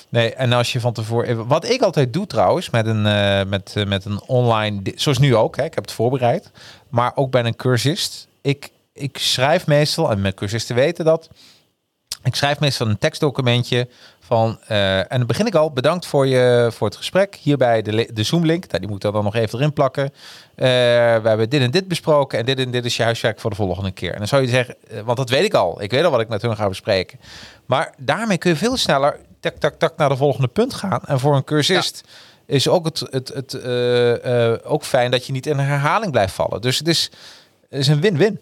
Nee, 0.10 0.34
en 0.34 0.54
als 0.54 0.74
je 0.74 0.80
van 0.80 0.94
tevoren. 0.94 1.48
Wat 1.48 1.70
ik 1.70 1.82
altijd 1.82 2.14
doe 2.14 2.28
trouwens 2.28 2.70
met 2.70 2.86
een, 2.86 3.06
eh, 3.06 3.44
met, 3.46 3.74
eh, 3.76 3.86
met 3.86 4.06
een 4.06 4.22
online. 4.22 4.82
Zoals 4.96 5.18
nu 5.18 5.36
ook, 5.36 5.56
hè, 5.58 5.64
ik 5.64 5.74
heb 5.76 5.84
het 5.84 5.94
voorbereid. 5.94 6.52
Maar 6.90 7.12
ook 7.16 7.32
bij 7.32 7.44
een 7.46 7.56
cursist. 7.56 8.27
Ik, 8.42 8.72
ik 8.94 9.18
schrijf 9.18 9.68
meestal, 9.68 10.12
en 10.12 10.22
mijn 10.22 10.34
cursisten 10.34 10.76
weten 10.76 11.06
dat, 11.06 11.30
ik 12.24 12.36
schrijf 12.36 12.60
meestal 12.60 12.88
een 12.88 12.98
tekstdocumentje 12.98 13.88
van, 14.20 14.60
eh, 14.68 14.98
en 14.98 15.18
dan 15.18 15.26
begin 15.26 15.46
ik 15.46 15.56
al, 15.56 15.72
bedankt 15.72 16.06
voor, 16.06 16.28
je, 16.28 16.70
voor 16.72 16.88
het 16.88 16.96
gesprek. 16.96 17.36
Hierbij 17.36 17.82
de, 17.82 18.10
de 18.14 18.24
Zoom-link, 18.24 18.68
nou, 18.68 18.80
die 18.80 18.90
moet 18.90 19.04
ik 19.04 19.12
dan 19.12 19.24
nog 19.24 19.36
even 19.36 19.60
erin 19.60 19.74
plakken. 19.74 20.04
Eh, 20.04 20.14
we 20.56 21.28
hebben 21.28 21.50
dit 21.50 21.62
en 21.62 21.72
dit 21.72 21.88
besproken 21.88 22.40
en 22.40 22.46
dit 22.46 22.60
en 22.60 22.72
dit 22.72 22.86
is 22.86 22.98
je 22.98 23.04
huiswerk 23.04 23.40
voor 23.40 23.50
de 23.50 23.56
volgende 23.56 23.92
keer. 23.92 24.12
En 24.12 24.18
dan 24.18 24.28
zou 24.28 24.42
je 24.42 24.48
zeggen, 24.48 24.76
eh, 24.88 25.02
want 25.02 25.18
dat 25.18 25.30
weet 25.30 25.44
ik 25.44 25.54
al, 25.54 25.82
ik 25.82 25.92
weet 25.92 26.04
al 26.04 26.12
wat 26.12 26.20
ik 26.20 26.28
met 26.28 26.42
hun 26.42 26.56
ga 26.56 26.68
bespreken. 26.68 27.20
Maar 27.66 27.94
daarmee 27.98 28.38
kun 28.38 28.52
je 28.52 28.58
veel 28.58 28.78
sneller 28.78 29.20
tak, 29.40 29.56
tak, 29.56 29.80
tak 29.80 29.98
naar 29.98 30.10
de 30.10 30.18
volgende 30.18 30.48
punt 30.48 30.74
gaan. 30.74 31.02
En 31.06 31.20
voor 31.20 31.36
een 31.36 31.44
cursist 31.44 32.04
is 32.46 32.68
ook, 32.68 32.86
het, 32.86 33.00
het, 33.10 33.28
het, 33.28 34.64
ook 34.64 34.84
fijn 34.84 35.12
dat 35.12 35.26
je 35.26 35.32
niet 35.32 35.46
in 35.46 35.58
een 35.58 35.66
herhaling 35.66 36.12
blijft 36.12 36.34
vallen. 36.34 36.62
Dus 36.62 36.78
het 36.78 36.88
is, 36.88 37.12
het 37.70 37.80
is 37.80 37.88
een 37.88 38.02
win-win. 38.02 38.40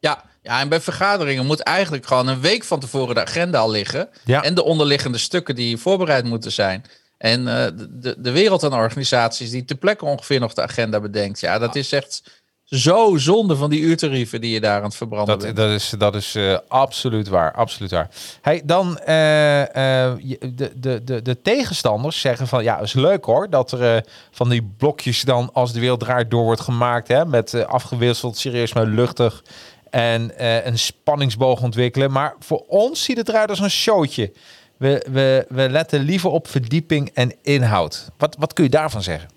Ja, 0.00 0.24
ja, 0.42 0.60
en 0.60 0.68
bij 0.68 0.80
vergaderingen 0.80 1.46
moet 1.46 1.60
eigenlijk 1.60 2.06
gewoon 2.06 2.28
een 2.28 2.40
week 2.40 2.64
van 2.64 2.80
tevoren 2.80 3.14
de 3.14 3.20
agenda 3.20 3.58
al 3.58 3.70
liggen. 3.70 4.08
Ja. 4.24 4.42
En 4.42 4.54
de 4.54 4.64
onderliggende 4.64 5.18
stukken 5.18 5.54
die 5.54 5.76
voorbereid 5.76 6.24
moeten 6.24 6.52
zijn. 6.52 6.84
En 7.18 7.48
eh, 7.48 7.64
de, 7.64 7.98
de, 7.98 8.14
de 8.18 8.30
wereld 8.30 8.64
aan 8.64 8.74
organisaties 8.74 9.50
die 9.50 9.64
ter 9.64 9.76
plekke 9.76 10.04
ongeveer 10.04 10.40
nog 10.40 10.54
de 10.54 10.62
agenda 10.62 11.00
bedenkt. 11.00 11.40
Ja, 11.40 11.58
dat 11.58 11.76
is 11.76 11.92
echt 11.92 12.42
zo 12.64 13.16
zonde 13.16 13.56
van 13.56 13.70
die 13.70 13.80
uurtarieven 13.80 14.40
die 14.40 14.50
je 14.50 14.60
daar 14.60 14.78
aan 14.78 14.84
het 14.84 14.96
verbranden 14.96 15.38
Dat, 15.38 15.44
bent. 15.44 15.56
dat 15.56 15.70
is, 15.70 15.94
dat 15.98 16.14
is 16.14 16.34
eh, 16.34 16.58
absoluut 16.68 17.28
waar. 17.28 17.52
Absoluut 17.52 17.90
waar. 17.90 18.10
Hey, 18.40 18.62
dan 18.64 18.98
eh, 18.98 20.06
eh, 20.06 20.16
de, 20.54 20.72
de, 20.76 21.04
de, 21.04 21.22
de 21.22 21.42
tegenstanders 21.42 22.20
zeggen 22.20 22.46
van 22.46 22.62
ja, 22.62 22.78
is 22.78 22.92
leuk 22.92 23.24
hoor. 23.24 23.50
Dat 23.50 23.72
er 23.72 24.04
van 24.30 24.48
die 24.48 24.74
blokjes 24.78 25.22
dan 25.22 25.50
als 25.52 25.72
de 25.72 25.80
wereld 25.80 26.00
draait 26.00 26.30
door 26.30 26.44
wordt 26.44 26.60
gemaakt. 26.60 27.08
Hè, 27.08 27.26
met 27.26 27.66
afgewisseld, 27.66 28.36
serieus 28.36 28.72
maar 28.72 28.86
luchtig. 28.86 29.44
En 29.90 30.32
een 30.66 30.78
spanningsboog 30.78 31.62
ontwikkelen. 31.62 32.12
Maar 32.12 32.34
voor 32.38 32.64
ons 32.68 33.04
ziet 33.04 33.16
het 33.16 33.28
eruit 33.28 33.50
als 33.50 33.60
een 33.60 33.70
showtje. 33.70 34.32
We, 34.76 35.06
we, 35.10 35.46
we 35.48 35.70
letten 35.70 36.00
liever 36.00 36.30
op 36.30 36.48
verdieping 36.48 37.10
en 37.14 37.34
inhoud. 37.42 38.08
Wat, 38.18 38.36
wat 38.38 38.52
kun 38.52 38.64
je 38.64 38.70
daarvan 38.70 39.02
zeggen? 39.02 39.28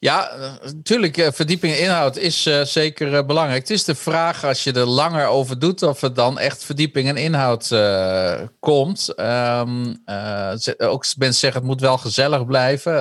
Ja, 0.00 0.30
natuurlijk, 0.74 1.16
eh, 1.16 1.28
verdieping 1.32 1.72
en 1.72 1.80
inhoud 1.80 2.16
is 2.16 2.46
eh, 2.46 2.62
zeker 2.62 3.14
eh, 3.14 3.26
belangrijk. 3.26 3.60
Het 3.60 3.70
is 3.70 3.84
de 3.84 3.94
vraag, 3.94 4.44
als 4.44 4.64
je 4.64 4.72
er 4.72 4.86
langer 4.86 5.26
over 5.26 5.58
doet, 5.58 5.82
of 5.82 6.00
het 6.00 6.14
dan 6.16 6.38
echt 6.38 6.64
verdieping 6.64 7.08
en 7.08 7.16
inhoud 7.16 7.68
komt. 8.60 9.14
Ehm, 9.14 9.94
eh, 10.04 10.52
ook 10.78 11.04
mensen 11.16 11.40
zeggen, 11.40 11.60
het 11.60 11.70
moet 11.70 11.80
wel 11.80 11.98
gezellig 11.98 12.46
blijven. 12.46 12.92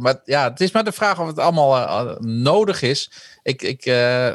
Maar 0.00 0.20
ja, 0.24 0.50
het 0.50 0.60
is 0.60 0.72
maar 0.72 0.84
de 0.84 0.92
vraag 0.92 1.20
of 1.20 1.26
het 1.26 1.38
allemaal 1.38 2.16
nodig 2.20 2.82
is. 2.82 3.10
Ik, 3.42 3.62
ik, 3.62 3.84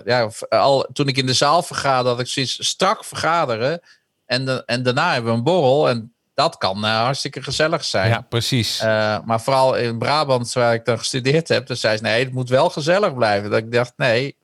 ja, 0.06 0.30
al, 0.50 0.90
toen 0.94 1.08
ik 1.08 1.18
in 1.18 1.26
de 1.26 1.34
zaal 1.34 1.64
vergaderde, 1.64 2.10
had 2.10 2.20
ik 2.20 2.28
zoiets 2.28 2.68
strak 2.68 3.04
vergaderen. 3.04 3.82
En, 4.26 4.66
en 4.66 4.84
daarna 4.84 5.14
hebben 5.14 5.32
we 5.32 5.38
een 5.38 5.44
borrel. 5.44 5.90
En 5.90 6.15
dat 6.36 6.58
kan 6.58 6.86
eh, 6.86 7.02
hartstikke 7.04 7.44
gezellig 7.44 7.84
zijn. 7.84 8.10
Ja, 8.10 8.26
precies. 8.30 8.82
Uh, 8.82 9.18
maar 9.26 9.42
vooral 9.42 9.76
in 9.76 9.98
Brabant, 9.98 10.54
waar 10.54 10.74
ik 10.74 10.86
dan 10.86 10.98
gestudeerd 10.98 11.48
heb, 11.48 11.68
dan 11.68 11.78
zei 11.78 11.98
ze: 11.98 12.04
nee, 12.04 12.24
het 12.24 12.34
moet 12.34 12.50
wel 12.50 12.70
gezellig 12.70 13.14
blijven. 13.16 13.50
Dat 13.50 13.60
ik 13.60 13.72
dacht: 13.72 13.94
nee, 13.98 14.36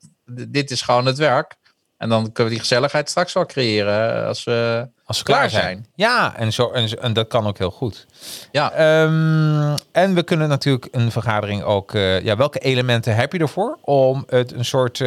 dit 0.48 0.70
is 0.70 0.82
gewoon 0.82 1.06
het 1.06 1.18
werk. 1.18 1.56
En 1.98 2.08
dan 2.08 2.22
kunnen 2.22 2.44
we 2.44 2.50
die 2.50 2.58
gezelligheid 2.68 3.08
straks 3.10 3.32
wel 3.32 3.46
creëren 3.46 4.26
als 4.26 4.44
we. 4.44 4.88
Als 5.04 5.18
we 5.18 5.24
klaar 5.24 5.38
klaar 5.38 5.50
zijn. 5.50 5.62
zijn. 5.62 5.86
Ja, 5.94 6.36
en, 6.36 6.52
zo, 6.52 6.70
en, 6.70 7.12
dat 7.12 7.28
kan 7.28 7.46
ook 7.46 7.58
heel 7.58 7.70
goed. 7.70 8.06
Ja, 8.52 8.72
Ehm, 8.72 9.76
en 9.92 10.14
we 10.14 10.22
kunnen 10.22 10.48
natuurlijk 10.48 10.88
een 10.90 11.10
vergadering 11.10 11.62
ook. 11.62 11.94
eh, 11.94 12.24
ja, 12.24 12.36
welke 12.36 12.58
elementen 12.58 13.14
heb 13.14 13.32
je 13.32 13.38
ervoor 13.38 13.78
om 13.82 14.24
het 14.26 14.52
een 14.52 14.64
soort. 14.64 15.00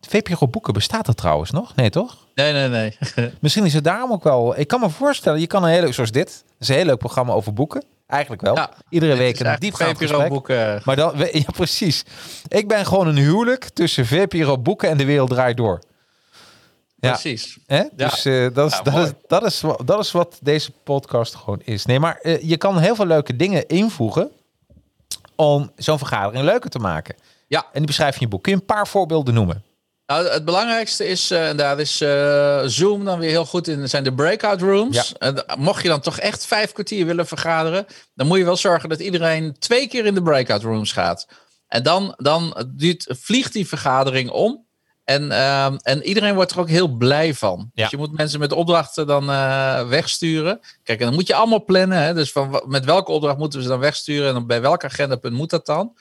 Eh 0.00 0.10
VPRO 0.10 0.48
boeken 0.48 0.72
bestaat 0.72 1.08
er 1.08 1.14
trouwens 1.14 1.50
nog? 1.50 1.74
Nee, 1.74 1.90
toch? 1.90 2.16
nee, 2.34 2.52
nee, 2.52 2.68
nee. 2.68 2.96
Misschien 3.40 3.64
is 3.64 3.74
het 3.74 3.84
daarom 3.84 4.12
ook 4.12 4.24
wel. 4.24 4.58
Ik 4.58 4.68
kan 4.68 4.80
me 4.80 4.90
voorstellen, 4.90 5.40
je 5.40 5.46
kan 5.46 5.64
een 5.64 5.70
hele 5.70 5.92
zoals 5.92 6.10
dit. 6.10 6.26
Dat 6.26 6.54
is 6.58 6.68
een 6.68 6.74
heel 6.74 6.84
leuk 6.84 6.98
programma 6.98 7.32
over 7.32 7.52
boeken. 7.52 7.84
Eigenlijk 8.06 8.42
wel. 8.42 8.54
Ja, 8.54 8.70
Iedere 8.88 9.16
week 9.16 9.40
een 9.40 9.56
diepgaand 9.58 9.98
gesprek. 9.98 10.20
VPRO-boeken. 10.20 10.80
Maar 10.84 10.96
dan, 10.96 11.12
ja, 11.32 11.50
precies. 11.52 12.04
Ik 12.48 12.68
ben 12.68 12.86
gewoon 12.86 13.06
een 13.06 13.16
huwelijk 13.16 13.68
tussen 13.68 14.06
VPRO 14.06 14.58
boeken 14.58 14.88
en 14.88 14.96
de 14.96 15.04
wereld 15.04 15.30
draait 15.30 15.56
door. 15.56 15.80
Ja. 17.00 17.10
Precies. 17.10 17.58
Hè? 17.66 17.82
Dus 17.92 18.24
eh, 18.24 18.46
dat, 18.52 18.70
is, 18.70 18.76
Ja, 18.76 18.82
dat, 18.82 19.06
is, 19.06 19.12
dat, 19.26 19.44
is, 19.44 19.62
dat 19.84 20.00
is 20.00 20.10
wat 20.12 20.38
deze 20.42 20.72
podcast 20.84 21.34
gewoon 21.34 21.60
is. 21.64 21.86
Nee, 21.86 21.98
maar 22.00 22.18
eh, 22.22 22.42
je 22.42 22.56
kan 22.56 22.78
heel 22.78 22.94
veel 22.94 23.06
leuke 23.06 23.36
dingen 23.36 23.66
invoegen 23.66 24.30
om 25.34 25.70
zo'n 25.76 25.98
vergadering 25.98 26.44
leuker 26.44 26.70
te 26.70 26.78
maken. 26.78 27.14
Ja. 27.46 27.60
En 27.60 27.68
die 27.72 27.86
beschrijf 27.86 28.14
je 28.14 28.20
in 28.20 28.26
je 28.26 28.32
boek. 28.32 28.42
Kun 28.42 28.52
je 28.52 28.58
een 28.58 28.66
paar 28.66 28.88
voorbeelden 28.88 29.34
noemen? 29.34 29.62
Nou, 30.10 30.28
het 30.28 30.44
belangrijkste 30.44 31.06
is, 31.06 31.30
eh, 31.30 31.48
en 31.48 31.56
daar 31.56 31.80
is 31.80 32.00
eh, 32.00 32.62
Zoom 32.64 33.04
dan 33.04 33.18
weer 33.18 33.30
heel 33.30 33.44
goed 33.44 33.68
in, 33.68 33.88
zijn 33.88 34.04
de 34.04 34.14
breakout 34.14 34.60
rooms. 34.60 35.12
En 35.18 35.44
mocht 35.58 35.82
je 35.82 35.88
dan 35.88 36.00
toch 36.00 36.18
echt 36.18 36.46
vijf 36.46 36.72
kwartier 36.72 37.06
willen 37.06 37.26
vergaderen, 37.26 37.86
dan 38.14 38.26
moet 38.26 38.38
je 38.38 38.44
wel 38.44 38.56
zorgen 38.56 38.88
dat 38.88 39.00
iedereen 39.00 39.56
twee 39.58 39.88
keer 39.88 40.06
in 40.06 40.14
de 40.14 40.22
breakout 40.22 40.62
rooms 40.62 40.92
gaat. 40.92 41.26
En 41.68 41.82
dan, 41.82 42.14
dan 42.16 42.66
duurt, 42.74 43.06
vliegt 43.20 43.52
die 43.52 43.68
vergadering 43.68 44.30
om. 44.30 44.66
En, 45.04 45.30
ehm, 45.32 45.76
en 45.82 46.02
iedereen 46.02 46.34
wordt 46.34 46.52
er 46.52 46.60
ook 46.60 46.68
heel 46.68 46.88
blij 46.88 47.34
van. 47.34 47.70
Ja. 47.74 47.82
Dus 47.82 47.90
je 47.90 47.96
moet 47.96 48.16
mensen 48.16 48.40
met 48.40 48.52
opdrachten 48.52 49.06
dan 49.06 49.30
eh, 49.30 49.88
wegsturen. 49.88 50.60
Kijk, 50.82 50.98
en 51.00 51.06
dan 51.06 51.14
moet 51.14 51.26
je 51.26 51.34
allemaal 51.34 51.64
plannen. 51.64 52.02
Hè? 52.02 52.14
Dus 52.14 52.32
van, 52.32 52.62
met 52.66 52.84
welke 52.84 53.12
opdracht 53.12 53.38
moeten 53.38 53.58
we 53.58 53.64
ze 53.64 53.70
dan 53.70 53.80
wegsturen? 53.80 54.28
En 54.28 54.34
dan 54.34 54.46
bij 54.46 54.60
welk 54.60 54.84
agendapunt 54.84 55.34
moet 55.34 55.50
dat 55.50 55.66
dan? 55.66 55.96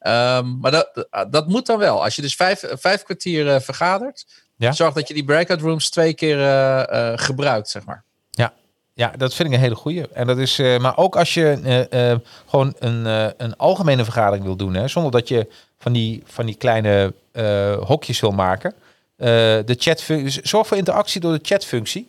Ehm, 0.00 0.58
maar 0.58 0.70
dat, 0.70 1.06
dat 1.30 1.48
moet 1.48 1.66
dan 1.66 1.78
wel. 1.78 2.02
Als 2.04 2.16
je 2.16 2.22
dus 2.22 2.34
vijf, 2.34 2.64
vijf 2.72 3.02
kwartier 3.02 3.48
eh, 3.54 3.60
vergadert, 3.60 4.26
Ja. 4.56 4.72
zorg 4.72 4.94
dat 4.94 5.08
je 5.08 5.14
die 5.14 5.24
breakout 5.24 5.60
rooms 5.60 5.90
twee 5.90 6.14
keer 6.14 6.38
eh, 6.40 7.12
eh, 7.12 7.18
gebruikt, 7.18 7.68
zeg 7.68 7.84
maar. 7.84 8.04
Ja. 8.30 8.52
Ja, 8.94 9.12
dat 9.16 9.34
vind 9.34 9.48
ik 9.48 9.54
een 9.54 9.60
hele 9.60 9.74
goeie. 9.74 10.08
En 10.08 10.26
dat 10.26 10.38
is, 10.38 10.58
eh, 10.58 10.78
maar 10.78 10.96
ook 10.96 11.16
als 11.16 11.34
je 11.34 11.60
eh, 11.90 12.10
eh, 12.12 12.18
gewoon 12.46 12.74
een, 12.78 13.06
eh, 13.06 13.26
een 13.36 13.56
algemene 13.56 14.04
vergadering 14.04 14.44
wil 14.44 14.56
doen, 14.56 14.74
hè, 14.74 14.88
zonder 14.88 15.10
dat 15.12 15.28
je 15.28 15.46
van 15.78 15.92
die, 15.92 16.22
van 16.26 16.46
die 16.46 16.54
kleine 16.54 17.14
eh, 17.32 17.76
hokjes 17.78 18.20
wil 18.20 18.30
maken. 18.30 18.74
Eh, 19.16 19.26
de 19.64 19.76
chat 19.78 20.04
zorg 20.42 20.66
voor 20.66 20.76
interactie 20.76 21.20
door 21.20 21.32
de 21.32 21.40
chatfunctie. 21.42 22.08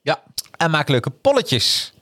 Ja. 0.00 0.22
En 0.56 0.70
maak 0.70 0.88
leuke 0.88 1.10
polletjes. 1.10 1.92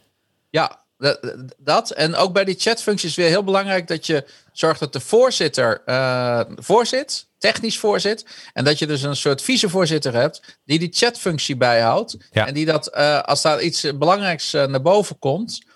Ja, 0.51 0.78
dat, 1.01 1.35
dat. 1.57 1.91
En 1.91 2.15
ook 2.15 2.33
bij 2.33 2.45
die 2.45 2.59
chatfunctie 2.59 3.09
is 3.09 3.15
weer 3.15 3.29
heel 3.29 3.45
belangrijk 3.45 3.89
dat 3.89 4.07
je 4.07 4.25
zorgt 4.53 4.81
dat 4.81 4.93
de 4.93 5.01
voorzitter 5.01 5.83
eh, 5.85 6.41
voorzit, 6.57 7.27
technisch 7.39 7.79
voorzit. 7.79 8.27
En 8.53 8.65
dat 8.65 8.79
je 8.79 8.87
dus 8.87 9.03
een 9.03 9.17
soort 9.17 9.43
vicevoorzitter 9.43 10.15
hebt 10.15 10.59
die 10.65 10.79
die 10.79 10.93
chatfunctie 10.93 11.57
bijhoudt. 11.57 12.17
Ja. 12.31 12.47
En 12.47 12.55
die 12.55 12.67
dat, 12.67 12.87
eh, 12.87 13.21
als 13.21 13.43
daar 13.43 13.61
iets 13.61 13.97
belangrijks 13.99 14.55
eh, 14.55 14.67
naar 14.67 14.83
boven 14.83 15.19
komt, 15.19 15.69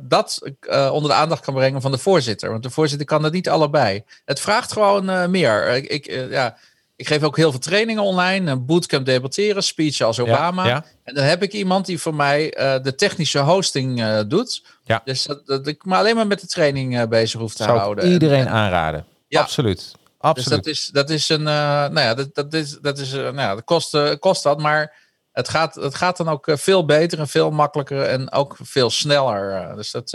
dat 0.00 0.40
onder 0.70 1.10
de 1.10 1.16
aandacht 1.16 1.44
kan 1.44 1.54
brengen 1.54 1.80
van 1.80 1.90
de 1.90 1.98
voorzitter. 1.98 2.50
Want 2.50 2.62
de 2.62 2.70
voorzitter 2.70 3.06
kan 3.06 3.22
dat 3.22 3.32
niet 3.32 3.48
allebei. 3.48 4.02
Het 4.24 4.40
vraagt 4.40 4.72
gewoon 4.72 5.30
meer. 5.30 5.68
Ik, 5.68 5.86
ik, 5.86 6.30
ja, 6.30 6.56
ik 6.98 7.06
geef 7.08 7.22
ook 7.22 7.36
heel 7.36 7.50
veel 7.50 7.60
trainingen 7.60 8.02
online. 8.02 8.50
Een 8.50 8.66
bootcamp 8.66 9.06
debatteren, 9.06 9.62
speech 9.62 10.00
als 10.00 10.20
Obama. 10.20 10.66
ja. 10.66 10.84
En 11.04 11.14
dan 11.14 11.24
heb 11.24 11.42
ik 11.42 11.52
iemand 11.52 11.86
die 11.86 11.98
voor 12.00 12.14
mij 12.14 12.52
eh, 12.54 12.82
de 12.82 12.94
technische 12.94 13.38
hosting 13.38 14.02
eh, 14.02 14.20
doet. 14.28 14.64
Ja. 14.84 15.00
Dus 15.04 15.22
dat, 15.24 15.46
dat 15.46 15.66
ik 15.66 15.84
me 15.84 15.96
alleen 15.96 16.16
maar 16.16 16.26
met 16.26 16.40
de 16.40 16.46
training 16.46 16.98
eh, 16.98 17.06
bezig 17.08 17.40
hoef 17.40 17.54
te 17.54 17.62
Zou 17.62 17.74
ik 17.76 17.82
houden. 17.82 18.10
iedereen 18.12 18.46
En- 18.46 18.52
aanraden. 18.52 19.04
Ja. 19.28 19.40
Absoluut. 19.40 19.76
dus 19.76 19.94
Absoluut. 20.18 20.64
dat 20.64 20.66
is, 20.66 20.86
dat 20.86 21.10
is 21.10 21.28
een, 21.28 21.42
nou 21.42 22.00
ja, 22.00 22.14
dat, 22.14 22.34
dat 22.34 22.54
is, 22.54 22.78
dat 22.80 22.98
is, 22.98 23.12
nou 23.12 23.36
ja, 23.36 23.54
dat 23.54 23.64
kost, 23.64 24.18
kost 24.18 24.42
dat, 24.42 24.58
maar 24.60 24.94
het 25.32 25.48
gaat, 25.48 25.74
het 25.74 25.94
gaat 25.94 26.16
dan 26.16 26.28
ook 26.28 26.46
veel 26.52 26.84
beter 26.84 27.18
en 27.18 27.28
veel 27.28 27.50
makkelijker 27.50 28.02
en 28.02 28.32
ook 28.32 28.56
veel 28.62 28.90
sneller. 28.90 29.76
dus 29.76 29.90
dat, 29.90 30.10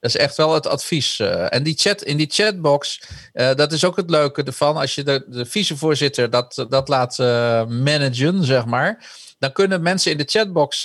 dat 0.00 0.10
is 0.10 0.16
echt 0.16 0.36
wel 0.36 0.54
het 0.54 0.66
advies. 0.66 1.18
eh. 1.18 1.54
en 1.54 1.62
die 1.62 1.74
chat, 1.76 2.02
in 2.02 2.16
die 2.16 2.30
chatbox, 2.30 3.02
eh, 3.32 3.54
dat 3.54 3.72
is 3.72 3.84
ook 3.84 3.96
het 3.96 4.10
leuke 4.10 4.42
ervan. 4.42 4.76
Als 4.76 4.94
je 4.94 5.02
de, 5.02 5.24
de 5.28 5.44
vicevoorzitter 5.44 6.30
dat, 6.30 6.66
dat 6.68 6.88
laat 6.88 7.18
eh, 7.18 7.66
managen, 7.66 8.44
zeg 8.44 8.64
maar. 8.64 9.08
Dan 9.38 9.52
kunnen 9.52 9.82
mensen 9.82 10.12
in 10.12 10.18
de 10.18 10.24
chatbox, 10.26 10.82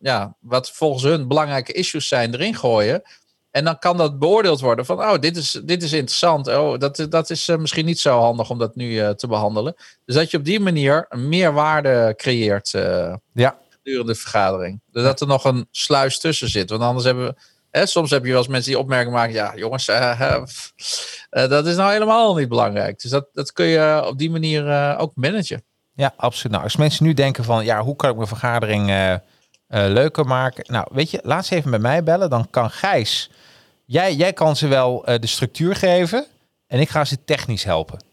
ja, 0.00 0.34
wat 0.40 0.70
volgens 0.70 1.02
hun 1.02 1.28
belangrijke 1.28 1.72
issues 1.72 2.08
zijn, 2.08 2.34
erin 2.34 2.56
gooien. 2.56 3.02
En 3.50 3.64
dan 3.64 3.78
kan 3.78 3.96
dat 3.96 4.18
beoordeeld 4.18 4.60
worden 4.60 4.86
van, 4.86 4.98
oh, 4.98 5.18
dit 5.18 5.36
is, 5.36 5.60
dit 5.64 5.82
is 5.82 5.92
interessant. 5.92 6.48
Oh, 6.48 6.78
dat, 6.78 7.06
dat 7.08 7.30
is 7.30 7.46
misschien 7.46 7.84
niet 7.84 8.00
zo 8.00 8.18
handig 8.18 8.50
om 8.50 8.58
dat 8.58 8.74
nu 8.74 9.14
te 9.14 9.26
behandelen. 9.26 9.74
Dus 10.04 10.14
dat 10.14 10.30
je 10.30 10.36
op 10.36 10.44
die 10.44 10.60
manier 10.60 11.06
meer 11.10 11.52
waarde 11.52 12.14
creëert 12.16 12.70
ja. 13.32 13.58
gedurende 13.70 14.12
de 14.12 14.18
vergadering. 14.18 14.80
Dus 14.92 15.02
dat 15.02 15.20
er 15.20 15.26
nog 15.26 15.44
een 15.44 15.68
sluis 15.70 16.18
tussen 16.18 16.48
zit. 16.48 16.70
Want 16.70 16.82
anders 16.82 17.04
hebben 17.04 17.26
we, 17.26 17.34
hè, 17.70 17.86
soms 17.86 18.10
heb 18.10 18.24
je 18.24 18.30
wel 18.30 18.38
eens 18.38 18.48
mensen 18.48 18.70
die 18.70 18.80
opmerkingen 18.80 19.14
maken, 19.14 19.34
ja, 19.34 19.52
jongens, 19.56 19.88
eh, 19.88 20.20
eh, 21.30 21.48
dat 21.48 21.66
is 21.66 21.76
nou 21.76 21.92
helemaal 21.92 22.34
niet 22.34 22.48
belangrijk. 22.48 23.00
Dus 23.00 23.10
dat, 23.10 23.26
dat 23.32 23.52
kun 23.52 23.66
je 23.66 24.04
op 24.06 24.18
die 24.18 24.30
manier 24.30 24.68
eh, 24.68 24.96
ook 24.98 25.12
managen. 25.14 25.62
Ja, 25.94 26.12
absoluut. 26.16 26.52
Nou, 26.52 26.64
als 26.64 26.76
mensen 26.76 27.04
nu 27.04 27.14
denken 27.14 27.44
van, 27.44 27.64
ja, 27.64 27.82
hoe 27.82 27.96
kan 27.96 28.10
ik 28.10 28.16
mijn 28.16 28.28
vergadering 28.28 29.18
leuker 29.68 30.26
maken? 30.26 30.64
Nou, 30.66 30.86
weet 30.90 31.10
je, 31.10 31.20
laat 31.22 31.46
ze 31.46 31.54
even 31.54 31.70
met 31.70 31.80
mij 31.80 32.02
bellen. 32.02 32.30
Dan 32.30 32.50
kan 32.50 32.70
Gijs, 32.70 33.30
jij, 33.84 34.14
jij 34.14 34.32
kan 34.32 34.56
ze 34.56 34.68
wel 34.68 35.02
de 35.04 35.26
structuur 35.26 35.76
geven 35.76 36.26
en 36.66 36.80
ik 36.80 36.88
ga 36.88 37.04
ze 37.04 37.24
technisch 37.24 37.64
helpen. 37.64 38.04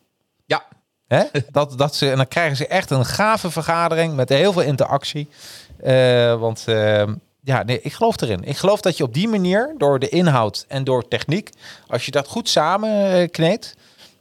Ja, 0.46 0.66
Hè? 1.08 1.24
Dat, 1.52 1.78
dat 1.78 1.96
ze, 1.96 2.10
en 2.10 2.18
dan 2.18 2.28
krijgen 2.28 2.58
ze 2.58 2.68
echt 2.68 2.92
een 2.92 3.06
gave 3.06 3.52
vergadering 3.52 4.16
met 4.16 4.30
heel 4.30 4.54
veel 4.54 4.62
interactie. 4.62 5.30
Want 6.40 6.64
eh, 6.68 7.04
ja, 7.48 7.64
nee, 7.64 7.82
ik 7.82 7.94
geloof 7.94 8.22
erin. 8.22 8.44
Ik 8.44 8.58
geloof 8.58 8.82
dat 8.82 8.98
je 8.98 9.04
op 9.04 9.14
die 9.14 9.28
manier, 9.28 9.74
door 9.78 10.00
de 10.00 10.10
inhoud 10.10 10.66
en 10.68 10.84
door 10.84 11.08
techniek, 11.08 11.50
als 11.88 12.06
je 12.06 12.12
dat 12.12 12.28
goed 12.28 12.50
samen 12.50 13.12
eh, 13.12 13.30
kneedt, 13.32 13.76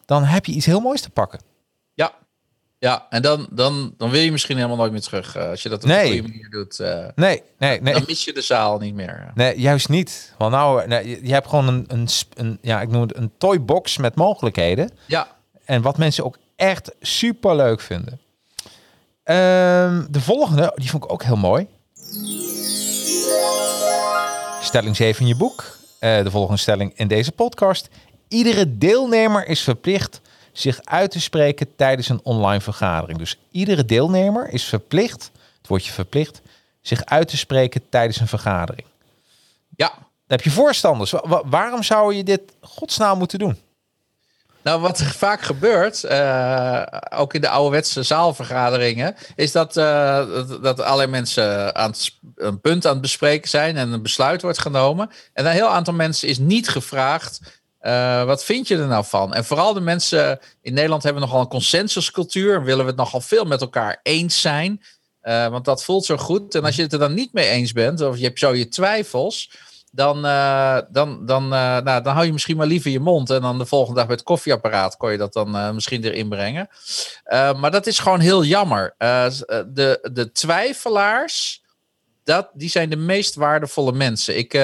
dan 0.05 0.23
heb 0.25 0.45
je 0.47 0.53
iets 0.53 0.67
heel 0.67 0.81
moois 0.81 1.01
te 1.01 1.11
pakken. 1.11 1.41
Ja, 1.95 2.13
ja. 2.79 3.07
en 3.11 3.23
dan, 3.23 3.47
dan, 3.51 3.95
dan 3.97 4.11
wil 4.11 4.21
je 4.21 4.33
misschien 4.33 4.57
helemaal 4.57 4.77
nooit 4.77 4.93
meer 4.93 5.01
terug. 5.01 5.37
eh, 5.37 5.49
als 5.49 5.63
je 5.63 5.69
dat 5.69 5.83
op 5.83 5.89
Nee. 5.89 6.05
een 6.05 6.13
goede 6.19 6.29
manier 6.29 6.51
doet, 6.51 6.81
eh, 6.81 7.07
Nee, 7.15 7.43
nee, 7.59 7.81
nee. 7.81 7.93
dan 7.95 8.05
mis 8.07 8.25
je 8.25 8.33
de 8.33 8.41
zaal 8.41 8.79
niet 8.79 8.95
meer. 8.95 9.31
Nee, 9.35 9.59
juist 9.61 9.89
niet. 9.89 10.35
Want 10.39 10.53
nou, 10.53 10.87
nee, 10.87 11.09
je- 11.09 11.27
je 11.27 11.33
hebt 11.33 11.49
gewoon 11.49 11.69
een, 11.69 11.85
een, 11.89 12.09
een, 12.35 12.59
ja, 12.63 12.81
ik 12.81 12.89
noem 12.89 13.01
het 13.03 13.17
een 13.17 13.33
toybox 13.39 13.97
met 13.97 14.15
mogelijkheden. 14.15 14.91
Ja, 15.07 15.29
En 15.65 15.83
wat 15.83 15.99
mensen 15.99 16.25
ook 16.25 16.39
echt 16.57 16.93
super 17.01 17.57
leuk 17.57 17.81
vinden. 17.81 18.21
Ehm, 19.23 20.05
de 20.11 20.21
volgende, 20.21 20.73
die 20.75 20.91
vond 20.91 21.05
ik 21.05 21.13
ook 21.13 21.23
heel 21.23 21.37
mooi. 21.37 21.67
Stelling 24.63 24.97
7 24.97 25.21
in 25.23 25.27
je 25.29 25.37
boek. 25.37 25.65
Eh, 25.99 26.23
de 26.23 26.31
volgende 26.31 26.61
stelling 26.61 26.93
in 26.97 27.09
deze 27.09 27.33
podcast. 27.33 27.89
Iedere 28.29 28.79
deelnemer 28.79 29.47
is 29.49 29.61
verplicht 29.61 30.21
zich 30.53 30.81
uit 30.85 31.11
te 31.11 31.21
spreken 31.21 31.77
tijdens 31.77 32.09
een 32.09 32.21
online 32.23 32.61
vergadering. 32.61 33.19
Dus 33.19 33.39
iedere 33.51 33.85
deelnemer 33.85 34.49
is 34.53 34.65
verplicht, 34.65 35.31
het 35.59 35.67
woordje 35.69 35.93
verplicht, 35.93 36.41
zich 36.81 37.05
uit 37.05 37.29
te 37.29 37.37
spreken 37.37 37.83
tijdens 37.89 38.21
een 38.21 38.29
vergadering. 38.29 38.87
ja. 39.77 39.93
Dan 40.29 40.37
heb 40.39 40.47
je 40.47 40.53
voorstanders. 40.53 41.11
Wa- 41.11 41.23
wa- 41.25 41.43
waarom 41.45 41.83
zou 41.83 42.15
je 42.15 42.25
dit 42.25 42.41
godsnaam 42.61 43.19
moeten 43.19 43.39
doen? 43.39 43.59
Nou, 44.67 44.81
wat 44.81 45.03
vaak 45.03 45.43
gebeurt, 45.43 46.05
eh, 46.05 46.83
ook 47.15 47.35
in 47.35 47.41
de 47.41 47.49
ouderwetse 47.49 48.03
zaalvergaderingen, 48.03 49.15
is 49.37 49.53
dat, 49.53 49.77
eh, 49.77 50.27
dat, 50.61 50.81
allerlei 50.81 51.11
mensen 51.11 51.75
aan 51.75 51.93
een 52.37 52.61
punt 52.61 52.87
aan 52.87 52.93
het 52.93 53.01
bespreken 53.01 53.49
zijn 53.49 53.77
en 53.77 53.93
een 53.93 54.03
besluit 54.03 54.43
wordt 54.43 54.59
genomen. 54.59 55.11
En 55.33 55.47
een 55.47 55.53
heel 55.53 55.69
aantal 55.69 55.95
mensen 55.95 56.29
is 56.29 56.39
niet 56.39 56.69
gevraagd. 56.69 57.41
eh, 57.79 58.25
wat 58.25 58.45
vind 58.45 58.69
je 58.69 58.79
er 58.79 58.87
nou 58.87 59.05
van? 59.05 59.35
En 59.35 59.45
vooral 59.45 59.73
de 59.73 59.81
mensen 59.81 60.41
in 60.63 60.75
Nederland 60.75 61.03
hebben 61.03 61.23
nogal 61.23 61.41
een 61.41 61.49
consensuscultuur. 61.49 62.55
en 62.55 62.65
Willen 62.65 62.85
we 62.85 62.91
het 62.91 63.01
nogal 63.01 63.21
veel 63.21 63.45
met 63.45 63.61
elkaar 63.61 64.01
eens 64.03 64.41
zijn. 64.41 64.83
Want 65.23 65.65
dat 65.65 65.85
voelt 65.85 66.05
zo 66.05 66.17
goed. 66.17 66.55
En 66.55 66.65
als 66.65 66.77
je 66.77 66.83
het 66.83 66.93
er 66.93 66.99
dan 66.99 67.15
niet 67.15 67.33
mee 67.33 67.49
eens 67.49 67.73
bent, 67.73 68.01
of 68.01 68.17
je 68.17 68.25
hebt 68.25 68.39
zo 68.39 68.55
je 68.55 68.69
twijfels, 68.69 69.51
dan, 69.97 70.25
eh, 70.27 70.79
dan, 70.89 71.27
dan, 71.27 71.43
eh, 71.43 71.79
nou, 71.79 72.03
dan 72.03 72.15
hou 72.15 72.27
je 72.27 72.33
misschien 72.33 72.57
maar 72.57 72.67
liever 72.67 72.91
je 72.91 73.01
mond. 73.01 73.31
En 73.31 73.41
dan 73.41 73.59
de 73.59 73.67
volgende 73.67 73.99
dag 73.99 74.07
bij 74.07 74.17
het 74.17 74.25
koffieapparaat 74.25 74.97
kon 74.97 75.11
je 75.11 75.19
dat 75.19 75.33
dan 75.33 75.57
eh, 75.57 75.71
misschien 75.71 76.05
erin 76.05 76.29
brengen. 76.29 76.69
Maar 77.31 77.71
dat 77.71 77.87
is 77.87 77.99
gewoon 77.99 78.21
heel 78.21 78.45
jammer. 78.45 78.95
De, 78.99 80.09
de 80.13 80.31
twijfelaars, 80.33 81.63
dat, 82.25 82.51
die 82.55 82.69
zijn 82.69 82.91
de 82.91 82.97
meest 82.97 83.35
waardevolle 83.35 83.93
mensen. 83.93 84.37
Ik, 84.37 84.59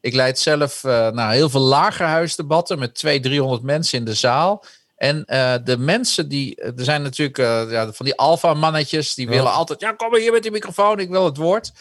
ik 0.00 0.14
leid 0.14 0.38
zelf 0.38 0.82
nou, 0.82 1.32
heel 1.32 1.50
veel 1.50 1.60
lagerhuisdebatten 1.60 2.78
met 2.78 2.94
200, 2.94 3.32
300 3.32 3.62
mensen 3.62 3.98
in 3.98 4.04
de 4.04 4.14
zaal. 4.14 4.64
En 5.04 5.24
eh, 5.24 5.54
de 5.64 5.78
mensen 5.78 6.28
die, 6.28 6.54
er 6.56 6.72
zijn 6.76 7.02
natuurlijk 7.02 7.38
eh, 7.38 7.70
ja, 7.70 7.92
van 7.92 8.06
die 8.06 8.16
alfa-mannetjes, 8.16 9.14
die 9.14 9.26
Ja. 9.26 9.32
willen 9.32 9.52
altijd, 9.52 9.80
ja, 9.80 9.92
kom 9.92 10.10
maar 10.10 10.20
hier 10.20 10.32
met 10.32 10.42
die 10.42 10.50
microfoon, 10.50 10.98
ik 10.98 11.08
wil 11.10 11.24
het 11.24 11.36
woord. 11.36 11.72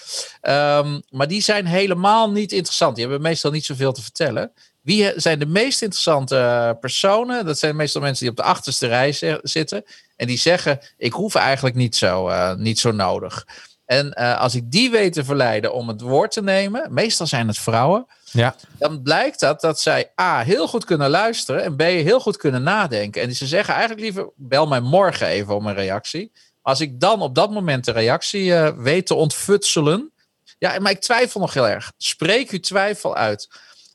Ehm, 0.42 1.00
maar 1.10 1.28
die 1.28 1.42
zijn 1.42 1.66
helemaal 1.66 2.32
niet 2.32 2.52
interessant. 2.52 2.96
Die 2.96 3.04
hebben 3.06 3.22
meestal 3.24 3.52
niet 3.52 3.66
zoveel 3.66 3.92
te 3.94 4.02
vertellen. 4.02 4.52
Wie 4.82 5.12
zijn 5.16 5.40
de 5.40 5.46
meest 5.46 5.82
interessante 5.82 6.38
eh, 6.38 6.70
personen? 6.80 7.46
Dat 7.46 7.60
zijn 7.60 7.76
meestal 7.76 8.02
mensen 8.02 8.22
die 8.22 8.30
op 8.32 8.38
de 8.38 8.44
achterste 8.52 8.88
rij 8.88 9.12
zi- 9.12 9.38
zitten. 9.42 9.84
En 10.16 10.28
die 10.28 10.38
zeggen: 10.38 10.80
Ik 10.98 11.14
hoef 11.14 11.36
eigenlijk 11.36 11.76
niet 11.76 11.96
zo, 11.96 12.28
eh, 12.28 12.56
niet 12.56 12.80
zo 12.80 12.92
nodig. 12.92 13.46
En 13.94 14.14
eh, 14.14 14.40
als 14.40 14.56
ik 14.56 14.72
die 14.72 14.92
weet 14.92 15.14
te 15.14 15.24
verleiden 15.24 15.74
om 15.74 15.88
het 15.88 16.02
woord 16.02 16.32
te 16.32 16.42
nemen, 16.44 16.94
meestal 16.94 17.28
zijn 17.28 17.48
het 17.48 17.58
vrouwen, 17.58 18.06
Ja, 18.32 18.56
dan 18.78 19.02
blijkt 19.02 19.40
dat 19.40 19.62
dat 19.62 19.80
zij 19.80 20.12
A. 20.22 20.42
heel 20.42 20.68
goed 20.68 20.86
kunnen 20.86 21.10
luisteren 21.10 21.64
en 21.64 21.76
B. 21.76 21.82
heel 21.82 22.20
goed 22.20 22.38
kunnen 22.38 22.64
nadenken. 22.64 23.22
En 23.22 23.36
ze 23.36 23.48
zeggen 23.48 23.74
eigenlijk 23.74 24.04
liever: 24.04 24.32
bel 24.36 24.68
mij 24.68 24.80
morgen 24.80 25.28
even 25.28 25.56
om 25.56 25.68
een 25.68 25.74
reactie. 25.74 26.32
Als 26.62 26.80
ik 26.80 27.00
dan 27.00 27.22
op 27.22 27.36
dat 27.36 27.52
moment 27.52 27.86
de 27.86 27.92
reactie 27.92 28.56
eh, 28.56 28.78
weet 28.78 29.06
te 29.06 29.14
ontfutselen. 29.14 30.12
Ja, 30.60 30.80
maar 30.80 30.92
ik 30.92 31.02
twijfel 31.02 31.40
nog 31.40 31.54
heel 31.54 31.68
erg. 31.68 31.92
Spreek 31.98 32.52
uw 32.52 32.60
twijfel 32.60 33.16
uit. 33.16 33.48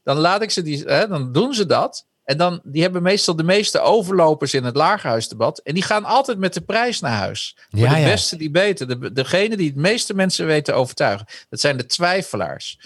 Dan 0.03 0.17
laat 0.17 0.43
ik 0.43 0.51
ze 0.51 0.63
die, 0.63 0.85
hè, 0.85 1.09
dan 1.09 1.33
doen 1.33 1.55
ze 1.55 1.67
dat. 1.67 2.07
En 2.29 2.37
dan, 2.37 2.61
die 2.65 2.83
hebben 2.83 3.03
meestal 3.03 3.37
de 3.37 3.43
meeste 3.43 3.81
overlopers 3.81 4.55
in 4.55 4.65
het 4.65 4.77
lagerhuisdebat. 4.77 5.59
En 5.59 5.75
die 5.75 5.83
gaan 5.83 6.05
altijd 6.05 6.39
met 6.39 6.55
de 6.55 6.61
prijs 6.61 7.01
naar 7.01 7.17
huis. 7.17 7.57
Ja, 7.69 7.95
de 7.95 8.01
ja. 8.01 8.05
beste 8.07 8.37
die 8.37 8.51
beter. 8.51 9.01
De, 9.01 9.13
degene 9.13 9.57
die 9.57 9.67
het 9.69 9.77
meeste 9.77 10.15
mensen 10.15 10.47
weten 10.47 10.65
te 10.75 10.81
overtuigen. 10.81 11.27
Dat 11.49 11.61
zijn 11.61 11.77
de 11.77 11.87
twijfelaars. 11.87 12.79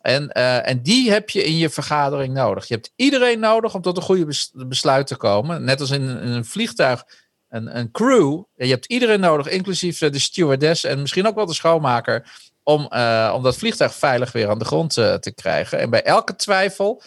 En, 0.00 0.32
eh, 0.32 0.68
en 0.68 0.82
die 0.82 1.10
heb 1.10 1.30
je 1.30 1.44
in 1.44 1.56
je 1.56 1.70
vergadering 1.70 2.34
nodig. 2.34 2.68
Je 2.68 2.74
hebt 2.74 2.92
iedereen 2.96 3.40
nodig 3.40 3.74
om 3.74 3.82
tot 3.82 3.96
een 3.96 4.02
goede 4.02 4.24
bes- 4.24 4.50
besluit 4.54 5.06
te 5.06 5.16
komen. 5.16 5.64
Net 5.64 5.80
als 5.80 5.90
in, 5.90 6.02
een- 6.02 6.20
in 6.22 6.28
een 6.30 6.44
vliegtuig, 6.44 7.04
een, 7.48 7.78
een 7.78 7.90
crew. 7.90 8.42
Je 8.54 8.66
hebt 8.66 8.86
iedereen 8.86 9.20
nodig, 9.20 9.48
inclusief 9.48 10.00
eh, 10.00 10.10
de 10.12 10.18
stewardess 10.18 10.84
en 10.84 11.00
misschien 11.00 11.26
ook 11.26 11.34
wel 11.34 11.46
de 11.46 11.54
schoonmaker. 11.54 12.30
Om, 12.62 12.86
eh, 12.88 13.32
om 13.36 13.42
dat 13.42 13.56
vliegtuig 13.56 13.94
veilig 13.94 14.32
weer 14.32 14.48
aan 14.48 14.58
de 14.58 14.64
grond 14.64 14.92
te 14.92 15.32
krijgen. 15.34 15.78
En 15.78 15.90
bij 15.90 16.02
elke 16.02 16.36
twijfel, 16.36 17.02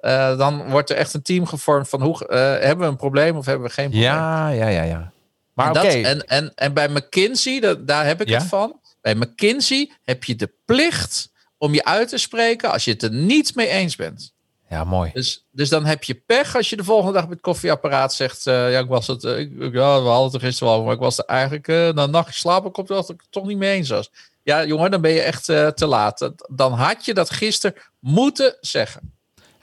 eh, 0.00 0.38
dan 0.38 0.70
wordt 0.70 0.90
er 0.90 0.96
echt 0.96 1.14
een 1.14 1.22
team 1.22 1.46
gevormd 1.46 1.88
van 1.88 2.02
hoe 2.02 2.26
eh, 2.28 2.38
hebben 2.38 2.78
we 2.78 2.90
een 2.90 2.96
probleem 2.96 3.36
of 3.36 3.46
hebben 3.46 3.66
we 3.66 3.72
geen 3.72 3.90
probleem. 3.90 4.10
ja, 4.10 4.48
ja, 4.48 4.68
ja. 4.68 4.82
ja. 4.82 5.12
Maar 5.52 5.66
En, 5.70 5.76
oké, 5.76 5.88
en, 5.88 6.26
en, 6.26 6.52
en 6.54 6.72
bij 6.72 6.88
McKinsey, 6.88 7.60
dat, 7.60 7.86
daar 7.86 8.06
heb 8.06 8.20
ik 8.20 8.28
Ja? 8.28 8.38
het 8.38 8.48
van. 8.48 8.80
Bij 9.00 9.14
McKinsey 9.14 9.90
heb 10.02 10.24
je 10.24 10.36
de 10.36 10.50
plicht 10.64 11.30
om 11.58 11.74
je 11.74 11.84
uit 11.84 12.08
te 12.08 12.18
spreken 12.18 12.72
als 12.72 12.84
je 12.84 12.90
het 12.90 13.02
er 13.02 13.12
niet 13.12 13.54
mee 13.54 13.68
eens 13.68 13.96
bent. 13.96 14.32
ja, 14.70 14.84
mooi. 14.84 15.10
Dus, 15.12 15.44
dus 15.50 15.68
dan 15.68 15.84
heb 15.84 16.04
je 16.04 16.14
pech 16.14 16.56
als 16.56 16.70
je 16.70 16.76
de 16.76 16.84
volgende 16.84 17.12
dag 17.12 17.22
met 17.22 17.30
het 17.32 17.40
koffieapparaat 17.40 18.14
zegt... 18.14 18.46
eh, 18.46 18.70
ja, 18.72 18.78
ik 18.78 18.88
was 18.88 19.06
het, 19.06 19.22
ik, 19.24 19.50
ja, 19.72 20.02
we 20.02 20.08
hadden 20.08 20.24
het 20.24 20.34
er 20.34 20.40
gisteren 20.40 20.68
wel 20.68 20.72
over, 20.74 20.84
maar 20.86 20.94
ik 20.94 21.00
was 21.00 21.18
er 21.18 21.24
eigenlijk... 21.24 21.68
eh, 21.68 21.88
na 21.88 22.02
een 22.02 22.10
nachtje 22.10 22.32
slapen 22.40 22.72
komt 22.72 22.88
dat 22.88 23.10
ik 23.10 23.20
het 23.20 23.32
toch 23.32 23.46
niet 23.46 23.58
mee 23.58 23.74
eens 23.76 23.88
was. 23.88 24.10
Ja, 24.42 24.64
jongen, 24.64 24.90
dan 24.90 25.00
ben 25.00 25.10
je 25.12 25.20
echt 25.20 25.44
te 25.76 25.86
laat. 25.86 26.30
Dan 26.48 26.72
had 26.72 27.04
je 27.04 27.14
dat 27.14 27.30
gisteren 27.30 27.76
moeten 28.00 28.56
zeggen. 28.60 29.14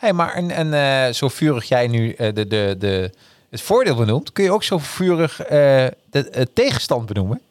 Hey, 0.04 0.14
maar 0.14 0.34
en, 0.34 0.51
en 0.51 0.74
eh, 0.74 1.14
zo 1.14 1.28
vurig 1.28 1.66
jij 1.66 1.88
nu 1.88 2.14
eh, 2.14 2.34
de, 2.34 2.47
de, 2.47 2.76
de, 2.80 3.12
het 3.49 3.62
voordeel 3.62 3.95
benoemt, 3.95 4.32
kun 4.32 4.43
je 4.43 4.51
ook 4.51 4.64
zo 4.64 4.78
vurig 4.78 5.41
eh, 5.41 5.49
de, 6.10 6.28
het 6.32 6.56
tegenstand 6.56 7.06
benoemen? 7.06 7.41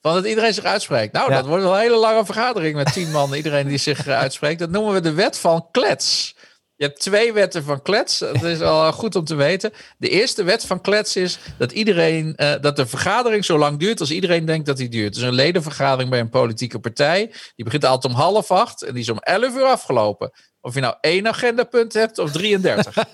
Van 0.00 0.14
dat 0.14 0.24
iedereen 0.24 0.54
zich 0.54 0.64
uitspreekt. 0.64 1.12
Nou, 1.12 1.30
Ja. 1.30 1.36
dat 1.36 1.46
wordt 1.46 1.64
een 1.64 1.76
hele 1.76 1.96
lange 1.96 2.24
vergadering 2.24 2.74
met 2.74 2.92
tien 2.92 3.10
man. 3.10 3.34
Iedereen 3.34 3.68
die 3.68 3.78
zich 3.78 4.06
uitspreekt. 4.06 4.58
Dat 4.58 4.70
noemen 4.70 4.92
we 4.94 5.00
de 5.00 5.12
wet 5.12 5.38
van 5.38 5.66
klets. 5.70 6.34
Je 6.82 6.88
hebt 6.88 7.00
twee 7.00 7.32
wetten 7.32 7.64
van 7.64 7.82
klets. 7.82 8.18
Dat 8.18 8.42
is 8.42 8.60
al 8.60 8.86
eh, 8.86 8.92
goed 8.92 9.16
om 9.16 9.24
te 9.24 9.34
weten. 9.34 9.72
De 9.98 10.08
eerste 10.08 10.42
wet 10.42 10.66
van 10.66 10.80
klets 10.80 11.16
is 11.16 11.38
dat 11.58 11.72
iedereen 11.72 12.36
eh, 12.36 12.54
dat 12.60 12.76
de 12.76 12.86
vergadering 12.86 13.44
zo 13.44 13.58
lang 13.58 13.78
duurt 13.78 14.00
als 14.00 14.10
iedereen 14.10 14.44
denkt 14.44 14.66
dat 14.66 14.76
die 14.76 14.88
duurt. 14.88 15.14
Dus 15.14 15.22
een 15.22 15.32
ledenvergadering 15.32 16.10
bij 16.10 16.20
een 16.20 16.28
politieke 16.28 16.78
partij. 16.78 17.32
Die 17.56 17.64
begint 17.64 17.84
altijd 17.84 18.12
om 18.12 18.20
half 18.20 18.50
acht 18.50 18.82
en 18.82 18.92
die 18.92 19.02
is 19.02 19.08
om 19.08 19.18
elf 19.18 19.54
uur 19.54 19.64
afgelopen. 19.64 20.32
Of 20.60 20.74
je 20.74 20.80
nou 20.80 20.94
één 21.00 21.28
agendapunt 21.28 21.92
hebt 21.92 22.18
of 22.18 22.30
33. 22.30 22.94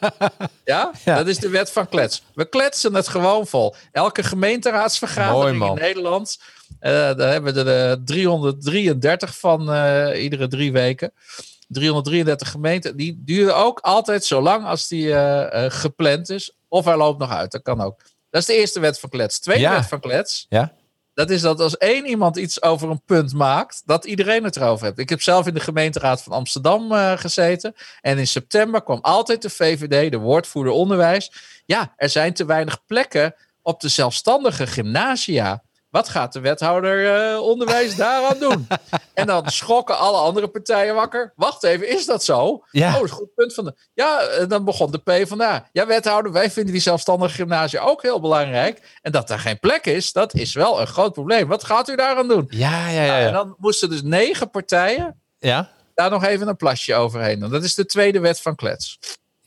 ja? 0.65 0.91
Ja. 1.05 1.17
dat 1.17 1.27
is 1.27 1.39
de 1.39 1.49
wet 1.49 1.71
van 1.71 1.89
klets. 1.89 2.23
We 2.35 2.49
kletsen 2.49 2.95
het 2.95 3.09
gewoon 3.09 3.47
vol. 3.47 3.75
Elke 3.93 4.23
gemeenteraadsvergadering 4.23 5.59
Mooi, 5.59 5.71
in 5.71 5.79
Nederland. 5.79 6.39
eh, 6.81 6.93
daar 6.93 7.33
hebben 7.33 7.55
we 7.55 7.61
er 7.61 7.91
eh, 7.91 7.97
333 8.05 9.39
van 9.39 9.61
iedere 10.15 10.49
drie 10.49 10.73
weken. 10.73 11.13
333 11.69 12.51
gemeenten. 12.51 12.97
Die 12.97 13.23
duren 13.25 13.57
ook 13.57 13.79
altijd 13.81 14.25
zo 14.25 14.41
lang 14.41 14.65
als 14.65 14.89
die 14.89 15.13
eh, 15.15 15.65
eh, 15.65 15.73
gepland 15.73 16.31
is. 16.31 16.57
Of 16.69 16.85
hij 16.85 16.97
loopt 16.97 17.19
nog 17.19 17.31
uit. 17.31 17.51
Dat 17.53 17.63
kan 17.63 17.81
ook. 17.81 18.01
Dat 18.31 18.41
is 18.41 18.47
de 18.47 18.57
eerste 18.57 18.81
wet 18.81 19.01
van 19.01 19.09
klets. 19.09 19.39
Tweede 19.41 19.63
Ja. 19.63 19.73
wet 19.73 19.87
van 19.87 20.01
klets. 20.01 20.47
Ja. 20.49 20.73
Dat 21.15 21.31
is 21.31 21.41
dat 21.41 21.61
als 21.61 21.77
één 21.77 22.07
iemand 22.07 22.37
iets 22.37 22.63
over 22.63 22.91
een 22.91 23.03
punt 23.05 23.33
maakt, 23.33 23.83
dat 23.87 24.05
iedereen 24.05 24.45
het 24.45 24.57
erover 24.57 24.87
heeft. 24.87 24.99
Ik 24.99 25.09
heb 25.09 25.23
zelf 25.23 25.47
in 25.47 25.55
de 25.55 25.61
gemeenteraad 25.61 26.23
van 26.23 26.33
Amsterdam 26.33 26.93
eh, 26.93 27.13
gezeten. 27.17 27.75
En 28.01 28.19
in 28.19 28.27
september 28.27 28.83
kwam 28.83 28.99
altijd 29.01 29.43
de 29.43 29.51
VVD, 29.51 30.11
de 30.11 30.19
woordvoerder 30.19 30.73
onderwijs. 30.73 31.33
Ja, 31.67 31.93
er 31.97 32.09
zijn 32.09 32.33
te 32.33 32.45
weinig 32.45 32.85
plekken 32.87 33.35
op 33.63 33.81
de 33.81 33.89
zelfstandige 33.89 34.67
gymnasia. 34.67 35.63
Wat 35.91 36.09
gaat 36.09 36.33
de 36.33 36.41
wethouder 36.41 37.15
eh, 37.15 37.41
onderwijs 37.41 37.97
daaraan 37.97 38.39
doen? 38.49 38.67
En 39.15 39.27
dan 39.27 39.51
schokken 39.51 39.99
alle 39.99 40.17
andere 40.17 40.49
partijen 40.49 40.95
wakker. 40.95 41.33
Wacht 41.37 41.65
even, 41.65 41.89
is 41.89 42.07
dat 42.07 42.25
zo? 42.25 42.65
Ja. 42.71 42.97
Oh, 42.97 43.05
is 43.05 43.11
een 43.11 43.17
goed 43.17 43.35
punt 43.35 43.55
van 43.55 43.65
de. 43.65 43.75
Ja, 43.95 44.21
eh, 44.21 44.49
dan 44.49 44.65
begon 44.65 44.91
de 44.91 44.99
P 44.99 45.29
vandaar. 45.29 45.69
Ja, 45.73 45.87
wethouder, 45.87 46.33
wij 46.33 46.51
vinden 46.51 46.73
die 46.73 46.83
zelfstandige 46.83 47.35
gymnasia 47.35 47.81
ook 47.81 48.03
heel 48.03 48.21
belangrijk. 48.21 48.99
En 49.03 49.13
dat 49.13 49.29
daar 49.29 49.39
geen 49.39 49.59
plek 49.59 49.87
is, 49.87 50.13
dat 50.13 50.35
is 50.35 50.55
wel 50.55 50.81
een 50.81 50.87
groot 50.87 51.13
probleem. 51.13 51.49
Wat 51.49 51.65
gaat 51.65 51.89
u 51.89 51.97
daaraan 51.97 52.29
doen? 52.29 52.47
Ja, 52.49 52.89
ja, 52.89 53.03
ja. 53.03 53.19
En 53.19 53.25
Ja, 53.25 53.31
dan 53.31 53.55
moesten 53.59 53.91
dus 53.91 54.03
negen 54.03 54.51
partijen 54.51 55.21
ja. 55.39 55.71
daar 55.95 56.11
nog 56.11 56.25
even 56.25 56.49
een 56.49 56.57
plasje 56.57 56.95
overheen 56.95 57.41
doen. 57.41 57.51
Dat 57.51 57.65
is 57.65 57.75
de 57.75 57.87
tweede 57.87 58.21
wet 58.21 58.41
van 58.41 58.55
klets. 58.55 58.99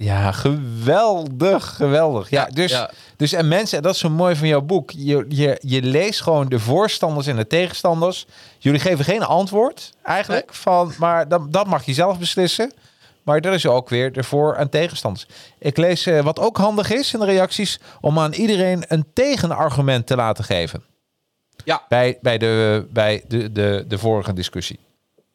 Ja, 0.01 0.31
geweldig, 0.31 1.75
geweldig. 1.75 2.29
Ja, 2.29 2.45
dus, 2.45 2.71
ja. 2.71 2.91
dus 3.15 3.33
en 3.33 3.47
mensen, 3.47 3.77
en 3.77 3.83
dat 3.83 3.93
is 3.93 3.99
zo 3.99 4.09
mooi 4.09 4.35
van 4.35 4.47
jouw 4.47 4.61
boek. 4.61 4.91
Je, 4.91 5.25
je, 5.29 5.57
je 5.61 5.81
leest 5.81 6.21
gewoon 6.21 6.49
de 6.49 6.59
voorstanders 6.59 7.27
en 7.27 7.35
de 7.35 7.47
tegenstanders. 7.47 8.25
Jullie 8.57 8.79
geven 8.79 9.05
geen 9.05 9.23
antwoord 9.23 9.93
eigenlijk, 10.03 10.53
van, 10.53 10.93
maar 10.97 11.27
dat, 11.27 11.53
dat 11.53 11.67
mag 11.67 11.85
je 11.85 11.93
zelf 11.93 12.19
beslissen. 12.19 12.73
Maar 13.23 13.41
dat 13.41 13.53
is 13.53 13.65
ook 13.65 13.89
weer 13.89 14.11
de 14.11 14.23
voor- 14.23 14.55
en 14.55 14.69
tegenstanders. 14.69 15.25
Ik 15.59 15.77
lees 15.77 16.05
eh, 16.05 16.23
wat 16.23 16.39
ook 16.39 16.57
handig 16.57 16.91
is 16.91 17.13
in 17.13 17.19
de 17.19 17.25
reacties, 17.25 17.79
om 17.99 18.19
aan 18.19 18.33
iedereen 18.33 18.83
een 18.87 19.05
tegenargument 19.13 20.07
te 20.07 20.15
laten 20.15 20.43
geven. 20.43 20.83
Ja. 21.63 21.85
Bij, 21.87 22.17
bij, 22.21 22.37
de, 22.37 22.85
bij 22.89 23.23
de, 23.27 23.51
de, 23.51 23.85
de 23.87 23.97
vorige 23.97 24.33
discussie. 24.33 24.79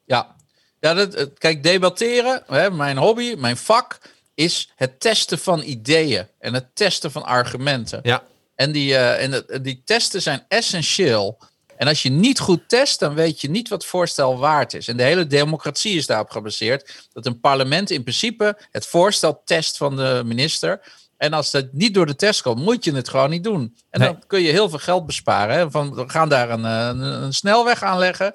Ja, 0.04 0.34
ja 0.80 0.94
dat, 0.94 1.14
eh, 1.14 1.26
kijk, 1.38 1.62
debatteren, 1.62 2.42
hè, 2.46 2.70
mijn 2.70 2.96
hobby, 2.96 3.34
mijn 3.38 3.56
vak, 3.56 3.98
is 4.36 4.70
het 4.76 5.00
testen 5.00 5.38
van 5.38 5.62
ideeën 5.62 6.26
en 6.38 6.54
het 6.54 6.66
testen 6.74 7.10
van 7.10 7.24
argumenten. 7.24 8.00
Ja. 8.02 8.22
En 8.54 8.72
die, 8.72 8.96
eh, 8.96 9.22
en 9.22 9.62
die 9.62 9.82
testen 9.84 10.22
zijn 10.22 10.44
essentieel. 10.48 11.38
En 11.76 11.88
als 11.88 12.02
je 12.02 12.10
niet 12.10 12.38
goed 12.38 12.68
test, 12.68 12.98
dan 13.00 13.14
weet 13.14 13.40
je 13.40 13.50
niet 13.50 13.68
wat 13.68 13.84
voorstel 13.84 14.38
waard 14.38 14.74
is. 14.74 14.88
En 14.88 14.96
de 14.96 15.02
hele 15.02 15.26
democratie 15.26 15.96
is 15.96 16.06
daarop 16.06 16.30
gebaseerd. 16.30 17.08
Dat 17.12 17.26
een 17.26 17.40
parlement 17.40 17.90
in 17.90 18.02
principe 18.02 18.58
het 18.70 18.86
voorstel 18.86 19.42
test 19.44 19.76
van 19.76 19.96
de 19.96 20.22
minister. 20.24 20.80
En 21.16 21.32
als 21.32 21.50
dat 21.50 21.66
niet 21.72 21.94
door 21.94 22.06
de 22.06 22.16
test 22.16 22.42
komt, 22.42 22.60
moet 22.62 22.84
je 22.84 22.94
het 22.94 23.08
gewoon 23.08 23.30
niet 23.30 23.44
doen. 23.44 23.76
En 23.90 24.00
Nee. 24.00 24.08
dan 24.08 24.22
kun 24.26 24.42
je 24.42 24.50
heel 24.50 24.68
veel 24.68 24.78
geld 24.78 25.06
besparen. 25.06 25.56
Hè? 25.56 25.70
Van, 25.70 25.94
we 25.94 26.08
gaan 26.08 26.28
daar 26.28 26.50
een, 26.50 26.64
eh, 26.64 26.86
een, 26.86 27.22
een 27.22 27.32
snelweg 27.34 27.82
aanleggen. 27.82 28.34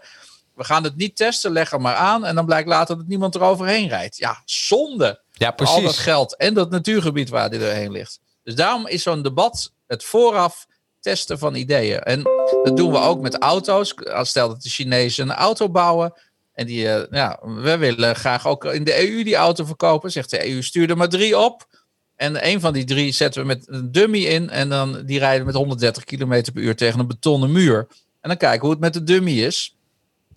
We 0.56 0.64
gaan 0.64 0.84
het 0.84 0.96
niet 0.96 1.16
testen, 1.16 1.52
leg 1.52 1.72
er 1.72 1.82
maar 1.82 1.96
aan. 1.96 2.26
En 2.26 2.36
dan 2.36 2.46
blijkt 2.46 2.68
later 2.68 2.98
dat 2.98 3.08
niemand 3.08 3.36
er 3.36 3.42
overheen 3.42 3.88
rijdt. 3.88 4.18
Ja, 4.18 4.42
zonde. 4.46 5.20
Ja, 5.42 5.48
Al 5.56 5.66
dat 5.66 5.82
precies. 5.82 5.98
geld 5.98 6.36
en 6.36 6.54
dat 6.54 6.70
natuurgebied 6.70 7.30
waar 7.30 7.50
die 7.50 7.60
doorheen 7.60 7.92
ligt. 7.92 8.20
Dus 8.44 8.56
daarom 8.56 8.88
is 8.88 9.04
zo'n 9.04 9.22
debat 9.22 9.74
het 9.88 10.04
vooraf 10.04 10.68
testen 11.00 11.40
van 11.40 11.56
ideeën. 11.56 12.00
En 12.00 12.24
dat 12.64 12.78
doen 12.78 12.92
we 12.92 12.98
ook 12.98 13.22
met 13.22 13.38
auto's. 13.38 14.06
Als 14.06 14.30
stel 14.30 14.48
dat 14.48 14.62
de 14.62 14.70
Chinezen 14.70 15.30
een 15.30 15.36
auto 15.36 15.70
bouwen. 15.70 16.14
En 16.54 16.66
die, 16.66 16.90
eh, 16.90 17.04
ja, 17.12 17.40
we 17.42 17.78
willen 17.78 18.16
graag 18.16 18.48
ook 18.48 18.66
in 18.66 18.84
de 18.84 19.10
EU 19.10 19.24
die 19.24 19.36
auto 19.36 19.66
verkopen. 19.66 20.12
Zegt 20.12 20.30
de 20.30 20.48
EU, 20.50 20.62
stuur 20.62 20.90
er 20.90 20.98
maar 20.98 21.10
drie 21.10 21.38
op. 21.38 21.68
En 22.16 22.48
een 22.48 22.60
van 22.60 22.74
die 22.74 22.84
drie 22.86 23.12
zetten 23.12 23.42
we 23.42 23.48
met 23.48 23.68
een 23.68 23.92
dummy 23.92 24.20
in. 24.26 24.50
En 24.50 24.70
dan 24.70 25.06
die 25.06 25.20
rijden 25.20 25.46
met 25.46 25.56
130 25.56 26.04
km 26.04 26.28
per 26.54 26.62
uur 26.64 26.76
tegen 26.76 27.00
een 27.00 27.08
betonnen 27.08 27.52
muur. 27.52 27.88
En 28.22 28.30
dan 28.30 28.38
kijken 28.38 28.62
hoe 28.62 28.70
het 28.72 28.80
met 28.80 28.94
de 28.94 29.04
dummy 29.04 29.32
is. 29.42 29.76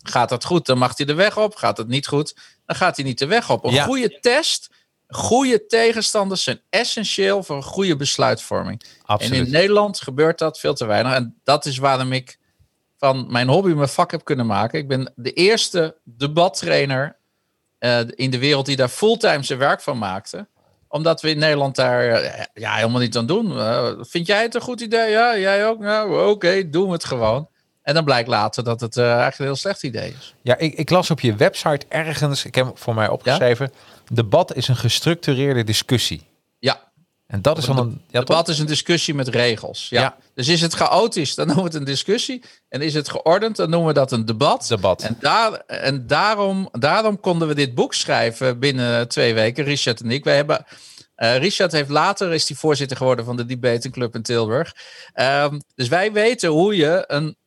Gaat 0.03 0.29
dat 0.29 0.45
goed, 0.45 0.65
dan 0.65 0.77
mag 0.77 0.97
hij 0.97 1.05
de 1.05 1.13
weg 1.13 1.37
op. 1.37 1.55
Gaat 1.55 1.77
het 1.77 1.87
niet 1.87 2.07
goed, 2.07 2.35
dan 2.65 2.75
gaat 2.75 2.95
hij 2.95 3.05
niet 3.05 3.19
de 3.19 3.25
weg 3.25 3.49
op. 3.51 3.63
Een 3.63 3.73
Ja. 3.73 3.83
goede 3.83 4.19
test, 4.19 4.69
goede 5.07 5.65
tegenstanders 5.65 6.43
zijn 6.43 6.61
essentieel 6.69 7.43
voor 7.43 7.55
een 7.55 7.63
goede 7.63 7.95
besluitvorming. 7.95 8.81
Absoluut. 9.03 9.39
En 9.39 9.45
in 9.45 9.51
Nederland 9.51 10.01
gebeurt 10.01 10.39
dat 10.39 10.59
veel 10.59 10.73
te 10.73 10.85
weinig. 10.85 11.13
En 11.13 11.39
dat 11.43 11.65
is 11.65 11.77
waarom 11.77 12.11
ik 12.11 12.39
van 12.97 13.31
mijn 13.31 13.47
hobby 13.47 13.71
mijn 13.71 13.89
vak 13.89 14.11
heb 14.11 14.23
kunnen 14.23 14.45
maken. 14.45 14.79
Ik 14.79 14.87
ben 14.87 15.13
de 15.15 15.33
eerste 15.33 15.97
debattrainer 16.03 17.17
eh, 17.77 17.99
in 18.07 18.31
de 18.31 18.39
wereld 18.39 18.65
die 18.65 18.75
daar 18.75 18.89
fulltime 18.89 19.43
zijn 19.43 19.59
werk 19.59 19.81
van 19.81 19.97
maakte. 19.97 20.47
Omdat 20.87 21.21
we 21.21 21.29
in 21.29 21.37
Nederland 21.37 21.75
daar 21.75 22.07
eh, 22.07 22.43
ja, 22.53 22.75
helemaal 22.75 23.01
niet 23.01 23.17
aan 23.17 23.25
doen. 23.25 23.57
Eh, 23.59 23.91
vind 23.99 24.27
jij 24.27 24.41
het 24.41 24.55
een 24.55 24.61
goed 24.61 24.81
idee? 24.81 25.09
Ja, 25.09 25.37
jij 25.37 25.67
ook? 25.67 25.79
Nou, 25.79 26.29
oké, 26.29 26.69
doen 26.69 26.87
we 26.87 26.93
het 26.93 27.05
gewoon. 27.05 27.49
En 27.85 27.93
dan 27.93 28.03
blijkt 28.03 28.27
later 28.27 28.63
dat 28.63 28.81
het 28.81 28.97
eh, 28.97 29.05
eigenlijk 29.05 29.39
een 29.39 29.45
heel 29.45 29.55
slecht 29.55 29.83
idee 29.83 30.15
is. 30.19 30.35
Ja, 30.41 30.57
ik, 30.57 30.73
ik 30.73 30.89
las 30.89 31.11
op 31.11 31.19
je 31.19 31.35
website 31.35 31.85
ergens, 31.89 32.45
ik 32.45 32.55
heb 32.55 32.71
voor 32.73 32.95
mij 32.95 33.07
opgeschreven, 33.07 33.71
debat 34.11 34.55
is 34.55 34.67
een 34.67 34.75
gestructureerde 34.75 35.63
discussie. 35.63 36.27
Ja, 36.59 36.91
En 37.27 37.41
dat 37.41 37.57
is 37.57 37.65
dan 37.65 37.77
een... 37.77 38.01
Ja, 38.07 38.19
debat 38.19 38.47
is 38.47 38.59
een 38.59 38.65
discussie 38.65 39.13
met 39.13 39.27
regels. 39.27 39.89
Ja. 39.89 40.01
Ja. 40.01 40.17
Dus 40.33 40.47
is 40.47 40.61
het 40.61 40.73
chaotisch, 40.73 41.35
dan 41.35 41.45
noemen 41.45 41.63
we 41.63 41.69
het 41.69 41.79
een 41.79 41.85
discussie. 41.85 42.43
En 42.69 42.81
is 42.81 42.93
het 42.93 43.09
geordend, 43.09 43.55
dan 43.55 43.69
noemen 43.69 43.87
we 43.87 43.93
dat 43.93 44.11
een 44.11 44.25
debat. 44.25 44.67
Debat. 44.67 45.01
En, 45.01 45.17
daar, 45.19 45.51
en 45.67 46.07
daarom, 46.07 46.69
daarom 46.71 47.19
konden 47.19 47.47
we 47.47 47.55
dit 47.55 47.75
boek 47.75 47.93
schrijven 47.93 48.59
binnen 48.59 49.07
twee 49.07 49.33
weken, 49.33 49.63
Richard 49.63 50.01
en 50.01 50.11
ik. 50.11 50.23
Wij 50.23 50.35
hebben, 50.35 50.65
eh, 51.15 51.37
Richard 51.37 51.71
heeft 51.71 51.89
later 51.89 52.33
is 52.33 52.47
hij 52.47 52.57
voorzitter 52.57 52.97
geworden 52.97 53.25
van 53.25 53.37
de 53.37 53.45
Debating 53.45 53.93
Club 53.93 54.15
in 54.15 54.21
Tilburg. 54.21 54.75
Ehm, 55.13 55.59
dus 55.75 55.87
wij 55.87 56.11
weten 56.11 56.49
hoe 56.49 56.75
je 56.75 57.03
een 57.07 57.37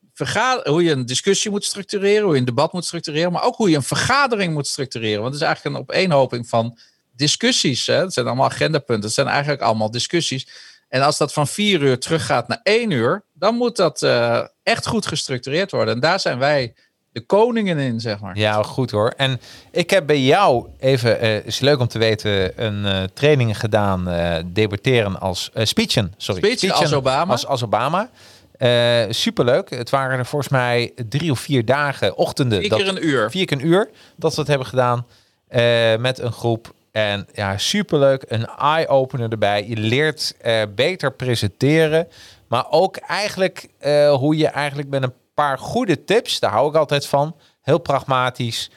hoe 0.65 0.83
je 0.83 0.91
een 0.91 1.07
discussie 1.07 1.51
moet 1.51 1.65
structureren, 1.65 2.23
hoe 2.23 2.33
je 2.33 2.39
een 2.39 2.45
debat 2.45 2.73
moet 2.73 2.85
structureren, 2.85 3.33
maar 3.33 3.43
ook 3.43 3.57
hoe 3.57 3.71
je 3.71 3.77
een 3.77 3.83
vergadering 3.83 4.53
moet 4.53 4.67
structureren. 4.67 5.21
Want 5.21 5.33
het 5.33 5.43
is 5.43 5.47
eigenlijk 5.49 5.77
een 5.77 5.83
opeenhoping 5.83 6.49
van 6.49 6.79
discussies. 7.17 7.87
Hè? 7.87 7.95
Het 7.95 8.13
zijn 8.13 8.27
allemaal 8.27 8.47
agendapunten. 8.47 9.05
Het 9.05 9.13
zijn 9.13 9.27
eigenlijk 9.27 9.63
allemaal 9.63 9.91
discussies. 9.91 10.49
En 10.89 11.03
als 11.03 11.19
dat 11.19 11.33
van 11.33 11.47
vier 11.47 11.83
uur 11.83 11.99
teruggaat 11.99 12.49
naar 12.49 12.61
één 12.63 12.91
uur, 12.91 13.25
dan 13.33 13.55
moet 13.55 13.77
dat 13.77 14.03
eh, 14.03 14.41
echt 14.63 14.87
goed 14.87 15.07
gestructureerd 15.07 15.71
worden. 15.71 15.95
En 15.95 16.01
daar 16.01 16.21
zijn 16.21 16.39
wij 16.39 16.75
de 17.13 17.21
koningen 17.21 17.79
in, 17.79 18.01
zeg 18.01 18.21
maar. 18.21 18.37
Ja, 18.39 18.63
goed 18.63 18.91
hoor. 18.91 19.13
En 19.17 19.41
ik 19.71 19.91
heb 19.91 20.07
bij 20.07 20.21
jou, 20.21 20.67
even, 20.79 21.21
eh 21.21 21.45
is 21.45 21.59
leuk 21.59 21.81
om 21.81 21.89
te 21.89 21.99
weten, 21.99 22.65
een 22.65 22.87
eh, 22.87 23.03
training 23.15 23.59
gedaan, 23.59 24.05
debatteren 24.53 25.21
als, 25.21 25.51
speechen, 25.55 26.15
sorry. 26.17 26.41
Speechen 26.41 26.77
als 26.77 26.93
Obama. 26.93 27.33
Als, 27.33 27.47
als 27.47 27.65
Obama. 27.65 28.11
Eh, 28.59 29.05
superleuk. 29.09 29.71
Het 29.71 29.91
waren 29.91 30.19
er 30.19 30.27
volgens 30.27 30.51
mij 30.53 30.93
drie 31.09 31.31
of 31.31 31.41
vier 31.41 31.65
dagen, 31.65 32.17
ochtenden. 32.17 32.61
Vier 32.61 32.69
dat- 32.69 32.81
een 32.81 33.07
uur. 33.07 33.31
Vier 33.31 33.47
keer 33.47 33.57
een 33.61 33.67
uur 33.67 33.91
dat 34.17 34.35
we 34.35 34.41
het 34.41 34.49
hebben 34.49 34.67
gedaan 34.67 35.07
eh, 35.49 35.97
met 35.97 36.19
een 36.19 36.33
groep. 36.33 36.75
En 36.93 37.29
ja, 37.33 37.59
superleuk. 37.59 38.25
Een 38.29 38.47
eye-opener 38.47 39.31
erbij. 39.31 39.65
Je 39.69 39.77
leert 39.77 40.35
eh, 40.41 40.63
beter 40.75 41.13
presenteren. 41.13 42.09
Maar 42.49 42.65
ook 42.71 42.97
eigenlijk 42.97 43.69
hoe 44.11 44.37
je 44.37 44.47
eigenlijk 44.49 44.89
met 44.89 45.03
een 45.03 45.13
paar 45.35 45.59
goede 45.59 46.05
tips, 46.05 46.41
daar 46.41 46.51
hou 46.51 46.69
ik 46.69 46.75
altijd 46.77 47.07
van, 47.07 47.37
heel 47.63 47.79
pragmatisch, 47.79 48.71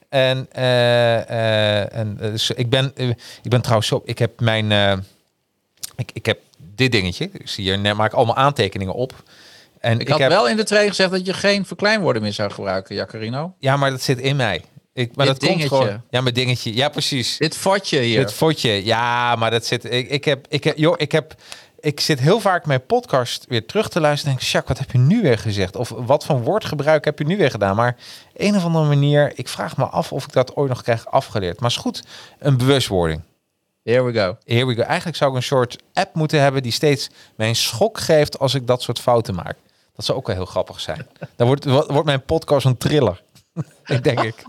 En, 0.08 0.46
eh, 0.52 1.18
eh, 1.18 1.94
en 1.94 2.16
eh, 2.20 2.30
dus 2.30 2.50
ik, 2.50 2.70
ben, 2.70 2.92
ik 3.42 3.50
ben 3.50 3.60
trouwens 3.60 3.88
zo... 3.88 4.02
Ik 4.04 4.18
heb 4.18 4.40
mijn... 4.40 4.70
ik, 5.96 6.10
ik 6.12 6.26
heb 6.26 6.38
dit 6.74 6.92
dingetje. 6.92 7.30
Ik 7.32 7.48
zie 7.48 7.64
hier, 7.64 7.96
maak 7.96 8.12
allemaal 8.12 8.36
aantekeningen 8.36 8.94
op. 8.94 9.22
En 9.80 10.00
Ik, 10.00 10.08
had 10.08 10.18
heb, 10.18 10.28
wel 10.28 10.48
in 10.48 10.56
de 10.56 10.64
training 10.64 10.94
gezegd 10.94 11.12
dat 11.12 11.26
je 11.26 11.34
geen 11.34 11.66
verkleinwoorden 11.66 12.22
meer 12.22 12.32
zou 12.32 12.50
gebruiken, 12.50 12.94
Jacarino. 12.94 13.54
Ja, 13.58 13.76
maar 13.76 13.90
dat 13.90 14.02
zit 14.02 14.18
in 14.18 14.36
mij. 14.36 14.64
Ik, 14.92 15.16
maar 15.16 15.26
Dit 15.26 15.40
dat 15.40 15.48
komt 15.48 15.60
dingetje. 15.60 15.76
gewoon... 15.76 16.02
Ja, 16.10 16.20
mijn 16.20 16.34
dingetje. 16.34 16.74
Ja, 16.74 16.88
precies. 16.88 17.36
Dit 17.36 17.56
vatje 17.56 18.00
hier. 18.00 18.18
Het 18.18 18.32
fotje, 18.32 18.84
ja, 18.84 19.36
maar 19.36 19.50
dat 19.50 19.66
zit. 19.66 19.84
Ik, 19.84 20.08
ik 20.08 20.24
heb, 20.24 20.46
ik 20.48 20.64
heb, 20.64 20.76
joh, 20.76 20.94
ik 20.96 21.12
heb, 21.12 21.34
ik 21.80 22.00
zit 22.00 22.20
heel 22.20 22.40
vaak 22.40 22.66
mijn 22.66 22.86
podcast 22.86 23.44
weer 23.48 23.66
terug 23.66 23.88
te 23.88 24.00
luisteren. 24.00 24.32
En 24.32 24.38
denk, 24.38 24.50
Jacques, 24.50 24.78
wat 24.78 24.86
heb 24.86 24.96
je 24.96 25.06
nu 25.06 25.22
weer 25.22 25.38
gezegd? 25.38 25.76
Of 25.76 25.88
wat 25.96 26.24
voor 26.24 26.42
woordgebruik 26.42 27.04
heb 27.04 27.18
je 27.18 27.24
nu 27.24 27.36
weer 27.36 27.50
gedaan? 27.50 27.76
Maar 27.76 27.96
een 28.36 28.56
of 28.56 28.64
andere 28.64 28.86
manier, 28.86 29.32
ik 29.34 29.48
vraag 29.48 29.76
me 29.76 29.84
af 29.84 30.12
of 30.12 30.24
ik 30.24 30.32
dat 30.32 30.56
ooit 30.56 30.68
nog 30.68 30.82
krijg 30.82 31.06
afgeleerd. 31.06 31.60
Maar 31.60 31.70
is 31.70 31.76
goed, 31.76 32.04
een 32.38 32.56
bewustwording. 32.56 33.22
Here 33.82 34.02
we 34.02 34.12
go. 34.12 34.36
Here 34.44 34.66
we 34.66 34.74
go. 34.74 34.82
Eigenlijk 34.82 35.16
zou 35.16 35.30
ik 35.30 35.36
een 35.36 35.42
soort 35.42 35.78
app 35.92 36.14
moeten 36.14 36.40
hebben 36.40 36.62
die 36.62 36.72
steeds 36.72 37.10
mij 37.36 37.48
een 37.48 37.56
schok 37.56 37.98
geeft 37.98 38.38
als 38.38 38.54
ik 38.54 38.66
dat 38.66 38.82
soort 38.82 39.00
fouten 39.00 39.34
maak. 39.34 39.56
Dat 39.94 40.04
zou 40.04 40.18
ook 40.18 40.26
wel 40.26 40.36
heel 40.36 40.44
grappig 40.44 40.80
zijn. 40.80 41.06
Dan 41.36 41.46
wordt, 41.46 41.64
wordt 41.64 42.04
mijn 42.04 42.24
podcast 42.24 42.66
een 42.66 42.76
thriller. 42.76 43.22
ik 43.84 44.04
denk 44.08 44.20
ik. 44.20 44.44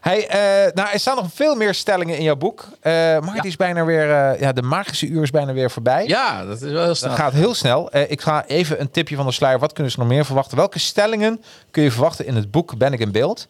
Hey, 0.00 0.28
eh, 0.28 0.72
nou, 0.74 0.88
er 0.92 1.00
staan 1.00 1.16
nog 1.16 1.26
veel 1.34 1.54
meer 1.54 1.74
stellingen 1.74 2.16
in 2.16 2.22
jouw 2.22 2.36
boek. 2.36 2.68
Eh, 2.80 2.92
maar 2.92 3.34
het 3.34 3.44
is 3.44 3.56
bijna 3.56 3.84
weer, 3.84 4.10
eh, 4.10 4.40
ja, 4.40 4.52
de 4.52 4.62
magische 4.62 5.06
uur 5.06 5.22
is 5.22 5.30
bijna 5.30 5.52
weer 5.52 5.70
voorbij. 5.70 6.06
Ja, 6.06 6.44
dat 6.44 6.62
is 6.62 6.70
wel 6.70 6.84
heel 6.84 6.94
snel. 6.94 7.10
Dat 7.10 7.18
gaat 7.18 7.32
heel 7.32 7.54
snel. 7.54 7.96
Ik 8.08 8.20
ga 8.20 8.46
even 8.46 8.80
een 8.80 8.90
tipje 8.90 9.16
van 9.16 9.26
de 9.26 9.32
sluier. 9.32 9.58
Wat 9.58 9.72
kunnen 9.72 9.92
ze 9.92 9.98
nog 9.98 10.08
meer 10.08 10.24
verwachten? 10.24 10.56
Welke 10.56 10.78
stellingen 10.78 11.42
kun 11.70 11.82
je 11.82 11.90
verwachten 11.90 12.26
in 12.26 12.34
het 12.34 12.50
boek 12.50 12.76
Ben 12.76 12.92
ik 12.92 13.00
in 13.00 13.12
beeld? 13.12 13.46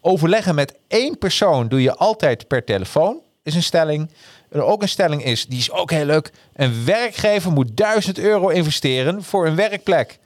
Overleggen 0.00 0.54
met 0.54 0.74
één 0.88 1.18
persoon 1.18 1.68
doe 1.68 1.82
je 1.82 1.94
altijd 1.94 2.46
per 2.46 2.64
telefoon, 2.64 3.20
is 3.42 3.54
een 3.54 3.62
stelling. 3.62 4.10
Er 4.50 4.62
ook 4.62 4.82
een 4.82 4.88
stelling 4.88 5.24
is, 5.24 5.46
die 5.46 5.58
is 5.58 5.70
ook 5.70 5.90
heel 5.90 6.04
leuk. 6.04 6.32
Een 6.54 6.84
werkgever 6.84 7.52
moet 7.52 7.76
1000 7.76 8.18
euro 8.18 8.48
investeren 8.48 9.22
voor 9.22 9.46
een 9.46 9.56
werkplek. 9.56 10.18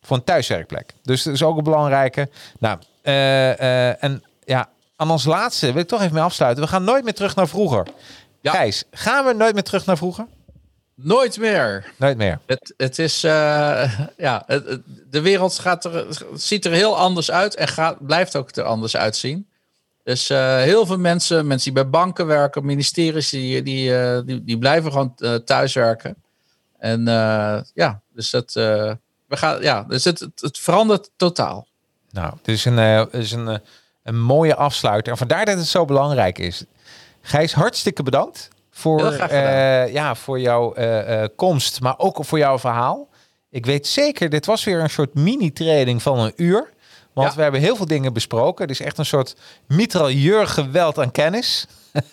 Voor 0.00 0.16
een 0.16 0.24
thuiswerkplek. 0.24 0.92
Dus 1.02 1.22
dat 1.22 1.34
is 1.34 1.42
ook 1.42 1.56
een 1.56 1.64
belangrijke. 1.64 2.28
Nou, 2.58 2.78
en 3.02 4.22
aan 4.96 5.10
ons 5.10 5.24
laatste 5.24 5.72
wil 5.72 5.82
ik 5.82 5.88
toch 5.88 6.00
even 6.00 6.14
mee 6.14 6.22
afsluiten. 6.22 6.64
We 6.64 6.70
gaan 6.70 6.84
nooit 6.84 7.04
meer 7.04 7.14
terug 7.14 7.34
naar 7.34 7.48
vroeger. 7.48 7.86
Ja. 8.40 8.52
Gijs, 8.52 8.84
gaan 8.90 9.24
we 9.24 9.32
nooit 9.32 9.54
meer 9.54 9.62
terug 9.62 9.86
naar 9.86 9.96
vroeger? 9.96 10.26
Nooit 10.94 11.38
meer. 11.38 11.92
Nooit 11.96 12.16
meer. 12.16 12.38
Het, 12.46 12.74
het 12.76 12.98
is, 12.98 13.24
eh, 13.24 13.98
ja, 14.16 14.42
het, 14.46 14.80
de 15.10 15.20
wereld 15.20 15.58
gaat 15.58 15.84
er, 15.84 16.06
ziet 16.34 16.64
er 16.64 16.72
heel 16.72 16.96
anders 16.96 17.30
uit 17.30 17.54
en 17.54 17.68
gaat, 17.68 18.06
blijft 18.06 18.36
ook 18.36 18.50
er 18.50 18.64
anders 18.64 18.96
uitzien. 18.96 19.48
Dus 20.02 20.30
eh, 20.30 20.56
heel 20.56 20.86
veel 20.86 20.98
mensen, 20.98 21.46
mensen 21.46 21.72
die 21.74 21.82
bij 21.82 21.90
banken 21.90 22.26
werken, 22.26 22.64
ministeries, 22.64 23.28
die, 23.28 23.62
die, 23.62 23.96
eh, 23.96 24.20
die, 24.24 24.44
die 24.44 24.58
blijven 24.58 24.92
gewoon 24.92 25.14
thuiswerken. 25.44 26.16
En 26.78 27.04
ja, 27.74 28.00
dus 28.14 28.30
dat, 28.30 28.52
we 28.52 28.96
gaan, 29.28 29.62
ja, 29.62 29.82
dus 29.82 30.04
het, 30.04 30.20
het, 30.20 30.40
het 30.40 30.58
verandert 30.58 31.10
totaal. 31.16 31.66
Nou, 32.10 32.34
het 32.36 32.48
is 32.48 32.64
een, 32.64 32.76
het 32.76 33.14
is 33.14 33.32
een, 33.32 33.60
een 34.06 34.20
mooie 34.20 34.54
afsluiter. 34.54 35.12
En 35.12 35.18
vandaar 35.18 35.44
dat 35.44 35.56
het 35.58 35.66
zo 35.66 35.84
belangrijk 35.84 36.38
is. 36.38 36.64
Gijs, 37.20 37.52
hartstikke 37.52 38.02
bedankt 38.02 38.48
voor, 38.70 39.12
eh, 39.12 39.92
ja, 39.92 40.14
voor 40.14 40.40
jouw 40.40 40.74
eh, 40.74 41.22
eh, 41.22 41.28
komst, 41.36 41.80
maar 41.80 41.98
ook 41.98 42.24
voor 42.24 42.38
jouw 42.38 42.58
verhaal. 42.58 43.08
Ik 43.50 43.66
weet 43.66 43.86
zeker, 43.86 44.28
dit 44.28 44.46
was 44.46 44.64
weer 44.64 44.80
een 44.80 44.90
soort 44.90 45.14
mini-training 45.14 46.02
van 46.02 46.18
een 46.18 46.32
uur. 46.36 46.74
Want 47.12 47.28
Ja. 47.28 47.36
we 47.36 47.42
hebben 47.42 47.60
heel 47.60 47.76
veel 47.76 47.86
dingen 47.86 48.12
besproken. 48.12 48.62
Het 48.62 48.70
is 48.80 48.86
echt 48.86 48.98
een 48.98 49.06
soort 49.06 49.36
mitrailleur 49.66 50.46
geweld 50.46 50.98
aan 50.98 51.10
kennis. 51.10 51.66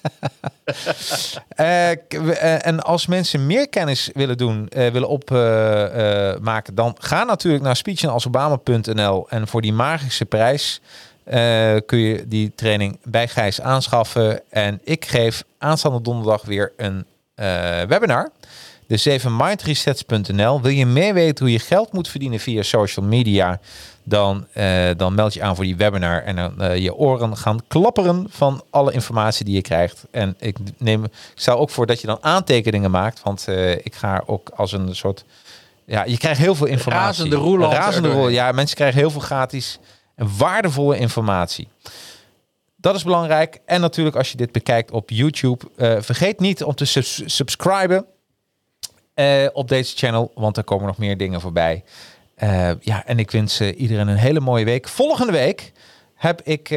En 2.61 2.79
als 2.79 3.07
mensen 3.07 3.45
meer 3.47 3.69
kennis 3.69 4.09
willen 4.13 4.37
doen, 4.37 4.69
eh, 4.69 4.91
willen 4.91 5.07
opmaken, 5.09 6.75
dan 6.75 6.95
ga 6.99 7.23
natuurlijk 7.23 7.63
naar 7.63 7.75
speechandalsobama.nl 7.75 9.29
en 9.29 9.47
voor 9.47 9.61
die 9.61 9.73
magische 9.73 10.25
prijs 10.25 10.81
eh, 11.23 11.75
kun 11.85 11.97
je 11.97 12.27
die 12.27 12.51
training 12.55 12.99
bij 13.03 13.27
Gijs 13.27 13.61
aanschaffen. 13.61 14.41
En 14.49 14.79
ik 14.83 15.05
geef 15.05 15.43
aanstaande 15.57 16.01
donderdag 16.01 16.41
weer 16.41 16.71
een 16.77 17.05
eh, 17.35 17.81
webinar. 17.81 18.31
Dus 18.87 19.05
even 19.05 19.35
mindresets.nl. 19.35 20.61
Wil 20.61 20.71
je 20.71 20.85
meer 20.85 21.13
weten 21.13 21.45
hoe 21.45 21.53
je 21.53 21.59
geld 21.59 21.93
moet 21.93 22.07
verdienen 22.07 22.39
via 22.39 22.63
social 22.63 23.05
media? 23.05 23.59
Dan, 24.03 24.47
eh, 24.53 24.89
dan 24.97 25.15
meld 25.15 25.33
je 25.33 25.43
aan 25.43 25.55
voor 25.55 25.63
die 25.63 25.75
webinar. 25.75 26.23
En 26.23 26.35
dan 26.35 26.81
je 26.81 26.95
oren 26.95 27.37
gaan 27.37 27.59
klapperen 27.67 28.25
van 28.29 28.63
alle 28.69 28.91
informatie 28.91 29.45
die 29.45 29.55
je 29.55 29.61
krijgt. 29.61 30.03
En 30.11 30.35
ik, 30.39 30.57
neem, 30.77 31.03
ik 31.03 31.11
stel 31.35 31.57
ook 31.57 31.69
voor 31.69 31.85
dat 31.85 32.01
je 32.01 32.07
dan 32.07 32.17
aantekeningen 32.21 32.91
maakt. 32.91 33.21
Want 33.23 33.47
ik 33.83 33.95
ga 33.95 34.23
ook 34.25 34.49
als 34.55 34.71
een 34.71 34.95
soort... 34.95 35.25
Ja, 35.85 36.03
je 36.05 36.17
krijgt 36.17 36.39
heel 36.39 36.55
veel 36.55 36.67
informatie. 36.67 37.05
Razende 37.05 37.35
roeland 37.35 37.73
Razende 37.73 38.11
roel. 38.11 38.27
Ja, 38.27 38.51
mensen 38.51 38.75
krijgen 38.75 38.99
heel 38.99 39.11
veel 39.11 39.21
gratis 39.21 39.79
en 40.15 40.37
waardevolle 40.37 40.97
informatie. 40.97 41.67
Dat 42.75 42.95
is 42.95 43.03
belangrijk. 43.03 43.59
En 43.65 43.81
natuurlijk 43.81 44.15
als 44.15 44.31
je 44.31 44.37
dit 44.37 44.51
bekijkt 44.51 44.91
op 44.91 45.09
YouTube. 45.09 45.65
eh, 45.77 46.01
vergeet 46.01 46.39
niet 46.39 46.63
om 46.63 46.75
te 46.75 46.85
subs- 46.85 47.21
subscriben 47.25 48.05
eh, 49.13 49.47
op 49.53 49.67
deze 49.67 49.95
channel. 49.97 50.31
Want 50.35 50.57
er 50.57 50.63
komen 50.63 50.87
nog 50.87 50.97
meer 50.97 51.17
dingen 51.17 51.41
voorbij. 51.41 51.83
Eh, 52.35 52.71
ja, 52.79 53.05
en 53.05 53.19
ik 53.19 53.31
wens 53.31 53.61
iedereen 53.61 54.07
een 54.07 54.17
hele 54.17 54.39
mooie 54.39 54.65
week. 54.65 54.87
Volgende 54.87 55.31
week 55.31 55.71
heb 56.15 56.41
ik, 56.41 56.69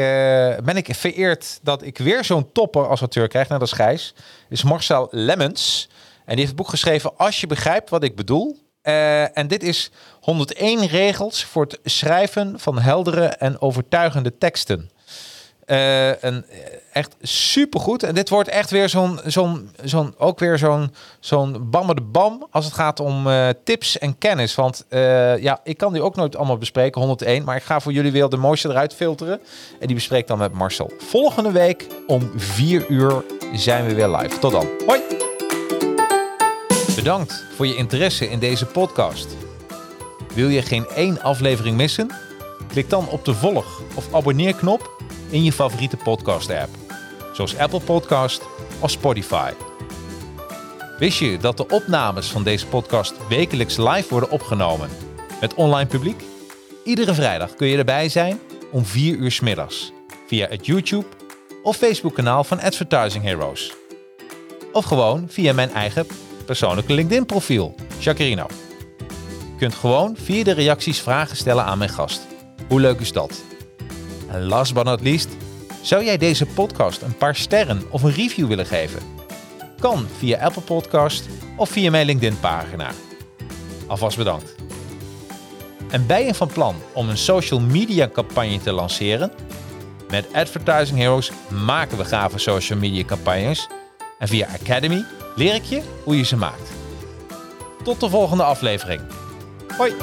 ben 0.65 0.77
ik 0.77 0.95
vereerd 0.95 1.59
dat 1.63 1.83
ik 1.83 1.99
weer 1.99 2.25
zo'n 2.25 2.53
topper 2.53 2.89
als 2.89 3.01
auteur 3.01 3.29
krijg. 3.29 3.49
Nou, 3.49 3.61
dat 3.61 3.69
is 3.69 3.75
Gijs. 3.75 4.15
is 4.49 4.63
Marcel 4.63 5.09
Lemmens. 5.11 5.89
En 5.91 6.27
die 6.27 6.37
heeft 6.37 6.49
het 6.49 6.57
boek 6.57 6.69
geschreven 6.69 7.17
Als 7.17 7.41
je 7.41 7.47
begrijpt 7.47 7.91
wat 7.91 8.03
ik 8.03 8.17
bedoel. 8.17 8.66
Eh, 8.87 9.39
en 9.39 9.47
dit 9.47 9.63
is 9.63 9.91
101 10.21 10.87
regels 10.87 11.45
voor 11.45 11.63
het 11.63 11.79
schrijven 11.85 12.61
van 12.61 12.79
heldere 12.79 13.25
en 13.27 13.61
overtuigende 13.61 14.39
teksten. 14.39 14.91
Eh, 15.65 16.09
een, 16.09 16.45
eh, 16.45 16.59
echt 16.93 17.17
supergoed. 17.23 18.03
En 18.03 18.15
dit 18.15 18.29
wordt 18.29 18.49
echt 18.49 18.71
weer 18.71 18.89
zo'n, 18.89 19.21
zo'n, 19.83 20.15
ook 20.19 20.39
weer 20.39 20.59
zo'n, 20.59 20.95
zo'n 21.21 21.71
bammer 21.71 21.95
de 21.95 22.03
bam 22.03 22.47
als 22.51 22.65
het 22.65 22.75
gaat 22.75 23.01
om 23.01 23.29
tips 23.65 23.99
en 23.99 24.19
kennis. 24.19 24.55
Want 24.55 24.85
ja, 25.41 25.61
ik 25.65 25.77
kan 25.77 25.93
die 25.93 26.03
ook 26.03 26.17
nooit 26.17 26.37
allemaal 26.37 26.59
bespreken, 26.59 27.01
101. 27.01 27.45
Maar 27.45 27.57
ik 27.57 27.63
ga 27.63 27.81
voor 27.81 27.93
jullie 27.93 28.13
weer 28.13 28.29
de 28.29 28.37
mooiste 28.37 28.69
eruit 28.69 28.95
filteren. 28.95 29.41
En 29.81 29.87
die 29.87 29.97
bespreek 29.97 30.27
dan 30.27 30.39
met 30.39 30.53
Marcel. 30.53 30.91
Volgende 30.99 31.51
week 31.51 31.87
om 32.07 32.31
4 32.37 32.87
uur 32.89 33.25
zijn 33.55 33.87
we 33.87 33.95
weer 33.95 34.09
live. 34.09 34.39
Tot 34.39 34.53
dan. 34.53 34.67
Hoi! 34.87 35.26
Bedankt 36.97 37.45
voor 37.55 37.67
je 37.67 37.77
interesse 37.77 38.29
in 38.29 38.39
deze 38.39 38.67
podcast. 38.67 39.37
Wil 40.35 40.49
je 40.49 40.63
geen 40.63 40.87
één 40.87 41.23
aflevering 41.23 41.77
missen? 41.77 42.11
Klik 42.69 42.91
dan 42.91 43.09
op 43.09 43.25
de 43.25 43.35
volg- 43.35 43.83
of 43.95 44.15
abonneerknop 44.15 45.03
in 45.31 45.45
je 45.45 45.53
favoriete 45.53 45.97
podcast-app, 45.97 46.69
zoals 47.33 47.57
Apple 47.57 47.81
Podcast 47.81 48.43
of 48.81 48.91
Spotify. 48.91 49.53
Wist 50.99 51.19
je 51.19 51.39
dat 51.39 51.57
de 51.57 51.69
opnames 51.69 52.27
van 52.27 52.43
deze 52.43 52.67
podcast 52.67 53.15
wekelijks 53.29 53.77
live 53.77 54.07
worden 54.09 54.31
opgenomen 54.31 54.89
met 55.41 55.55
online 55.55 55.89
publiek? 55.89 56.23
Iedere 56.85 57.15
vrijdag 57.15 57.55
kun 57.55 57.67
je 57.67 57.79
erbij 57.79 58.09
zijn 58.09 58.41
om 58.71 58.85
4 58.85 59.17
uur 59.17 59.39
middags 59.43 59.93
via 60.27 60.49
het 60.49 60.67
YouTube 60.67 61.07
of 61.63 61.77
Facebook 61.77 62.15
kanaal 62.15 62.45
van 62.45 62.61
Advertising 62.61 63.25
Heroes. 63.25 63.73
Of 64.73 64.85
gewoon 64.85 65.27
via 65.29 65.53
mijn 65.53 65.71
eigen 65.71 66.07
persoonlijke 66.47 66.93
LinkedIn 66.93 67.27
profiel, 67.27 67.75
Jacarino. 67.99 68.47
Je 69.39 69.57
kunt 69.59 69.75
gewoon 69.75 70.17
via 70.17 70.45
de 70.45 70.53
reacties 70.53 71.01
vragen 71.01 71.37
stellen 71.37 71.65
aan 71.65 71.79
mijn 71.79 71.91
gast. 71.91 72.27
Hoe 72.69 72.81
leuk 72.81 73.01
is 73.01 73.13
dat? 73.13 73.43
En 74.31 74.45
last 74.45 74.75
but 74.75 74.85
not 74.85 75.01
least, 75.01 75.29
zou 75.83 76.05
jij 76.05 76.17
deze 76.17 76.47
podcast 76.47 77.03
een 77.03 77.17
paar 77.17 77.37
sterren 77.37 77.83
of 77.91 78.03
een 78.03 78.13
review 78.13 78.49
willen 78.49 78.67
geven? 78.67 79.03
Kan 79.79 80.07
via 80.19 80.39
Apple 80.39 80.63
Podcast 80.63 81.29
of 81.57 81.69
via 81.69 81.91
mijn 81.91 82.07
LinkedIn 82.07 82.41
pagina. 82.41 82.91
Alvast 83.87 84.17
bedankt. 84.17 84.55
En 85.91 86.07
ben 86.07 86.25
je 86.25 86.35
van 86.35 86.49
plan 86.49 86.75
om 86.93 87.09
een 87.09 87.19
social 87.19 87.61
media 87.61 88.09
campagne 88.09 88.59
te 88.59 88.73
lanceren? 88.73 89.33
Met 90.11 90.27
Advertising 90.33 90.99
Heroes 90.99 91.31
maken 91.65 91.99
we 91.99 92.05
gave 92.05 92.39
social 92.39 92.79
media 92.79 93.05
campagnes. 93.05 93.69
En 94.19 94.29
via 94.29 94.49
Academy 94.61 95.05
leer 95.37 95.55
ik 95.55 95.65
je 95.65 95.83
hoe 96.05 96.17
je 96.17 96.25
ze 96.25 96.37
maakt. 96.37 96.71
Tot 97.83 98.01
de 98.01 98.09
volgende 98.09 98.43
aflevering. 98.43 99.01
Hoi! 99.77 99.95